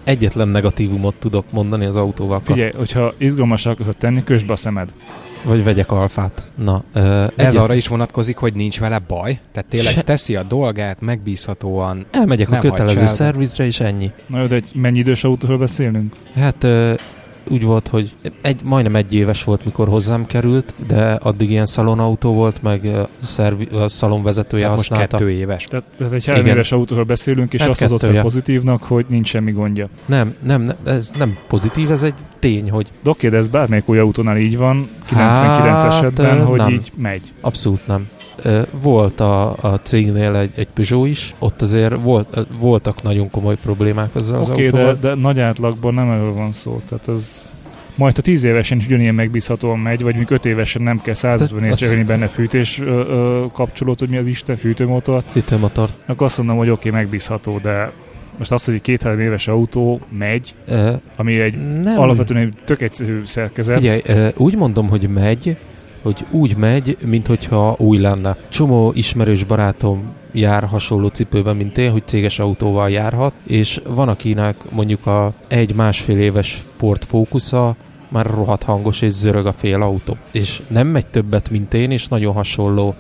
egyetlen 0.04 0.48
negatívumot 0.48 1.16
tudok 1.16 1.46
mondani 1.52 1.86
az 1.86 1.96
autóval. 1.96 2.40
Figyelj, 2.40 2.72
hogyha 2.78 3.14
izgalmasak 3.18 3.74
akarod 3.74 3.98
tenni, 3.98 4.24
kösd 4.24 4.46
be 4.46 4.54
a 4.54 4.56
szemed. 4.56 4.94
Vagy 5.44 5.64
vegyek 5.64 5.92
alfát. 5.92 6.44
Na, 6.56 6.84
ö, 6.94 7.24
Ez 7.24 7.30
egyet... 7.36 7.56
arra 7.56 7.74
is 7.74 7.88
vonatkozik, 7.88 8.38
hogy 8.38 8.54
nincs 8.54 8.80
vele 8.80 9.00
baj? 9.00 9.40
Tehát 9.52 9.70
tényleg 9.70 9.94
Se... 9.94 10.02
teszi 10.02 10.36
a 10.36 10.44
dolgát 10.44 11.02
megbízhatóan. 11.02 12.06
Elmegyek 12.12 12.52
a 12.52 12.58
kötelező 12.60 13.06
szervizre, 13.06 13.66
és 13.66 13.80
ennyi. 13.80 14.12
Na 14.28 14.40
jó, 14.40 14.46
de 14.46 14.56
egy 14.56 14.72
mennyi 14.74 14.98
idős 15.00 15.24
autóról 15.24 15.58
beszélünk? 15.58 16.16
Hát 16.36 16.64
ö, 16.64 16.94
úgy 17.50 17.64
volt, 17.64 17.88
hogy 17.88 18.16
egy, 18.42 18.62
majdnem 18.64 18.96
egy 18.96 19.14
éves 19.14 19.44
volt, 19.44 19.66
mikor 19.66 19.88
hozzám 19.88 20.26
került, 20.26 20.74
de 20.88 21.12
addig 21.14 21.50
ilyen 21.50 21.66
szalonautó 21.66 22.34
volt, 22.34 22.62
meg 22.62 22.86
a, 22.86 23.08
szervi, 23.22 23.68
a 23.72 23.88
szalonvezetője 23.88 24.64
tehát 24.64 24.78
használta. 24.78 25.08
most 25.12 25.24
kettő 25.24 25.40
éves. 25.40 25.66
Tehát, 25.66 25.86
tehát 25.98 26.14
egy 26.14 26.26
három 26.26 26.46
éves 26.46 26.72
autóról 26.72 27.04
beszélünk, 27.04 27.54
és 27.54 27.60
hát 27.62 27.70
azt 27.70 27.82
hozott 27.82 28.00
fel 28.00 28.22
pozitívnak, 28.22 28.84
hogy 28.84 29.06
nincs 29.10 29.28
semmi 29.28 29.52
gondja. 29.52 29.90
Nem, 30.06 30.36
nem, 30.44 30.62
nem, 30.62 30.76
ez 30.84 31.12
nem 31.18 31.38
pozitív, 31.48 31.92
ez 31.92 32.04
egy 32.04 32.14
tény, 32.40 32.70
hogy... 32.70 32.88
De 33.04 33.10
oké, 33.10 33.30
de 33.30 33.38
ez 33.38 33.48
bármelyik 33.48 33.90
új 33.90 33.98
autónál 34.00 34.38
így 34.38 34.58
van, 34.58 34.90
99 35.06 35.82
hát, 35.82 35.94
esetben, 35.94 36.46
hogy 36.46 36.58
nem. 36.58 36.74
így 36.74 36.92
megy. 36.96 37.22
Abszolút 37.42 37.88
nem. 37.88 38.08
Volt 38.82 39.20
a, 39.20 39.52
a 39.52 39.80
cégnél 39.82 40.36
egy, 40.36 40.52
egy 40.56 40.68
Peugeot 40.74 41.08
is, 41.08 41.34
ott 41.40 41.62
azért 41.62 41.96
volt, 42.02 42.48
voltak 42.60 43.04
nagyon 43.04 43.30
komoly 43.30 43.56
problémák 43.56 44.10
ezzel 44.16 44.42
okay, 44.42 44.66
az 44.66 44.74
autóval. 44.74 44.94
de, 44.94 45.10
de 45.10 45.16
nagy 45.16 45.40
átlagban 45.40 45.94
nem 45.94 46.10
erről 46.10 46.34
van 46.34 46.52
szó, 46.52 46.82
tehát 46.90 47.08
ez 47.08 47.33
majd 47.96 48.16
ha 48.16 48.22
10 48.22 48.44
évesen 48.44 48.78
is 48.78 48.86
ugyanilyen 48.86 49.16
megbízhatóan 49.16 49.80
megy, 49.80 50.02
vagy 50.02 50.16
még 50.16 50.32
5 50.32 50.46
évesen 50.46 50.82
nem 50.82 51.02
kell 51.02 51.14
150 51.14 51.70
azt- 51.72 51.82
éves 51.94 52.06
benne 52.06 52.28
fűtés 52.28 52.80
ö, 52.80 52.86
ö, 52.86 53.46
kapcsolót, 53.54 54.00
hogy 54.00 54.10
mi 54.10 54.18
az 54.18 54.28
Isten 54.28 54.58
fűtőmotor, 54.58 55.24
Fűtőmotort. 55.32 55.96
akkor 56.08 56.26
azt 56.26 56.38
mondom, 56.38 56.58
hogy 56.58 56.70
oké, 56.70 56.88
okay, 56.90 57.02
megbízható, 57.02 57.58
de 57.58 57.92
most 58.38 58.52
az, 58.52 58.66
hogy 58.66 58.74
egy 58.74 58.82
két-három 58.82 59.20
éves 59.20 59.48
autó 59.48 60.02
megy, 60.18 60.56
Ö, 60.68 60.92
ami 61.16 61.40
egy 61.40 61.80
nem. 61.82 62.00
alapvetően 62.00 62.42
egy 62.42 62.54
tök 62.66 62.82
egyszerű 62.82 63.22
szerkezet, 63.26 63.78
Figyelj, 63.80 64.02
ö, 64.06 64.28
úgy 64.38 64.56
mondom, 64.56 64.90
hogy 64.90 65.10
megy, 65.10 65.58
hogy 66.02 66.26
úgy 66.32 66.56
megy, 66.58 66.98
mint 67.06 67.28
hogyha 67.28 67.76
új 67.80 67.98
lenne. 67.98 68.36
Csomó 68.50 68.92
ismerős 68.96 69.44
barátom 69.44 70.04
jár 70.34 70.64
hasonló 70.64 71.08
cipőben, 71.08 71.56
mint 71.56 71.78
én, 71.78 71.92
hogy 71.92 72.04
céges 72.08 72.40
autóval 72.40 72.90
járhat, 72.90 73.34
és 73.48 73.82
van 73.88 74.10
akinek 74.10 74.56
mondjuk 74.72 75.06
a 75.06 75.34
egy-másfél 75.48 76.20
éves 76.20 76.64
Ford 76.76 77.04
Focusa 77.04 77.76
már 78.10 78.26
rohadt 78.26 78.64
hangos 78.64 79.02
és 79.02 79.12
zörög 79.12 79.46
a 79.46 79.54
fél 79.54 79.82
autó. 79.82 80.18
És 80.32 80.62
nem 80.68 80.88
megy 80.88 81.06
többet, 81.06 81.50
mint 81.50 81.74
én, 81.74 81.92
és 81.92 82.08
nagyon 82.08 82.34
hasonló 82.34 82.96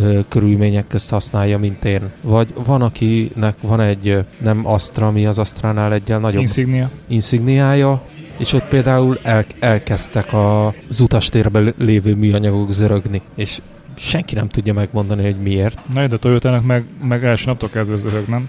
ö, 0.00 0.20
körülmények 0.28 0.86
közt 0.86 1.10
használja, 1.10 1.58
mint 1.58 1.84
én. 1.84 2.10
Vagy 2.22 2.48
van, 2.64 2.82
akinek 2.82 3.54
van 3.60 3.80
egy 3.80 4.18
nem 4.42 4.66
Astra, 4.66 5.06
ami 5.06 5.26
az 5.26 5.38
Astránál 5.38 5.92
egyel 5.92 6.18
nagyobb 6.18 6.40
Insignia. 6.42 6.88
insigniája, 7.08 8.02
és 8.38 8.52
ott 8.52 8.64
például 8.68 9.18
el, 9.22 9.44
elkezdtek 9.58 10.32
a- 10.32 10.66
az 10.88 11.00
utastérben 11.00 11.74
lévő 11.78 12.14
műanyagok 12.14 12.72
zörögni, 12.72 13.20
és 13.34 13.60
senki 14.00 14.34
nem 14.34 14.48
tudja 14.48 14.72
megmondani, 14.72 15.22
hogy 15.22 15.36
miért. 15.42 15.78
Na, 15.94 16.06
de 16.06 16.14
a 16.14 16.18
Toyotának 16.18 16.64
meg, 16.66 16.84
meg 17.02 17.24
első 17.24 17.44
naptól 17.46 17.68
kezdve 17.68 17.96
zörög, 17.96 18.28
nem? 18.28 18.48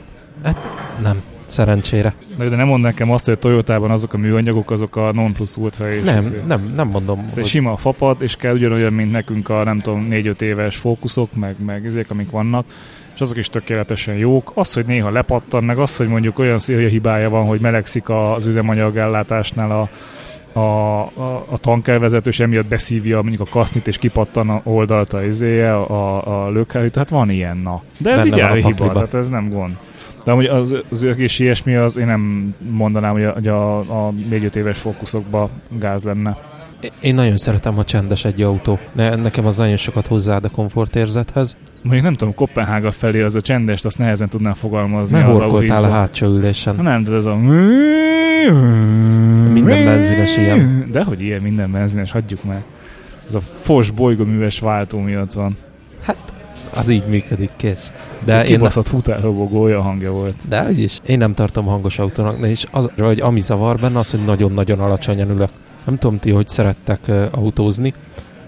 Nem, 1.02 1.22
szerencsére. 1.46 2.14
De, 2.38 2.50
de 2.50 2.56
nem 2.56 2.68
mond 2.68 2.84
nekem 2.84 3.12
azt, 3.12 3.26
hogy 3.26 3.34
a 3.34 3.38
Toyotában 3.38 3.92
azok 3.92 4.14
a 4.14 4.18
műanyagok, 4.18 4.72
azok 4.72 4.96
a 4.96 5.12
non 5.12 5.34
plus 5.34 5.58
ultra 5.58 5.92
és 5.94 6.04
Nem, 6.04 6.18
izé. 6.18 6.42
nem, 6.48 6.72
nem 6.76 6.88
mondom, 6.88 7.26
De 7.26 7.32
hogy 7.34 7.46
sima 7.46 7.78
fapad, 7.78 8.22
és 8.22 8.36
kell 8.36 8.54
ugyanolyan, 8.54 8.94
mint 8.94 9.12
nekünk 9.12 9.50
a 9.50 9.64
nem 9.64 9.80
tudom, 9.80 10.08
4-5 10.10 10.42
éves 10.42 10.76
fókuszok, 10.76 11.36
meg, 11.36 11.56
meg 11.66 11.84
izék, 11.84 12.12
amik 12.12 12.30
vannak, 12.30 12.66
és 13.16 13.22
azok 13.22 13.38
is 13.38 13.50
tökéletesen 13.50 14.16
jók. 14.16 14.52
Az, 14.56 14.74
hogy 14.74 14.86
néha 14.86 15.10
lepattan, 15.10 15.64
meg 15.64 15.78
az, 15.78 15.96
hogy 15.96 16.08
mondjuk 16.08 16.40
olyan 16.40 16.60
szélja 16.60 16.88
hibája 16.88 17.30
van, 17.30 17.46
hogy 17.46 17.62
melegszik 17.62 18.10
az 18.10 18.46
üzemanyagellátásnál 18.46 19.72
a, 19.72 19.90
a, 20.54 20.60
a, 20.60 21.46
a 21.50 21.58
tankervezető, 21.58 22.30
és 22.30 22.40
emiatt 22.40 22.68
beszívja 22.68 23.22
mondjuk 23.22 23.48
a 23.48 23.52
kasznit, 23.52 23.88
és 23.88 23.98
kipattan 23.98 24.50
a 24.50 24.62
oldalt 24.64 25.14
a 25.14 25.24
izéje, 25.24 25.76
a, 25.76 26.46
a 26.46 26.50
lökhárító. 26.50 27.00
Hát 27.00 27.10
van 27.10 27.30
ilyen, 27.30 27.58
na. 27.58 27.82
De 27.98 28.10
ez 28.10 28.16
Benne 28.18 28.28
így 28.28 28.34
van 28.42 28.42
a 28.42 28.48
elhiba, 28.48 28.68
pakliba. 28.70 28.94
tehát 28.94 29.14
ez 29.14 29.30
nem 29.30 29.50
gond. 29.50 29.78
De 30.24 30.32
amúgy 30.32 30.46
az, 30.46 30.76
az 30.90 31.04
és 31.04 31.40
ilyesmi, 31.40 31.76
az 31.76 31.98
én 31.98 32.06
nem 32.06 32.56
mondanám, 32.70 33.12
hogy 33.12 33.24
a, 33.24 33.32
hogy 33.32 33.48
a, 33.48 33.80
a 33.80 34.12
4-5 34.30 34.56
éves 34.56 34.80
fókuszokba 34.80 35.50
gáz 35.80 36.04
lenne. 36.04 36.38
Én 37.00 37.16
nagyon 37.16 37.38
szeretem, 37.38 37.76
ha 37.76 37.84
csendes 37.84 38.26
egy 38.26 38.42
autó. 38.42 38.80
Ne, 38.94 39.16
nekem 39.16 39.46
az 39.46 39.58
nagyon 39.58 39.76
sokat 39.76 40.08
hozzáad 40.08 40.46
a 40.46 40.50
komfortérzethez. 40.50 41.58
Mondjuk 41.82 42.04
nem 42.04 42.14
tudom, 42.14 42.34
Kopenhága 42.36 42.92
felé 42.92 43.22
az 43.22 43.36
a 43.36 43.42
csendest, 43.42 43.86
azt 43.86 43.98
nehezen 43.98 44.30
tudnám 44.30 44.54
fogalmazni. 44.54 45.18
Ne 45.18 45.26
az 45.26 45.38
horkoltál 45.38 45.84
a 45.84 45.90
hátsó 45.90 46.28
ülésen. 46.28 46.76
Nem, 46.76 47.04
de 47.04 47.16
ez 47.16 47.26
a... 47.26 47.36
Minden 49.54 49.86
benzines 49.86 50.38
ilyen. 50.38 50.88
De 50.92 51.04
hogy 51.04 51.22
ilyen 51.22 51.42
minden 51.42 51.72
benzines, 51.72 52.12
hagyjuk 52.12 52.44
meg. 52.44 52.64
Ez 53.28 53.34
a 53.34 53.40
fos 53.62 53.90
bolygóműves 53.92 54.60
váltó 54.60 55.00
miatt 55.00 55.34
van. 55.34 55.58
Az 56.74 56.90
így 56.90 57.06
működik, 57.08 57.50
kész. 57.56 57.92
De 58.26 58.42
én, 58.42 58.46
Kibaszott 58.46 58.88
futárrobogó, 58.88 59.62
olyan 59.62 59.82
hangja 59.82 60.12
volt. 60.12 60.36
de 60.50 60.70
is, 60.70 61.00
én 61.06 61.18
nem 61.18 61.34
tartom 61.34 61.66
hangos 61.66 62.00
autónak, 62.00 62.40
de 62.40 62.50
és 62.50 62.66
az, 62.72 62.90
hogy 62.98 63.20
ami 63.20 63.40
zavar 63.40 63.76
benne, 63.76 64.00
az, 64.00 64.12
hogy 64.12 64.26
nagyon-nagyon 64.26 64.80
alacsonyan 64.80 65.30
ülök. 65.30 65.50
Nem 65.84 65.98
tudom 65.98 66.20
ti, 66.20 66.32
hogy 66.32 66.48
szerettek 66.48 67.12
autózni. 67.32 67.94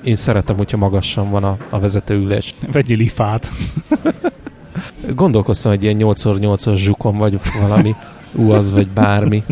Én 0.04 0.16
szeretem, 0.16 0.58
hogyha 0.58 0.78
magasan 0.78 1.30
van 1.30 1.44
a, 1.44 1.58
a 1.70 1.80
vezetőülés. 1.80 2.56
Vegyél 2.72 3.00
ifát. 3.00 3.52
Gondolkoztam 5.16 5.72
egy 5.72 5.84
ilyen 5.84 5.98
8x8-as 6.00 6.76
zsukon, 6.76 7.18
vagy 7.18 7.40
valami 7.62 7.96
UAZ, 8.46 8.72
vagy 8.72 8.88
bármi. 8.88 9.44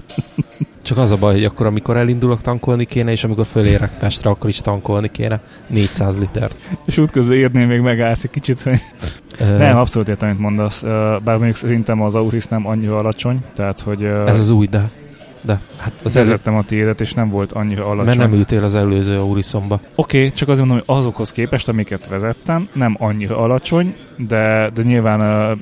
Csak 0.82 0.98
az 0.98 1.12
a 1.12 1.18
baj, 1.18 1.34
hogy 1.34 1.44
akkor, 1.44 1.66
amikor 1.66 1.98
elindulok, 1.98 2.42
tankolni 2.42 2.86
kéne, 2.86 3.12
és 3.12 3.24
amikor 3.24 3.46
fölérek 3.46 3.98
Pestre, 3.98 4.30
akkor 4.30 4.50
is 4.50 4.58
tankolni 4.58 5.12
kéne 5.12 5.42
400 5.68 6.18
litert. 6.18 6.58
És 6.86 6.98
útközben 6.98 7.38
érnél 7.38 7.66
még 7.66 7.80
megállsz 7.80 8.24
egy 8.24 8.30
kicsit, 8.30 8.62
hogy... 8.62 8.80
Nem, 9.38 9.78
abszolút 9.78 10.08
értem, 10.08 10.30
amit 10.30 10.42
mondasz. 10.42 10.82
Bár 11.24 11.36
mondjuk 11.36 11.56
szerintem 11.56 12.02
az 12.02 12.16
Auris 12.16 12.46
nem 12.46 12.68
annyira 12.68 12.98
alacsony, 12.98 13.40
tehát 13.56 13.80
hogy 13.80 14.04
Ez 14.04 14.40
az 14.40 14.50
új, 14.50 14.66
de, 14.66 14.90
de 15.42 15.60
hát 15.78 15.94
az 16.04 16.16
elő, 16.16 16.26
vezettem 16.26 16.56
a 16.56 16.64
tiédet, 16.64 17.02
és 17.02 17.14
nem 17.14 17.30
volt 17.30 17.52
annyira 17.52 17.86
alacsony. 17.86 18.06
mert 18.06 18.18
nem 18.18 18.34
ültél 18.34 18.64
az 18.64 18.76
előző 18.76 19.18
Auriszomba. 19.18 19.80
Oké, 19.96 20.18
okay, 20.18 20.32
csak 20.32 20.50
azért 20.50 20.68
mondom, 20.68 20.86
hogy 20.86 20.98
azokhoz 20.98 21.32
képest, 21.32 21.70
amiket 21.70 22.08
vezettem, 22.08 22.70
nem 22.74 22.96
annyira 23.00 23.38
alacsony, 23.38 23.96
de, 24.18 24.70
de 24.74 24.84
nyilván 24.84 25.52
uh, 25.52 25.60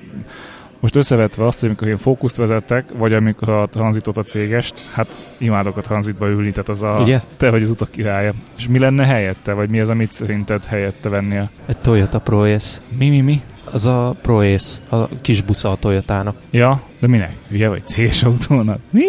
most 0.79 0.95
összevetve 0.95 1.45
azt, 1.45 1.59
hogy 1.59 1.69
amikor 1.69 1.87
én 1.87 1.97
fókuszt 1.97 2.37
vezettek, 2.37 2.85
vagy 2.97 3.13
amikor 3.13 3.49
a 3.49 3.65
tranzitot 3.65 4.17
a 4.17 4.23
cégest, 4.23 4.89
hát 4.93 5.07
imádok 5.37 5.77
a 5.77 5.81
tranzitba 5.81 6.27
ülni, 6.27 6.51
tehát 6.51 6.69
az 6.69 6.83
a, 6.83 6.97
Ugye? 7.01 7.21
te 7.37 7.49
vagy 7.49 7.61
az 7.61 7.69
utak 7.69 7.91
királya. 7.91 8.33
És 8.57 8.67
mi 8.67 8.79
lenne 8.79 9.05
helyette, 9.05 9.53
vagy 9.53 9.69
mi 9.69 9.79
az, 9.79 9.89
amit 9.89 10.11
szerinted 10.11 10.65
helyette 10.65 11.09
vennél? 11.09 11.49
Egy 11.65 11.77
Toyota 11.77 12.19
Pro 12.19 12.53
Ace. 12.53 12.79
Mi, 12.97 13.09
mi, 13.09 13.21
mi? 13.21 13.41
Az 13.71 13.85
a 13.85 14.15
Pro 14.21 14.41
Ace, 14.53 14.77
a 14.89 15.07
kis 15.21 15.41
busza 15.41 15.71
a 15.71 15.75
Toyotának. 15.75 16.35
Ja, 16.51 16.81
de 16.99 17.07
minek? 17.07 17.33
Hülye 17.49 17.69
vagy 17.69 17.85
CS 17.85 18.23
autónak? 18.23 18.79
Mi? 18.89 19.05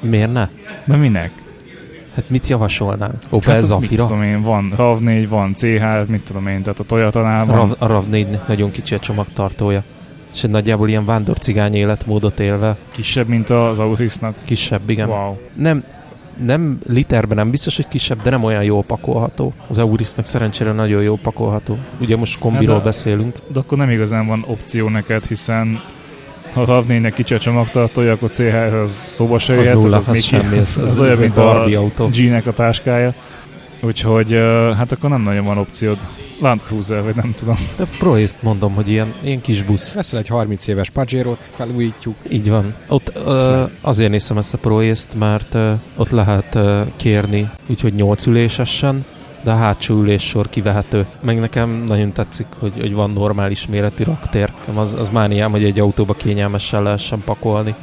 Miért 0.00 0.32
ne? 0.32 0.48
De 0.84 0.96
minek? 0.96 1.30
Hát 2.14 2.30
mit 2.30 2.46
javasolnánk? 2.48 3.14
Opel 3.30 3.52
Hát, 3.52 3.60
mit 3.60 3.68
Zafira? 3.70 4.02
tudom 4.06 4.22
én, 4.22 4.42
van 4.42 4.72
RAV4, 4.76 5.26
van 5.28 5.52
CH, 5.54 6.08
mit 6.08 6.24
tudom 6.24 6.46
én, 6.46 6.62
tehát 6.62 6.78
a 6.80 6.84
Toyota-nál 6.84 7.46
van. 7.46 7.56
Rav, 7.56 7.72
a 7.78 7.86
RAV4-nek 7.86 8.46
nagyon 8.46 8.70
kicsi 8.70 8.94
a 8.94 8.98
csomagtartója. 8.98 9.82
És 10.34 10.44
egy 10.44 10.50
nagyjából 10.50 10.88
ilyen 10.88 11.04
vándor 11.04 11.38
cigány 11.38 11.74
életmódot 11.74 12.40
élve, 12.40 12.76
Kisebb, 12.90 13.28
mint 13.28 13.50
az 13.50 13.78
Aurisnak. 13.78 14.34
kisebb, 14.44 14.90
igen. 14.90 15.08
Wow. 15.08 15.36
Nem, 15.54 15.84
nem 16.44 16.78
literben 16.86 17.36
nem 17.36 17.50
biztos, 17.50 17.76
hogy 17.76 17.88
kisebb, 17.88 18.22
de 18.22 18.30
nem 18.30 18.44
olyan 18.44 18.62
jól 18.62 18.82
pakolható. 18.82 19.52
Az 19.68 19.78
Aurisnak 19.78 20.26
szerencsére 20.26 20.72
nagyon 20.72 21.02
jól 21.02 21.18
pakolható. 21.22 21.78
Ugye 22.00 22.16
most 22.16 22.38
kombiról 22.38 22.74
Hát 22.74 22.82
a- 22.82 22.84
beszélünk. 22.84 23.36
De 23.52 23.58
akkor 23.58 23.78
nem 23.78 23.90
igazán 23.90 24.26
van 24.26 24.44
opció 24.46 24.88
neked, 24.88 25.24
hiszen 25.24 25.80
ha 26.52 26.60
a 26.60 26.66
RAV4-nek 26.66 27.12
kicsi 27.14 27.34
a 27.34 27.38
csomagtartója, 27.38 28.12
akkor 28.12 28.30
CH 28.30 28.74
az 28.82 28.90
szóba 28.90 29.38
se 29.38 29.52
Az 29.52 29.58
jöhet, 29.58 29.74
nulla, 29.74 29.96
az 29.96 30.08
az 30.08 30.12
még 30.12 30.22
semmi. 30.22 30.56
Ez, 30.58 30.76
az 30.82 30.88
ez, 30.90 31.00
olyan, 31.00 31.12
ez 31.12 31.18
egy 31.18 31.24
mint 31.24 31.36
a 31.36 31.64
autó. 31.64 32.08
G-nek 32.08 32.46
a 32.46 32.52
táskája. 32.52 33.14
Úgyhogy 33.80 34.32
hát 34.76 34.92
akkor 34.92 35.10
nem 35.10 35.22
nagyon 35.22 35.44
van 35.44 35.58
opciód. 35.58 35.98
Land 36.42 36.62
Cruiser, 36.62 37.02
vagy 37.02 37.14
nem 37.14 37.34
tudom. 37.36 37.56
De 37.76 37.84
Pro 37.98 38.14
Ace-t 38.14 38.42
mondom, 38.42 38.74
hogy 38.74 38.88
ilyen, 38.88 39.14
ilyen 39.22 39.40
kis 39.40 39.62
busz. 39.62 39.92
Veszel 39.92 40.18
egy 40.18 40.28
30 40.28 40.66
éves 40.66 40.90
Pajero-t, 40.90 41.50
felújítjuk. 41.56 42.16
Így 42.30 42.50
van. 42.50 42.74
Ott 42.88 43.12
ö, 43.14 43.62
azért 43.80 44.10
nézem 44.10 44.38
ezt 44.38 44.54
a 44.54 44.58
Pro 44.58 44.90
Ace-t, 44.90 45.14
mert 45.18 45.54
ö, 45.54 45.72
ott 45.96 46.10
lehet 46.10 46.54
ö, 46.54 46.82
kérni, 46.96 47.50
úgyhogy 47.66 47.92
8 47.92 48.26
ülésesen, 48.26 49.04
de 49.42 49.50
a 49.50 49.56
hátsó 49.56 49.94
üléssor 49.94 50.48
kivehető. 50.48 51.06
Meg 51.20 51.38
nekem 51.38 51.70
nagyon 51.70 52.12
tetszik, 52.12 52.46
hogy, 52.58 52.72
hogy 52.80 52.94
van 52.94 53.10
normális 53.10 53.66
méretű 53.66 54.04
raktér. 54.04 54.52
Az, 54.74 54.94
az 54.94 55.08
mániám, 55.08 55.50
hogy 55.50 55.64
egy 55.64 55.80
autóba 55.80 56.14
kényelmesen 56.14 56.82
lehessen 56.82 57.22
pakolni. 57.24 57.74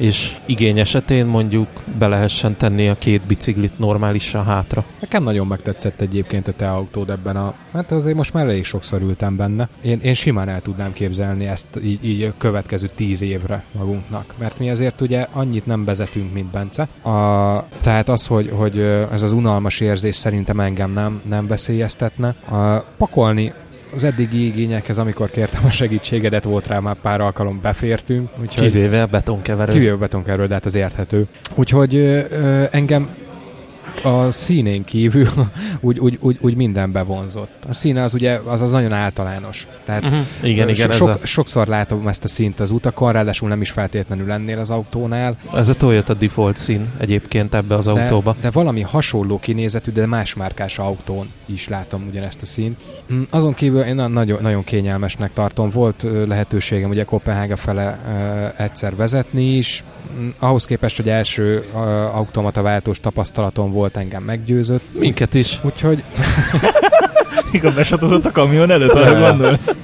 És 0.00 0.36
igény 0.46 0.78
esetén 0.78 1.26
mondjuk 1.26 1.68
be 1.98 2.06
lehessen 2.06 2.56
tenni 2.56 2.88
a 2.88 2.94
két 2.98 3.22
biciklit 3.26 3.78
normálisan 3.78 4.44
hátra. 4.44 4.84
Nekem 5.00 5.22
nagyon 5.22 5.46
megtetszett 5.46 6.00
egyébként 6.00 6.48
a 6.48 6.52
te 6.52 6.70
autód 6.70 7.10
ebben 7.10 7.36
a... 7.36 7.54
Hát 7.72 7.92
azért 7.92 8.16
most 8.16 8.32
már 8.32 8.44
elég 8.44 8.64
sokszor 8.64 9.00
ültem 9.00 9.36
benne. 9.36 9.68
Én, 9.82 10.00
én 10.02 10.14
simán 10.14 10.48
el 10.48 10.60
tudnám 10.60 10.92
képzelni 10.92 11.46
ezt 11.46 11.66
így, 11.82 12.04
így 12.04 12.22
a 12.22 12.32
következő 12.38 12.90
tíz 12.94 13.22
évre 13.22 13.64
magunknak. 13.72 14.34
Mert 14.38 14.58
mi 14.58 14.70
azért 14.70 15.00
ugye 15.00 15.26
annyit 15.32 15.66
nem 15.66 15.84
vezetünk, 15.84 16.32
mint 16.32 16.50
Bence. 16.50 16.82
A, 17.02 17.64
tehát 17.80 18.08
az, 18.08 18.26
hogy, 18.26 18.50
hogy 18.54 18.78
ez 19.12 19.22
az 19.22 19.32
unalmas 19.32 19.80
érzés 19.80 20.16
szerintem 20.16 20.60
engem 20.60 20.92
nem, 20.92 21.22
nem 21.28 21.46
veszélyeztetne. 21.46 22.28
A, 22.28 22.84
pakolni 22.96 23.52
az 23.94 24.04
eddigi 24.04 24.46
igényekhez, 24.46 24.98
amikor 24.98 25.30
kértem 25.30 25.64
a 25.64 25.70
segítségedet, 25.70 26.44
volt 26.44 26.66
rá 26.66 26.78
már 26.78 26.96
pár 27.02 27.20
alkalom 27.20 27.60
befértünk. 27.62 28.28
Úgyhogy 28.40 28.72
Kivéve 28.72 29.02
a 29.02 29.06
betonkeverő. 29.06 29.72
Kivéve 29.72 29.96
betonkerről, 29.96 30.46
de 30.46 30.54
hát 30.54 30.64
az 30.64 30.74
érthető. 30.74 31.26
Úgyhogy 31.54 31.94
ö, 31.94 32.64
engem 32.70 33.08
a 34.02 34.30
színén 34.30 34.82
kívül 34.82 35.26
úgy, 35.80 35.98
úgy, 35.98 36.18
úgy, 36.20 36.38
úgy 36.40 36.56
minden 36.56 36.92
bevonzott. 36.92 37.50
A 37.68 37.72
színe 37.72 38.02
az 38.02 38.14
ugye 38.14 38.40
az, 38.44 38.62
az 38.62 38.70
nagyon 38.70 38.92
általános. 38.92 39.66
Tehát 39.84 40.02
Uh-huh. 40.02 40.18
Igen, 40.42 40.68
ö, 40.68 40.70
igen, 40.70 40.90
ez, 40.90 40.96
sok, 40.96 41.08
a, 41.08 41.18
sokszor 41.26 41.66
látom 41.66 42.08
ezt 42.08 42.24
a 42.24 42.28
színt 42.28 42.60
az 42.60 42.70
utakon, 42.70 43.12
ráadásul 43.12 43.48
nem 43.48 43.60
is 43.60 43.70
feltétlenül 43.70 44.32
ennél 44.32 44.58
az 44.58 44.70
autónál. 44.70 45.36
ez 45.54 45.68
a 45.68 45.74
Toyota 45.74 46.14
default 46.14 46.56
szín 46.56 46.86
egyébként 46.98 47.54
ebbe 47.54 47.74
az 47.76 47.84
De, 47.84 47.90
autóba. 47.90 48.36
de 48.40 48.50
valami 48.50 48.80
hasonló 48.80 49.38
kinézetű, 49.38 49.90
de 49.92 50.06
más 50.06 50.34
márkás 50.34 50.78
autón 50.78 51.26
is 51.46 51.68
látom 51.68 52.06
ugyanezt 52.10 52.42
a 52.42 52.46
színt. 52.46 52.78
Mm, 53.12 53.22
Azon 53.30 53.54
kívül 53.54 53.80
én 53.80 53.94
na- 53.94 54.06
nagyon, 54.08 54.38
nagyon 54.42 54.64
kényelmesnek 54.64 55.32
tartom. 55.32 55.70
Volt 55.70 56.06
lehetőségem 56.26 56.90
ugye 56.90 57.04
Kopenhága 57.04 57.56
fele 57.56 57.98
egyszer 58.56 58.96
vezetni 58.96 59.56
is. 59.56 59.84
ahhoz 60.38 60.64
képest, 60.64 60.96
hogy 60.96 61.08
első 61.08 61.64
automata 62.12 62.62
váltós 62.62 63.00
tapasztalatom 63.00 63.72
volt, 63.72 63.79
engem 63.96 64.22
meggyőzött. 64.22 64.84
Minket 64.98 65.34
is. 65.34 65.60
Úgyhogy... 65.62 66.02
Igaz, 67.52 67.74
besatozott 67.74 68.24
a 68.24 68.30
kamion 68.30 68.70
előtt, 68.70 68.92
arra 68.92 69.20
gondolsz? 69.20 69.76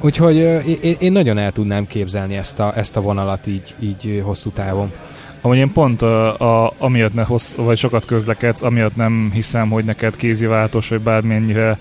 Úgyhogy 0.00 0.36
én, 0.80 0.96
én 0.98 1.12
nagyon 1.12 1.38
el 1.38 1.52
tudnám 1.52 1.86
képzelni 1.86 2.36
ezt 2.36 2.58
a, 2.58 2.72
ezt 2.76 2.96
a 2.96 3.00
vonalat 3.00 3.46
így, 3.46 3.74
így 3.80 4.22
hosszú 4.24 4.50
távon. 4.50 4.92
Amúgy 5.40 5.56
én 5.56 5.72
pont 5.72 6.02
a, 6.02 6.64
a, 6.64 6.72
amiatt 6.78 7.14
ne 7.14 7.22
hossz, 7.22 7.54
vagy 7.54 7.78
sokat 7.78 8.04
közlekedsz, 8.04 8.62
amiatt 8.62 8.96
nem 8.96 9.30
hiszem, 9.32 9.70
hogy 9.70 9.84
neked 9.84 10.16
kéziváltós, 10.16 10.88
vagy 10.88 11.00
bármennyire 11.00 11.78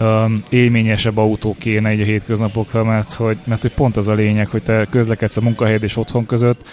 um, 0.00 0.42
élményesebb 0.48 1.16
autó 1.16 1.56
kéne 1.58 1.88
egy 1.88 2.00
a 2.00 2.04
hétköznapokra, 2.04 2.84
mert 2.84 3.12
hogy, 3.12 3.36
mert 3.44 3.62
hogy 3.62 3.72
pont 3.72 3.96
az 3.96 4.08
a 4.08 4.12
lényeg, 4.12 4.48
hogy 4.48 4.62
te 4.62 4.86
közlekedsz 4.90 5.36
a 5.36 5.40
munkahelyed 5.40 5.82
és 5.82 5.96
otthon 5.96 6.26
között, 6.26 6.68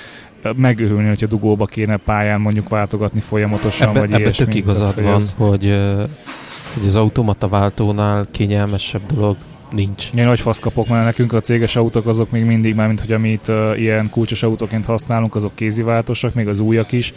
megőhülni, 0.55 1.07
hogyha 1.07 1.27
dugóba 1.27 1.65
kéne 1.65 1.97
pályán 1.97 2.41
mondjuk 2.41 2.69
váltogatni 2.69 3.19
folyamatosan, 3.19 3.89
ebbe, 3.89 3.99
vagy 3.99 4.11
ebbe 4.11 4.19
ilyesmi. 4.19 4.45
tök 4.45 4.55
igazad 4.55 5.03
van, 5.03 5.13
ez... 5.13 5.33
hogy, 5.37 5.79
hogy 6.73 6.85
az 6.85 6.95
automata 6.95 7.47
váltónál 7.47 8.25
kényelmesebb 8.31 9.01
dolog 9.13 9.35
nincs. 9.71 10.09
Én 10.15 10.25
nagy 10.25 10.39
fasz 10.39 10.59
kapok, 10.59 10.87
mert 10.87 11.03
nekünk 11.03 11.33
a 11.33 11.39
céges 11.39 11.75
autók 11.75 12.07
azok 12.07 12.31
még 12.31 12.43
mindig, 12.43 12.75
már 12.75 12.87
mint 12.87 12.99
hogy 12.99 13.11
amit 13.11 13.47
uh, 13.47 13.79
ilyen 13.79 14.09
kulcsos 14.09 14.43
autóként 14.43 14.85
használunk, 14.85 15.35
azok 15.35 15.55
kéziváltósak, 15.55 16.33
még 16.33 16.47
az 16.47 16.59
újak 16.59 16.91
is, 16.91 17.13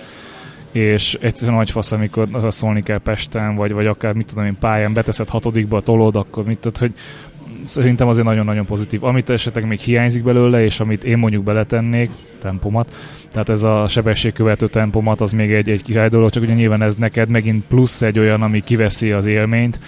és 0.72 1.18
egyszerűen 1.20 1.56
nagy 1.56 1.70
fasz, 1.70 1.92
amikor 1.92 2.28
szólni 2.48 2.82
kell 2.82 2.98
Pesten, 2.98 3.56
vagy, 3.56 3.72
vagy 3.72 3.86
akár 3.86 4.12
mit 4.12 4.26
tudom 4.26 4.44
én 4.44 4.56
pályán, 4.60 4.92
beteszed 4.92 5.28
hatodikba, 5.28 5.80
tolód, 5.80 6.16
akkor 6.16 6.44
mit 6.44 6.58
tudod, 6.58 6.78
hogy 6.78 6.92
szerintem 7.64 8.08
azért 8.08 8.26
nagyon-nagyon 8.26 8.64
pozitív. 8.64 9.04
Amit 9.04 9.30
esetleg 9.30 9.66
még 9.66 9.78
hiányzik 9.78 10.22
belőle, 10.22 10.64
és 10.64 10.80
amit 10.80 11.04
én 11.04 11.18
mondjuk 11.18 11.44
beletennék, 11.44 12.10
tempomat, 12.40 12.92
tehát 13.32 13.48
ez 13.48 13.62
a 13.62 13.88
sebességkövető 13.88 14.66
tempomat, 14.66 15.20
az 15.20 15.32
még 15.32 15.52
egy, 15.52 15.68
egy 15.68 15.82
király 15.82 16.08
dolog, 16.08 16.30
csak 16.30 16.42
ugye 16.42 16.54
nyilván 16.54 16.82
ez 16.82 16.96
neked 16.96 17.28
megint 17.28 17.64
plusz 17.64 18.02
egy 18.02 18.18
olyan, 18.18 18.42
ami 18.42 18.60
kiveszi 18.64 19.10
az 19.10 19.26
élményt, 19.26 19.78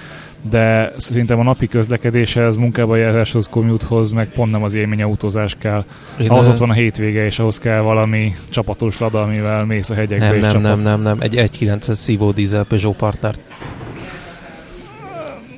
de 0.50 0.92
szerintem 0.96 1.38
a 1.38 1.42
napi 1.42 1.68
közlekedéshez, 1.68 2.56
munkába 2.56 2.96
járáshoz, 2.96 3.48
commute 3.48 3.86
meg 4.14 4.28
pont 4.32 4.52
nem 4.52 4.62
az 4.62 4.74
élmény 4.74 5.02
autózás 5.02 5.56
kell. 5.58 5.84
Én 6.20 6.28
ahhoz 6.28 6.48
ott 6.48 6.58
van 6.58 6.70
a 6.70 6.72
hétvége, 6.72 7.24
és 7.24 7.38
ahhoz 7.38 7.58
kell 7.58 7.80
valami 7.80 8.34
csapatos 8.50 8.98
lada, 8.98 9.22
amivel 9.22 9.64
mész 9.64 9.90
a 9.90 9.94
hegyekbe 9.94 10.26
nem, 10.26 10.34
és 10.34 10.40
nem, 10.40 10.50
csapatsz. 10.50 10.64
nem, 10.64 10.80
nem, 10.80 11.02
nem, 11.02 11.16
egy 11.20 11.34
1.9-es 11.34 11.94
szívó 11.94 12.30
dízel 12.30 12.64
Peugeot 12.64 12.96
partner. 12.96 13.34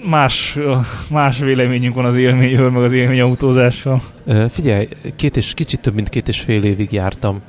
Más, 0.04 0.58
más 1.10 1.38
véleményünk 1.38 1.94
van 1.94 2.04
az 2.04 2.16
élményről, 2.16 2.70
meg 2.70 2.82
az 2.82 2.92
élmény 2.92 3.20
autózásról. 3.20 4.02
Figyelj, 4.48 4.88
két 5.16 5.36
és, 5.36 5.54
kicsit 5.54 5.80
több 5.80 5.94
mint 5.94 6.08
két 6.08 6.28
és 6.28 6.40
fél 6.40 6.64
évig 6.64 6.92
jártam 6.92 7.40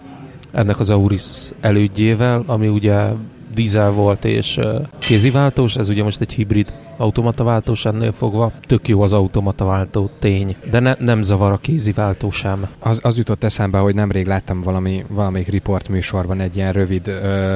ennek 0.52 0.80
az 0.80 0.90
Auris 0.90 1.50
elődjével, 1.62 2.44
ami 2.46 2.68
ugye 2.68 3.10
dízel 3.54 3.92
volt 3.92 4.26
és 4.26 4.60
kéziváltós, 5.00 5.76
ez 5.76 5.90
ugye 5.90 6.04
most 6.04 6.22
egy 6.22 6.34
hibrid 6.34 6.74
automataváltós 6.98 7.86
ennél 7.86 8.12
fogva. 8.12 8.52
Tök 8.66 8.88
jó 8.88 9.02
az 9.02 9.14
automataváltó, 9.14 10.10
tény. 10.20 10.56
De 10.72 10.80
ne, 10.80 10.96
nem 11.00 11.22
zavar 11.22 11.52
a 11.52 11.58
kéziváltó 11.58 12.32
sem. 12.32 12.68
Az, 12.80 13.00
az 13.04 13.18
jutott 13.18 13.44
eszembe, 13.44 13.78
hogy 13.78 13.96
nemrég 13.96 14.26
láttam 14.26 14.62
valami, 14.62 15.04
valamelyik 15.08 15.48
riport 15.48 15.90
műsorban 15.90 16.40
egy 16.40 16.56
ilyen 16.56 16.72
rövid 16.72 17.08
ö, 17.08 17.56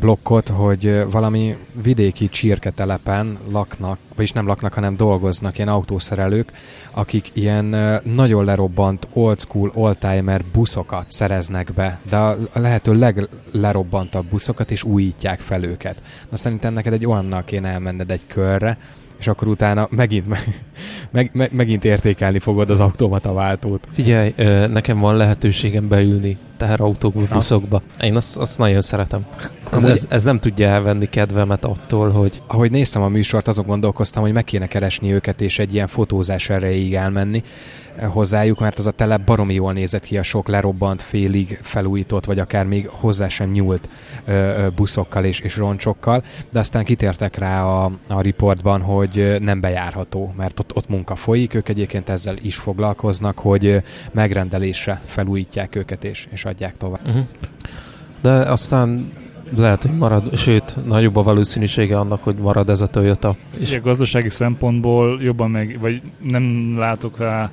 blokkot, 0.00 0.48
hogy 0.48 1.04
valami 1.10 1.56
vidéki 1.82 2.28
csirketelepen 2.28 3.38
laknak, 3.52 3.98
vagyis 4.16 4.32
nem 4.32 4.46
laknak, 4.46 4.72
hanem 4.72 4.96
dolgoznak 4.96 5.56
ilyen 5.56 5.68
autószerelők, 5.68 6.52
akik 6.90 7.30
ilyen 7.32 7.64
nagyon 8.02 8.44
lerobbant 8.44 9.08
old 9.12 9.40
school 9.40 9.70
oldtimer 9.74 10.42
buszokat 10.52 11.04
szereznek 11.08 11.72
be, 11.72 11.98
de 12.08 12.16
a 12.16 12.36
lehető 12.52 12.92
leglerobbantabb 12.92 14.26
buszokat 14.26 14.70
és 14.70 14.82
újítják 14.82 15.40
fel 15.40 15.64
őket. 15.64 16.02
Na 16.30 16.36
szerintem 16.36 16.72
neked 16.72 16.92
egy 16.92 17.06
olyannal 17.06 17.44
kéne 17.44 17.68
elmenned 17.68 18.10
egy 18.10 18.26
körre, 18.26 18.78
és 19.18 19.26
akkor 19.26 19.48
utána 19.48 19.88
megint, 19.90 20.26
meg, 21.10 21.30
meg, 21.32 21.50
megint 21.52 21.84
értékelni 21.84 22.38
fogod 22.38 22.70
az 22.70 22.80
automata 22.80 23.32
váltót. 23.32 23.88
Figyelj, 23.92 24.34
nekem 24.66 24.98
van 24.98 25.16
lehetőségem 25.16 25.88
beülni 25.88 26.36
teherautókba, 26.56 27.26
buszokba. 27.32 27.82
Én 28.00 28.16
azt, 28.16 28.36
azt 28.36 28.58
nagyon 28.58 28.80
szeretem. 28.80 29.26
Ez, 29.72 29.84
ez, 29.84 30.06
ez 30.08 30.22
nem 30.22 30.38
tudja 30.38 30.68
elvenni 30.68 31.08
kedvemet 31.08 31.64
attól, 31.64 32.10
hogy... 32.10 32.42
Ahogy 32.46 32.70
néztem 32.70 33.02
a 33.02 33.08
műsort, 33.08 33.48
azon 33.48 33.66
gondolkoztam, 33.66 34.22
hogy 34.22 34.32
meg 34.32 34.44
kéne 34.44 34.66
keresni 34.66 35.12
őket, 35.12 35.40
és 35.40 35.58
egy 35.58 35.74
ilyen 35.74 35.86
fotózás 35.86 36.50
erejéig 36.50 36.94
elmenni 36.94 37.42
hozzájuk, 38.04 38.60
mert 38.60 38.78
az 38.78 38.86
a 38.86 38.90
telep 38.90 39.20
baromi 39.20 39.54
jól 39.54 39.72
nézett 39.72 40.04
ki 40.04 40.18
a 40.18 40.22
sok 40.22 40.48
lerobbant, 40.48 41.02
félig 41.02 41.58
felújított, 41.62 42.24
vagy 42.24 42.38
akár 42.38 42.66
még 42.66 42.88
hozzá 42.88 43.28
sem 43.28 43.50
nyúlt 43.50 43.88
buszokkal 44.74 45.24
és, 45.24 45.40
és 45.40 45.56
roncsokkal, 45.56 46.22
de 46.52 46.58
aztán 46.58 46.84
kitértek 46.84 47.36
rá 47.36 47.64
a, 47.64 47.90
a 48.08 48.20
riportban, 48.20 48.80
hogy 48.80 49.36
nem 49.40 49.60
bejárható, 49.60 50.32
mert 50.36 50.60
ott, 50.60 50.76
ott 50.76 50.88
munka 50.88 51.14
folyik, 51.14 51.54
ők 51.54 51.68
egyébként 51.68 52.08
ezzel 52.08 52.36
is 52.42 52.56
foglalkoznak, 52.56 53.38
hogy 53.38 53.82
megrendelésre 54.12 55.00
felújítják 55.04 55.74
őket 55.74 56.04
és, 56.04 56.28
és 56.30 56.44
adják 56.44 56.76
tovább. 56.76 57.06
Uh-huh. 57.06 57.26
De 58.20 58.30
aztán 58.30 59.12
lehet, 59.56 59.82
hogy 59.82 59.96
marad, 59.96 60.36
sőt, 60.36 60.76
nagyobb 60.86 61.16
a 61.16 61.22
valószínűsége 61.22 61.98
annak, 61.98 62.22
hogy 62.22 62.36
marad 62.36 62.70
ez 62.70 62.80
a 62.80 62.86
Toyota. 62.86 63.36
És 63.58 63.72
a 63.72 63.80
gazdasági 63.80 64.30
szempontból 64.30 65.22
jobban 65.22 65.50
meg, 65.50 65.78
vagy 65.80 66.02
nem 66.20 66.74
látok 66.78 67.18
rá 67.18 67.50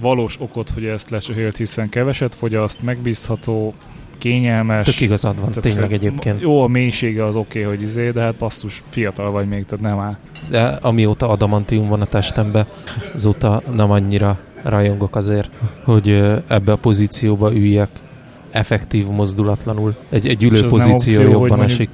valós 0.00 0.36
okot, 0.40 0.70
hogy 0.70 0.84
ezt 0.84 1.10
lecsöhélt, 1.10 1.56
hiszen 1.56 1.88
keveset 1.88 2.34
fogyaszt, 2.34 2.82
megbízható, 2.82 3.74
kényelmes. 4.18 4.86
Tök 4.86 5.00
igazad 5.00 5.40
van, 5.40 5.50
tehát 5.50 5.70
tényleg 5.70 5.92
egyébként. 5.92 6.40
Jó, 6.40 6.62
a 6.62 6.66
mélysége 6.66 7.24
az 7.24 7.36
oké, 7.36 7.64
okay, 7.64 7.76
hogy 7.76 7.84
izé, 7.86 8.10
de 8.10 8.20
hát 8.20 8.34
basszus, 8.34 8.82
fiatal 8.88 9.30
vagy 9.30 9.48
még, 9.48 9.64
tehát 9.64 9.84
nem 9.84 9.98
áll. 9.98 10.16
De 10.50 10.62
amióta 10.62 11.28
adamantium 11.28 11.88
van 11.88 12.00
a 12.00 12.06
testembe, 12.06 12.66
azóta 13.14 13.62
nem 13.74 13.90
annyira 13.90 14.38
rajongok 14.62 15.16
azért, 15.16 15.50
hogy 15.84 16.10
ebbe 16.46 16.72
a 16.72 16.76
pozícióba 16.76 17.52
üljek 17.52 17.88
effektív 18.50 19.06
mozdulatlanul. 19.06 19.94
Egy, 20.10 20.28
egy 20.28 20.42
ülő 20.42 20.62
pozíció 20.68 20.92
opció, 20.92 21.30
jobban 21.30 21.62
esik. 21.62 21.88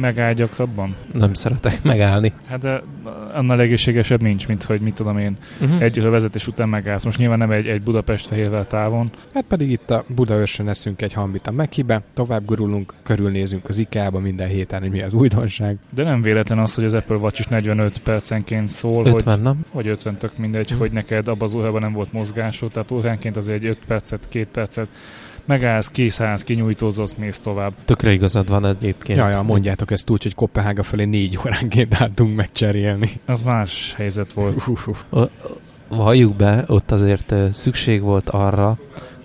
Megáll 0.00 0.32
gyakrabban? 0.32 0.94
Nem 1.12 1.34
szeretek 1.34 1.82
megállni. 1.82 2.32
Hát 2.46 2.58
de 2.58 2.82
annál 3.34 3.60
egészségesebb 3.60 4.20
nincs, 4.20 4.48
mint 4.48 4.62
hogy 4.62 4.80
mit 4.80 4.94
tudom 4.94 5.18
én, 5.18 5.36
uh-huh. 5.60 5.82
egy 5.82 6.02
vezetés 6.02 6.46
után 6.46 6.68
megállsz. 6.68 7.04
Most 7.04 7.18
nyilván 7.18 7.38
nem 7.38 7.50
egy, 7.50 7.66
egy 7.66 7.82
Budapest-Fehérvel 7.82 8.66
távon. 8.66 9.10
Hát 9.34 9.44
pedig 9.44 9.70
itt 9.70 9.90
a 9.90 10.04
Budaörsön 10.06 10.68
eszünk 10.68 11.02
egy 11.02 11.12
hambit 11.12 11.46
a 11.46 11.50
Mekibe, 11.50 12.02
tovább 12.14 12.44
gurulunk, 12.44 12.92
körülnézünk 13.02 13.68
az 13.68 13.78
IKEA-ba 13.78 14.18
minden 14.18 14.48
héten, 14.48 14.80
hogy 14.80 14.90
mi 14.90 15.02
az 15.02 15.14
újdonság. 15.14 15.76
De 15.94 16.02
nem 16.02 16.22
véletlen 16.22 16.58
az, 16.58 16.74
hogy 16.74 16.84
az 16.84 16.94
Apple 16.94 17.16
Watch 17.16 17.40
is 17.40 17.46
45 17.46 17.98
percenként 17.98 18.68
szól, 18.68 19.06
50, 19.06 19.34
hogy, 19.34 19.42
nem? 19.42 19.60
vagy 19.72 19.86
50 19.86 20.16
tök 20.16 20.36
mindegy, 20.36 20.64
uh-huh. 20.64 20.78
hogy 20.78 20.92
neked 20.92 21.28
abban 21.28 21.42
az 21.42 21.54
órában 21.54 21.80
nem 21.80 21.92
volt 21.92 22.12
mozgásod, 22.12 22.70
tehát 22.72 22.90
óránként 22.90 23.36
az 23.36 23.48
egy 23.48 23.66
5 23.66 23.78
percet, 23.86 24.28
2 24.28 24.48
percet 24.52 24.88
megállsz, 25.44 25.88
készállsz, 25.88 26.42
kinyújtózol, 26.42 27.06
mész 27.18 27.40
tovább. 27.40 27.72
Tökre 27.84 28.12
igazad 28.12 28.48
van 28.48 28.66
egyébként. 28.66 29.18
Ja, 29.18 29.28
ja, 29.28 29.42
mondjátok 29.42 29.90
ezt 29.90 30.10
úgy, 30.10 30.22
hogy 30.22 30.34
Kopenhága 30.34 30.82
felé 30.82 31.04
négy 31.04 31.38
óránként 31.46 31.94
álltunk 32.00 32.36
megcserélni. 32.36 33.10
Az 33.26 33.42
más 33.42 33.94
helyzet 33.96 34.32
volt. 34.32 34.64
Valljuk 35.88 36.36
be, 36.36 36.64
ott 36.66 36.90
azért 36.90 37.34
szükség 37.52 38.00
volt 38.00 38.30
arra, 38.30 38.78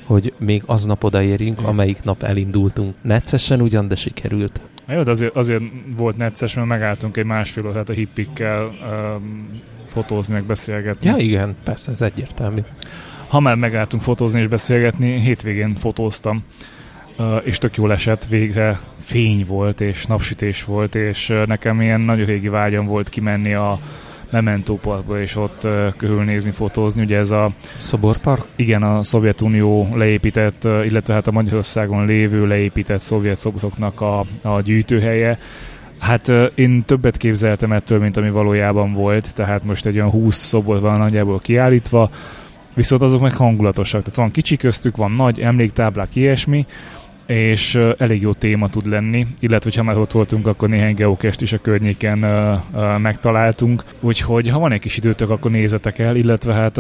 hogy 0.03 0.33
még 0.37 0.63
aznap 0.65 1.03
odaérjünk, 1.03 1.61
amelyik 1.63 2.03
nap 2.03 2.23
elindultunk. 2.23 2.95
Neccesen 3.01 3.61
ugyan, 3.61 3.87
de 3.87 3.95
sikerült. 3.95 4.61
Jó, 4.87 5.03
de 5.03 5.11
azért, 5.11 5.35
azért 5.35 5.61
volt 5.95 6.17
necces, 6.17 6.53
mert 6.53 6.67
megálltunk 6.67 7.17
egy 7.17 7.25
másfél 7.25 7.67
órát 7.67 7.89
a 7.89 7.93
hippikkel 7.93 8.63
um, 8.65 9.49
fotózni, 9.85 10.33
meg 10.33 10.43
beszélgetni. 10.43 11.07
Ja, 11.07 11.17
igen, 11.17 11.55
persze, 11.63 11.91
ez 11.91 12.01
egyértelmű 12.01 12.61
ha 13.29 13.39
már 13.39 13.55
megálltunk 13.55 14.01
fotózni 14.01 14.39
és 14.39 14.47
beszélgetni, 14.47 15.19
hétvégén 15.19 15.75
fotóztam, 15.75 16.43
és 17.43 17.57
tök 17.57 17.75
jól 17.75 17.91
esett, 17.91 18.25
végre 18.25 18.79
fény 19.03 19.45
volt, 19.47 19.81
és 19.81 20.05
napsütés 20.05 20.63
volt, 20.63 20.95
és 20.95 21.33
nekem 21.45 21.81
ilyen 21.81 22.01
nagyon 22.01 22.25
régi 22.25 22.47
vágyam 22.47 22.85
volt 22.85 23.09
kimenni 23.09 23.53
a 23.53 23.79
Memento 24.31 24.75
Parkba, 24.75 25.21
és 25.21 25.35
ott 25.35 25.67
körülnézni, 25.97 26.51
fotózni. 26.51 27.03
Ugye 27.03 27.17
ez 27.17 27.31
a... 27.31 27.49
Szoborpark? 27.75 28.45
Igen, 28.55 28.83
a 28.83 29.03
Szovjetunió 29.03 29.95
leépített, 29.95 30.63
illetve 30.63 31.13
hát 31.13 31.27
a 31.27 31.31
Magyarországon 31.31 32.05
lévő 32.05 32.45
leépített 32.45 33.01
szovjet 33.01 33.37
szoboroknak 33.37 34.01
a, 34.01 34.25
a 34.41 34.61
gyűjtőhelye. 34.61 35.39
Hát 35.99 36.31
én 36.55 36.83
többet 36.85 37.17
képzeltem 37.17 37.71
ettől, 37.71 37.99
mint 37.99 38.17
ami 38.17 38.29
valójában 38.29 38.93
volt, 38.93 39.35
tehát 39.35 39.63
most 39.63 39.85
egy 39.85 39.95
olyan 39.95 40.09
20 40.09 40.37
szobor 40.37 40.79
van 40.79 40.97
nagyjából 40.97 41.39
kiállítva, 41.39 42.09
viszont 42.73 43.01
azok 43.01 43.21
meg 43.21 43.35
hangulatosak. 43.35 44.01
Tehát 44.01 44.15
van 44.15 44.31
kicsi 44.31 44.57
köztük, 44.57 44.97
van 44.97 45.11
nagy, 45.11 45.39
emléktáblák, 45.39 46.15
ilyesmi, 46.15 46.65
és 47.29 47.75
uh, 47.75 47.91
elég 47.97 48.21
jó 48.21 48.33
téma 48.33 48.69
tud 48.69 48.87
lenni, 48.87 49.27
illetve 49.39 49.71
ha 49.75 49.83
már 49.83 49.97
ott 49.97 50.11
voltunk, 50.11 50.47
akkor 50.47 50.69
néhány 50.69 50.95
geokest 50.95 51.41
is 51.41 51.53
a 51.53 51.57
környéken 51.57 52.23
uh, 52.23 52.59
uh, 52.73 52.97
megtaláltunk, 52.97 53.83
úgyhogy 53.99 54.47
ha 54.47 54.59
van 54.59 54.71
egy 54.71 54.79
kis 54.79 54.97
időtök, 54.97 55.29
akkor 55.29 55.51
nézzetek 55.51 55.99
el, 55.99 56.15
illetve 56.15 56.53
hát 56.53 56.79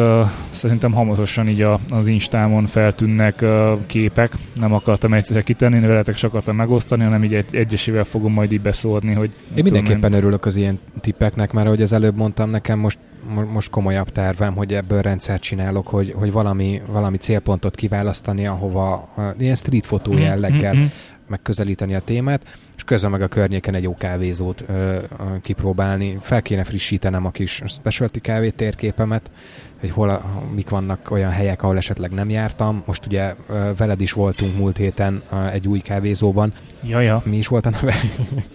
szerintem 0.49 0.91
hamarosan 0.91 1.47
így 1.47 1.61
a, 1.61 1.79
az 1.89 2.07
Instámon 2.07 2.65
feltűnnek 2.65 3.45
képek, 3.85 4.31
nem 4.59 4.73
akartam 4.73 5.13
egyszerre 5.13 5.41
kitenni, 5.41 5.79
veletek 5.79 6.15
csak 6.15 6.29
akartam 6.29 6.55
megosztani, 6.55 7.03
hanem 7.03 7.23
így 7.23 7.33
egy, 7.33 7.55
egyesével 7.55 8.03
fogom 8.03 8.33
majd 8.33 8.51
így 8.51 8.61
beszórni, 8.61 9.13
hogy... 9.13 9.31
Én 9.55 9.63
mindenképpen 9.63 10.11
én... 10.11 10.17
örülök 10.17 10.45
az 10.45 10.55
ilyen 10.55 10.79
tippeknek, 11.01 11.51
mert 11.51 11.67
ahogy 11.67 11.81
az 11.81 11.93
előbb 11.93 12.15
mondtam, 12.15 12.49
nekem 12.49 12.79
most 12.79 12.97
most 13.27 13.69
komolyabb 13.69 14.09
tervem, 14.09 14.55
hogy 14.55 14.73
ebből 14.73 15.01
rendszert 15.01 15.41
csinálok, 15.41 15.87
hogy, 15.87 16.13
hogy 16.17 16.31
valami, 16.31 16.81
valami 16.87 17.17
célpontot 17.17 17.75
kiválasztani, 17.75 18.47
ahova 18.47 19.09
uh, 19.17 19.25
ilyen 19.37 19.55
street 19.55 19.85
fotó 19.85 20.11
mhm, 20.11 20.21
jelleggel 20.21 20.73
mm-hmm. 20.73 20.85
megközelíteni 21.27 21.95
a 21.95 21.99
témát, 21.99 22.41
és 22.75 22.83
közben 22.83 23.11
meg 23.11 23.21
a 23.21 23.27
környéken 23.27 23.75
egy 23.75 23.83
jó 23.83 23.95
kávézót 23.95 24.63
ö, 24.67 24.73
ö, 24.73 24.99
kipróbálni. 25.41 26.17
Fel 26.21 26.41
kéne 26.41 26.63
frissítenem 26.63 27.25
a 27.25 27.31
kis 27.31 27.61
specialty 27.65 28.19
kávé 28.19 28.49
térképemet, 28.49 29.31
hogy 29.79 29.91
hol 29.91 30.09
a, 30.09 30.43
mik 30.55 30.69
vannak 30.69 31.11
olyan 31.11 31.31
helyek, 31.31 31.63
ahol 31.63 31.77
esetleg 31.77 32.11
nem 32.11 32.29
jártam. 32.29 32.83
Most 32.85 33.05
ugye 33.05 33.35
ö, 33.49 33.69
veled 33.77 34.01
is 34.01 34.11
voltunk 34.11 34.57
múlt 34.57 34.77
héten 34.77 35.21
ö, 35.31 35.47
egy 35.47 35.67
új 35.67 35.79
kávézóban. 35.79 36.53
Jaja. 36.83 37.21
Mi 37.25 37.37
is 37.37 37.47
volt 37.47 37.65
a 37.65 37.69
neve? 37.69 37.95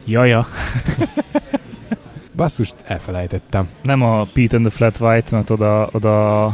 Jaja. 0.05 0.47
Basszus, 2.37 2.73
elfelejtettem. 2.85 3.69
Nem 3.83 4.03
a 4.03 4.23
Pete 4.33 4.57
and 4.57 4.67
the 4.67 4.77
Flat 4.77 5.01
White, 5.01 5.37
mert 5.37 5.51
oda, 5.51 5.89
oda, 5.93 6.45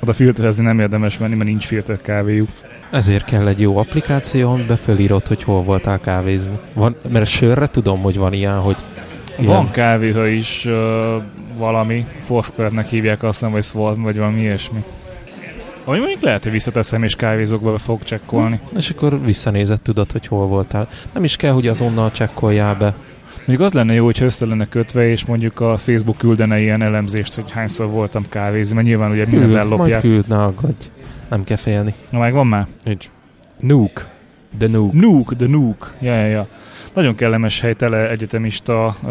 oda 0.00 0.12
filterezni 0.12 0.64
nem 0.64 0.80
érdemes 0.80 1.18
menni, 1.18 1.34
mert 1.34 1.48
nincs 1.48 1.66
filter 1.66 2.00
kávéjuk. 2.00 2.48
Ezért 2.90 3.24
kell 3.24 3.46
egy 3.46 3.60
jó 3.60 3.76
applikáció, 3.76 4.50
amiben 4.50 4.76
felírod, 4.76 5.26
hogy 5.26 5.42
hol 5.42 5.62
voltál 5.62 6.00
kávézni. 6.00 6.58
Van, 6.74 6.96
mert 7.08 7.26
sörre 7.26 7.66
tudom, 7.66 8.02
hogy 8.02 8.16
van 8.16 8.32
ilyen, 8.32 8.58
hogy 8.58 8.76
ilyen... 9.38 9.52
Van 9.52 9.70
kávéha 9.70 10.26
is 10.26 10.64
uh, 10.64 10.72
valami, 11.56 12.06
Foursquare-nek 12.18 12.86
hívják 12.86 13.22
azt 13.22 13.38
hiszem, 13.38 13.52
vagy 13.52 13.62
Swarm, 13.64 14.02
vagy 14.02 14.16
valami 14.16 14.40
ilyesmi. 14.40 14.84
Ami 15.84 15.98
mondjuk 15.98 16.20
lehet, 16.20 16.42
hogy 16.42 16.52
visszateszem 16.52 17.02
és 17.02 17.14
kávézókba 17.14 17.72
be 17.72 17.78
fog 17.78 18.02
csekkolni. 18.02 18.60
Hm, 18.70 18.76
és 18.76 18.90
akkor 18.90 19.24
visszanézed, 19.24 19.80
tudod, 19.80 20.12
hogy 20.12 20.26
hol 20.26 20.46
voltál. 20.46 20.88
Nem 21.12 21.24
is 21.24 21.36
kell, 21.36 21.52
hogy 21.52 21.68
azonnal 21.68 22.10
csekkoljál 22.10 22.74
be. 22.74 22.94
Mondjuk 23.36 23.60
az 23.60 23.72
lenne 23.72 23.94
jó, 23.94 24.04
hogyha 24.04 24.24
össze 24.24 24.46
lenne 24.46 24.68
kötve, 24.68 25.08
és 25.08 25.24
mondjuk 25.24 25.60
a 25.60 25.76
Facebook 25.76 26.16
küldene 26.16 26.60
ilyen 26.60 26.82
elemzést, 26.82 27.34
hogy 27.34 27.50
hányszor 27.50 27.86
voltam 27.86 28.24
kávézni, 28.28 28.74
mert 28.74 28.86
nyilván 28.86 29.10
ugye 29.10 29.26
mindent 29.26 29.54
ellopják. 29.54 29.90
Majd 29.90 30.00
küld, 30.00 30.28
ne 30.28 30.42
aggódj. 30.42 30.90
Nem 31.28 31.44
kell 31.44 31.56
félni. 31.56 31.94
Na, 32.10 32.18
meg 32.18 32.32
van 32.32 32.46
már? 32.46 32.66
Nincs. 32.84 33.10
Nuke. 33.60 34.10
The 34.58 34.68
Nuke. 34.68 34.98
Nuke, 34.98 35.36
the 35.36 35.46
Nuke. 35.46 35.86
Ja, 36.00 36.14
ja, 36.14 36.26
ja. 36.26 36.46
Nagyon 36.94 37.14
kellemes 37.14 37.60
hely, 37.60 37.74
tele 37.74 38.10
egyetemista 38.10 38.96
uh, 39.02 39.10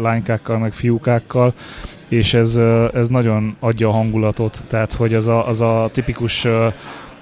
lánykákkal, 0.00 0.58
meg 0.58 0.72
fiúkákkal, 0.72 1.54
és 2.08 2.34
ez, 2.34 2.60
ez 2.94 3.08
nagyon 3.08 3.56
adja 3.60 3.88
a 3.88 3.92
hangulatot, 3.92 4.64
tehát 4.68 4.92
hogy 4.92 5.14
az 5.14 5.28
a, 5.28 5.46
az 5.48 5.60
a 5.60 5.88
tipikus 5.92 6.46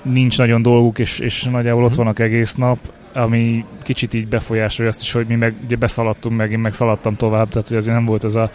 nincs 0.02 0.38
nagyon 0.38 0.62
dolguk, 0.62 0.98
és, 0.98 1.18
és 1.18 1.42
nagyjából 1.42 1.84
ott 1.84 1.90
mhm. 1.90 1.98
vannak 1.98 2.18
egész 2.18 2.54
nap, 2.54 2.78
ami 3.12 3.64
kicsit 3.82 4.14
így 4.14 4.28
befolyásolja 4.28 4.90
azt 4.90 5.00
is, 5.00 5.12
hogy 5.12 5.26
mi 5.26 5.34
meg 5.34 5.54
ugye 5.64 5.76
beszaladtunk 5.76 6.36
meg, 6.36 6.52
én 6.52 6.58
meg 6.58 6.72
szaladtam 6.72 7.14
tovább, 7.14 7.48
tehát 7.48 7.68
hogy 7.68 7.76
azért 7.76 7.94
nem 7.94 8.04
volt 8.04 8.24
ez 8.24 8.34
a 8.34 8.50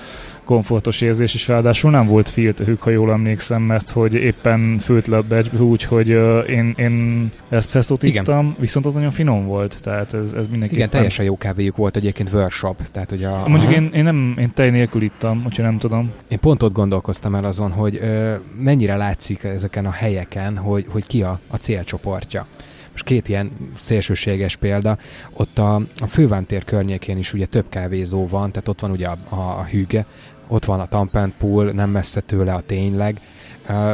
komfortos 0.46 1.02
érzés, 1.02 1.34
és 1.34 1.48
ráadásul 1.48 1.92
nem 1.92 2.08
volt 2.08 2.30
filterük, 2.30 2.82
ha 2.82 2.90
jól 2.90 3.12
emlékszem, 3.12 3.62
mert 3.62 3.90
hogy 3.90 4.14
éppen 4.14 4.80
főtt 4.80 5.06
le 5.06 5.18
a 5.18 5.24
badge, 5.28 5.64
úgy, 5.64 5.84
hogy 5.84 6.14
uh, 6.14 6.50
én, 6.50 6.74
én 6.78 7.26
espresszót 7.50 8.04
ittam, 8.04 8.56
viszont 8.60 8.86
az 8.86 8.94
nagyon 8.94 9.12
finom 9.12 9.46
volt, 9.46 9.82
tehát 9.82 10.14
ez, 10.14 10.34
ez 10.34 10.48
mindenki. 10.48 10.76
Igen, 10.76 10.90
teljesen 10.90 11.26
jó 11.26 11.38
kávéjuk 11.38 11.76
volt 11.76 11.96
egyébként 11.96 12.34
workshop, 12.34 12.82
tehát 12.92 13.10
hogy 13.10 13.24
a... 13.24 13.44
Mondjuk 13.48 13.74
én, 13.74 13.90
én, 13.94 14.04
nem, 14.04 14.34
én 14.38 14.52
tej 14.54 14.70
nélkül 14.70 15.02
ittam, 15.02 15.42
úgyhogy 15.46 15.66
nem 15.66 15.78
tudom. 15.78 16.12
Én 16.28 16.40
pont 16.40 16.64
ott 16.64 16.74
gondolkoztam 16.74 17.36
el 17.36 17.46
azon, 17.46 17.72
hogy 17.72 18.00
uh, 18.02 18.34
mennyire 18.60 18.96
látszik 18.96 19.44
ezeken 19.44 19.86
a 19.86 19.92
helyeken, 19.92 20.58
hogy, 20.58 20.86
hogy 20.90 21.08
ki 21.08 21.24
a, 21.24 21.40
a 21.48 21.56
célcsoportja. 21.56 22.48
Most 22.96 23.08
két 23.08 23.30
ilyen 23.30 23.52
szélsőséges 23.76 24.56
példa, 24.56 24.98
ott 25.32 25.60
a, 25.60 25.76
a 25.76 26.08
fővántér 26.08 26.64
környékén 26.64 27.18
is 27.18 27.34
ugye 27.34 27.46
több 27.46 27.70
kávézó 27.70 28.28
van, 28.28 28.52
tehát 28.52 28.68
ott 28.68 28.80
van 28.80 28.92
ugye 28.92 29.08
a, 29.08 29.18
a, 29.30 29.36
a 29.36 29.64
hűge, 29.64 30.06
ott 30.48 30.66
van 30.66 30.80
a 30.80 30.88
Tampent 30.88 31.34
Pool, 31.38 31.72
nem 31.72 31.90
messze 31.90 32.22
tőle 32.22 32.54
a 32.54 32.62
tényleg, 32.62 33.22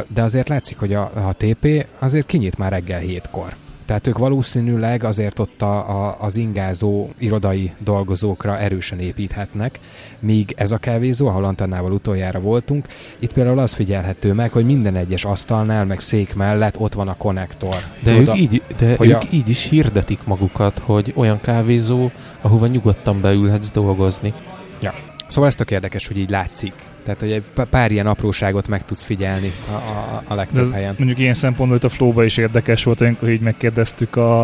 de 0.08 0.22
azért 0.22 0.48
látszik, 0.48 0.78
hogy 0.78 0.94
a, 0.94 1.28
a 1.28 1.34
TP 1.36 1.86
azért 1.98 2.26
kinyit 2.26 2.58
már 2.58 2.70
reggel 2.70 3.00
hétkor. 3.00 3.54
Tehát 3.86 4.06
ők 4.06 4.18
valószínűleg 4.18 5.04
azért 5.04 5.38
ott 5.38 5.62
a, 5.62 6.06
a, 6.06 6.16
az 6.20 6.36
ingázó 6.36 7.08
irodai 7.18 7.72
dolgozókra 7.78 8.58
erősen 8.58 8.98
építhetnek, 9.00 9.80
míg 10.18 10.52
ez 10.56 10.72
a 10.72 10.76
kávézó, 10.76 11.26
ahol 11.28 11.44
Antennával 11.44 11.92
utoljára 11.92 12.40
voltunk, 12.40 12.86
itt 13.18 13.32
például 13.32 13.58
az 13.58 13.72
figyelhető 13.72 14.32
meg, 14.32 14.52
hogy 14.52 14.64
minden 14.64 14.96
egyes 14.96 15.24
asztalnál, 15.24 15.84
meg 15.84 16.00
szék 16.00 16.34
mellett 16.34 16.78
ott 16.78 16.94
van 16.94 17.08
a 17.08 17.16
konnektor. 17.16 17.76
De, 18.02 18.14
Tudod, 18.14 18.28
ők, 18.28 18.40
így, 18.40 18.62
de 18.78 18.96
ők 19.00 19.14
a... 19.14 19.26
így 19.30 19.48
is 19.48 19.68
hirdetik 19.68 20.24
magukat, 20.24 20.78
hogy 20.78 21.12
olyan 21.16 21.40
kávézó, 21.40 22.10
ahova 22.40 22.66
nyugodtan 22.66 23.20
beülhetsz 23.20 23.70
dolgozni. 23.70 24.34
Ja. 24.80 24.94
Szóval 25.32 25.48
ez 25.48 25.54
tök 25.54 25.70
érdekes, 25.70 26.06
hogy 26.06 26.18
így 26.18 26.30
látszik. 26.30 26.72
Tehát, 27.04 27.20
hogy 27.20 27.32
egy 27.32 27.42
pár 27.70 27.90
ilyen 27.90 28.06
apróságot 28.06 28.68
meg 28.68 28.84
tudsz 28.84 29.02
figyelni 29.02 29.52
a, 29.68 29.72
a, 29.72 30.22
a 30.26 30.34
legtöbb 30.34 30.64
ez 30.64 30.74
helyen. 30.74 30.94
Mondjuk 30.98 31.18
ilyen 31.18 31.34
szempontból 31.34 31.78
hogy 31.78 31.90
a 31.90 31.94
flóba 31.94 32.24
is 32.24 32.36
érdekes 32.36 32.84
volt, 32.84 32.98
hogy 32.98 33.28
így 33.28 33.40
megkérdeztük 33.40 34.16
a, 34.16 34.40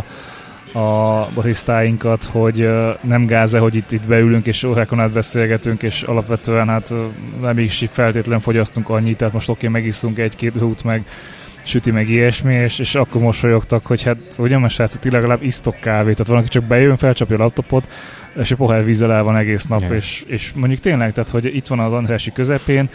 a 0.73 1.29
barisztáinkat, 1.35 2.25
hogy 2.25 2.69
nem 3.01 3.27
gáze, 3.27 3.59
hogy 3.59 3.75
itt, 3.75 3.93
itt 3.93 4.07
beülünk 4.07 4.47
és 4.47 4.65
órákon 4.65 5.01
át 5.01 5.11
beszélgetünk, 5.11 5.83
és 5.83 6.03
alapvetően 6.03 6.69
hát 6.69 6.95
nem 7.41 7.59
is 7.59 7.85
feltétlenül 7.91 8.41
fogyasztunk 8.41 8.89
annyit, 8.89 9.17
tehát 9.17 9.35
most 9.35 9.49
oké, 9.49 9.67
okay, 9.67 9.81
megiszunk 9.81 10.19
egy-két 10.19 10.63
út, 10.63 10.85
meg 10.85 11.07
süti 11.69 11.91
meg 11.91 12.09
ilyesmi, 12.09 12.55
és, 12.55 12.79
és 12.79 12.95
akkor 12.95 13.23
mosolyogtak, 13.23 13.87
hogy 13.87 14.03
hát 14.03 14.17
ugye, 14.39 14.59
mert 14.59 14.73
srácok, 14.73 15.01
ti 15.01 15.11
legalább 15.11 15.43
isztok 15.43 15.77
kávét, 15.81 16.13
tehát 16.13 16.27
van, 16.27 16.39
aki 16.39 16.49
csak 16.49 16.65
bejön, 16.65 16.97
felcsapja 16.97 17.37
a 17.37 17.39
laptopot, 17.39 17.89
és 18.41 18.51
egy 18.51 18.57
pohár 18.57 18.85
vízzel 18.85 19.13
el 19.13 19.23
van 19.23 19.37
egész 19.37 19.65
nap, 19.65 19.81
yeah. 19.81 19.95
és, 19.95 20.25
és 20.27 20.53
mondjuk 20.55 20.81
tényleg, 20.81 21.13
tehát 21.13 21.31
hogy 21.31 21.57
itt 21.57 21.67
van 21.67 21.79
az 21.79 21.93
Andrási 21.93 22.33
közepén, 22.33 22.89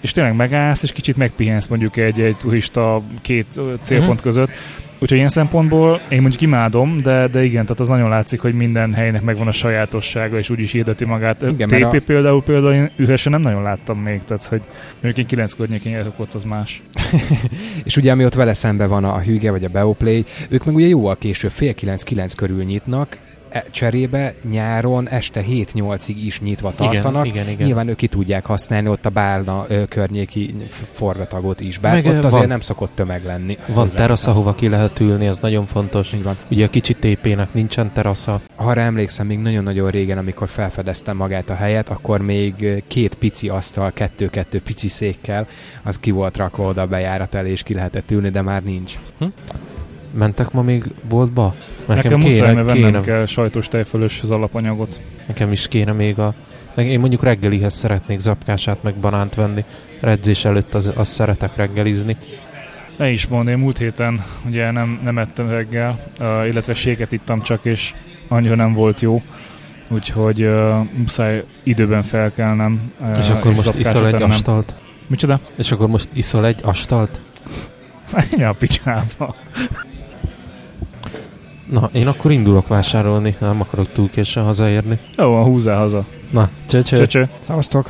és 0.00 0.12
tényleg 0.12 0.36
megállsz, 0.36 0.82
és 0.82 0.92
kicsit 0.92 1.16
megpihensz 1.16 1.66
mondjuk 1.66 1.96
egy, 1.96 2.20
egy 2.20 2.36
turista 2.36 3.02
két 3.22 3.46
célpont 3.82 4.08
uh-huh. 4.10 4.22
között, 4.22 4.50
Úgyhogy 5.02 5.16
ilyen 5.18 5.28
szempontból 5.28 6.00
én 6.08 6.20
mondjuk 6.20 6.42
imádom, 6.42 7.00
de, 7.02 7.26
de 7.26 7.44
igen, 7.44 7.62
tehát 7.62 7.80
az 7.80 7.88
nagyon 7.88 8.08
látszik, 8.08 8.40
hogy 8.40 8.54
minden 8.54 8.94
helynek 8.94 9.22
megvan 9.22 9.46
a 9.46 9.52
sajátossága, 9.52 10.38
és 10.38 10.50
úgyis 10.50 10.72
hirdeti 10.72 11.04
magát. 11.04 11.42
Igen, 11.42 11.68
TP 11.68 11.94
a... 11.94 12.00
például, 12.06 12.42
például 12.42 12.72
én 12.72 12.90
üresen 12.96 13.32
nem 13.32 13.40
nagyon 13.40 13.62
láttam 13.62 13.98
még, 13.98 14.20
tehát 14.26 14.44
hogy 14.44 14.60
mondjuk 14.92 15.16
én 15.16 15.26
kilenc 15.26 15.52
környékén 15.52 15.92
járok 15.92 16.18
ott, 16.18 16.34
az 16.34 16.44
más. 16.44 16.82
és 17.84 17.96
ugye 17.96 18.12
ami 18.12 18.24
ott 18.24 18.34
vele 18.34 18.52
szembe 18.52 18.86
van 18.86 19.04
a 19.04 19.20
Hüge 19.20 19.50
vagy 19.50 19.64
a 19.64 19.68
Beoplay, 19.68 20.24
ők 20.48 20.64
meg 20.64 20.74
ugye 20.74 20.86
jóval 20.86 21.16
később, 21.16 21.50
fél 21.50 21.74
kilenc-kilenc 21.74 22.34
körül 22.34 22.62
nyitnak, 22.62 23.16
cserébe 23.70 24.34
nyáron 24.50 25.08
este 25.08 25.44
7-8-ig 25.48 26.16
is 26.24 26.40
nyitva 26.40 26.72
tartanak. 26.74 27.26
Igen, 27.26 27.42
igen, 27.42 27.52
igen. 27.52 27.66
Nyilván 27.66 27.88
ők 27.88 27.96
ki 27.96 28.06
tudják 28.06 28.46
használni 28.46 28.88
ott 28.88 29.06
a 29.06 29.10
Bálna 29.10 29.64
ö, 29.68 29.84
környéki 29.84 30.54
forgatagot 30.92 31.60
is, 31.60 31.78
bár 31.78 31.92
Meg 31.92 32.06
ott 32.06 32.12
azért 32.12 32.32
van, 32.32 32.46
nem 32.46 32.60
szokott 32.60 32.90
tömeg 32.94 33.24
lenni. 33.24 33.58
Van 33.74 33.88
terasz, 33.88 34.26
ahova 34.26 34.54
ki 34.54 34.68
lehet 34.68 35.00
ülni, 35.00 35.26
ez 35.26 35.38
nagyon 35.38 35.66
fontos. 35.66 36.12
Igen. 36.12 36.36
Ugye 36.50 36.64
a 36.64 36.70
kicsi 36.70 36.94
TP-nek 36.94 37.54
nincsen 37.54 37.92
terasza. 37.92 38.40
Ha 38.54 38.74
emlékszem, 38.74 39.26
még 39.26 39.38
nagyon-nagyon 39.38 39.90
régen, 39.90 40.18
amikor 40.18 40.48
felfedeztem 40.48 41.16
magát 41.16 41.50
a 41.50 41.54
helyet, 41.54 41.88
akkor 41.88 42.20
még 42.20 42.82
két 42.86 43.14
pici 43.14 43.48
asztal, 43.48 43.90
kettő-kettő 43.92 44.60
pici 44.60 44.88
székkel, 44.88 45.46
az 45.82 45.98
ki 45.98 46.10
volt 46.10 46.36
rakva 46.36 46.64
oda 46.64 46.82
a 46.82 46.86
bejárat 46.86 47.34
elé, 47.34 47.50
és 47.50 47.62
ki 47.62 47.74
lehetett 47.74 48.10
ülni, 48.10 48.30
de 48.30 48.42
már 48.42 48.62
nincs. 48.62 48.98
Hm? 49.18 49.26
Mentek 50.12 50.52
ma 50.52 50.62
még 50.62 50.84
boltba? 51.08 51.54
Nekem, 51.86 51.96
nekem 52.02 52.18
muszáj, 52.18 52.54
mert 52.54 52.72
kéne, 52.72 53.00
kell 53.00 53.26
sajtos 53.26 53.68
tejfölös 53.68 54.20
az 54.22 54.30
alapanyagot. 54.30 55.00
Nekem 55.26 55.52
is 55.52 55.68
kéne 55.68 55.92
még 55.92 56.18
a... 56.18 56.34
Meg 56.74 56.86
én 56.86 57.00
mondjuk 57.00 57.22
reggelihez 57.22 57.74
szeretnék 57.74 58.18
zapkását, 58.18 58.82
meg 58.82 58.94
banánt 58.94 59.34
venni. 59.34 59.64
Redzés 60.00 60.44
előtt 60.44 60.74
az, 60.74 60.90
az 60.96 61.08
szeretek 61.08 61.56
reggelizni. 61.56 62.16
Ne 62.96 63.10
is 63.10 63.26
mond, 63.26 63.48
én 63.48 63.58
múlt 63.58 63.78
héten 63.78 64.24
ugye 64.46 64.70
nem, 64.70 65.00
nem 65.02 65.18
ettem 65.18 65.50
reggel, 65.50 65.98
uh, 66.20 66.46
illetve 66.48 66.74
séket 66.74 67.12
ittam 67.12 67.42
csak, 67.42 67.64
és 67.64 67.94
annyira 68.28 68.54
nem 68.54 68.72
volt 68.72 69.00
jó. 69.00 69.22
Úgyhogy 69.88 70.42
uh, 70.42 70.86
muszáj 70.96 71.44
időben 71.62 72.02
felkelnem. 72.02 72.92
Uh, 73.00 73.18
és 73.18 73.30
akkor 73.30 73.50
és 73.50 73.56
most 73.56 73.78
iszol 73.78 74.06
egy 74.06 74.14
ennem. 74.14 74.30
astalt? 74.30 74.74
Micsoda? 75.06 75.40
És 75.56 75.72
akkor 75.72 75.88
most 75.88 76.08
iszol 76.12 76.46
egy 76.46 76.60
astalt? 76.62 77.20
Menj 78.12 78.44
a 78.50 78.52
picsába. 78.52 79.32
Na, 81.70 81.88
én 81.92 82.06
akkor 82.06 82.30
indulok 82.30 82.68
vásárolni, 82.68 83.36
nem 83.38 83.60
akarok 83.60 83.92
túl 83.92 84.10
későn 84.10 84.44
hazaérni. 84.44 84.98
Jó, 85.16 85.42
húzzál 85.42 85.78
haza. 85.78 86.04
Na, 86.30 86.48
cső, 86.66 87.06
cső. 87.06 87.28
Szavaztok. 87.40 87.88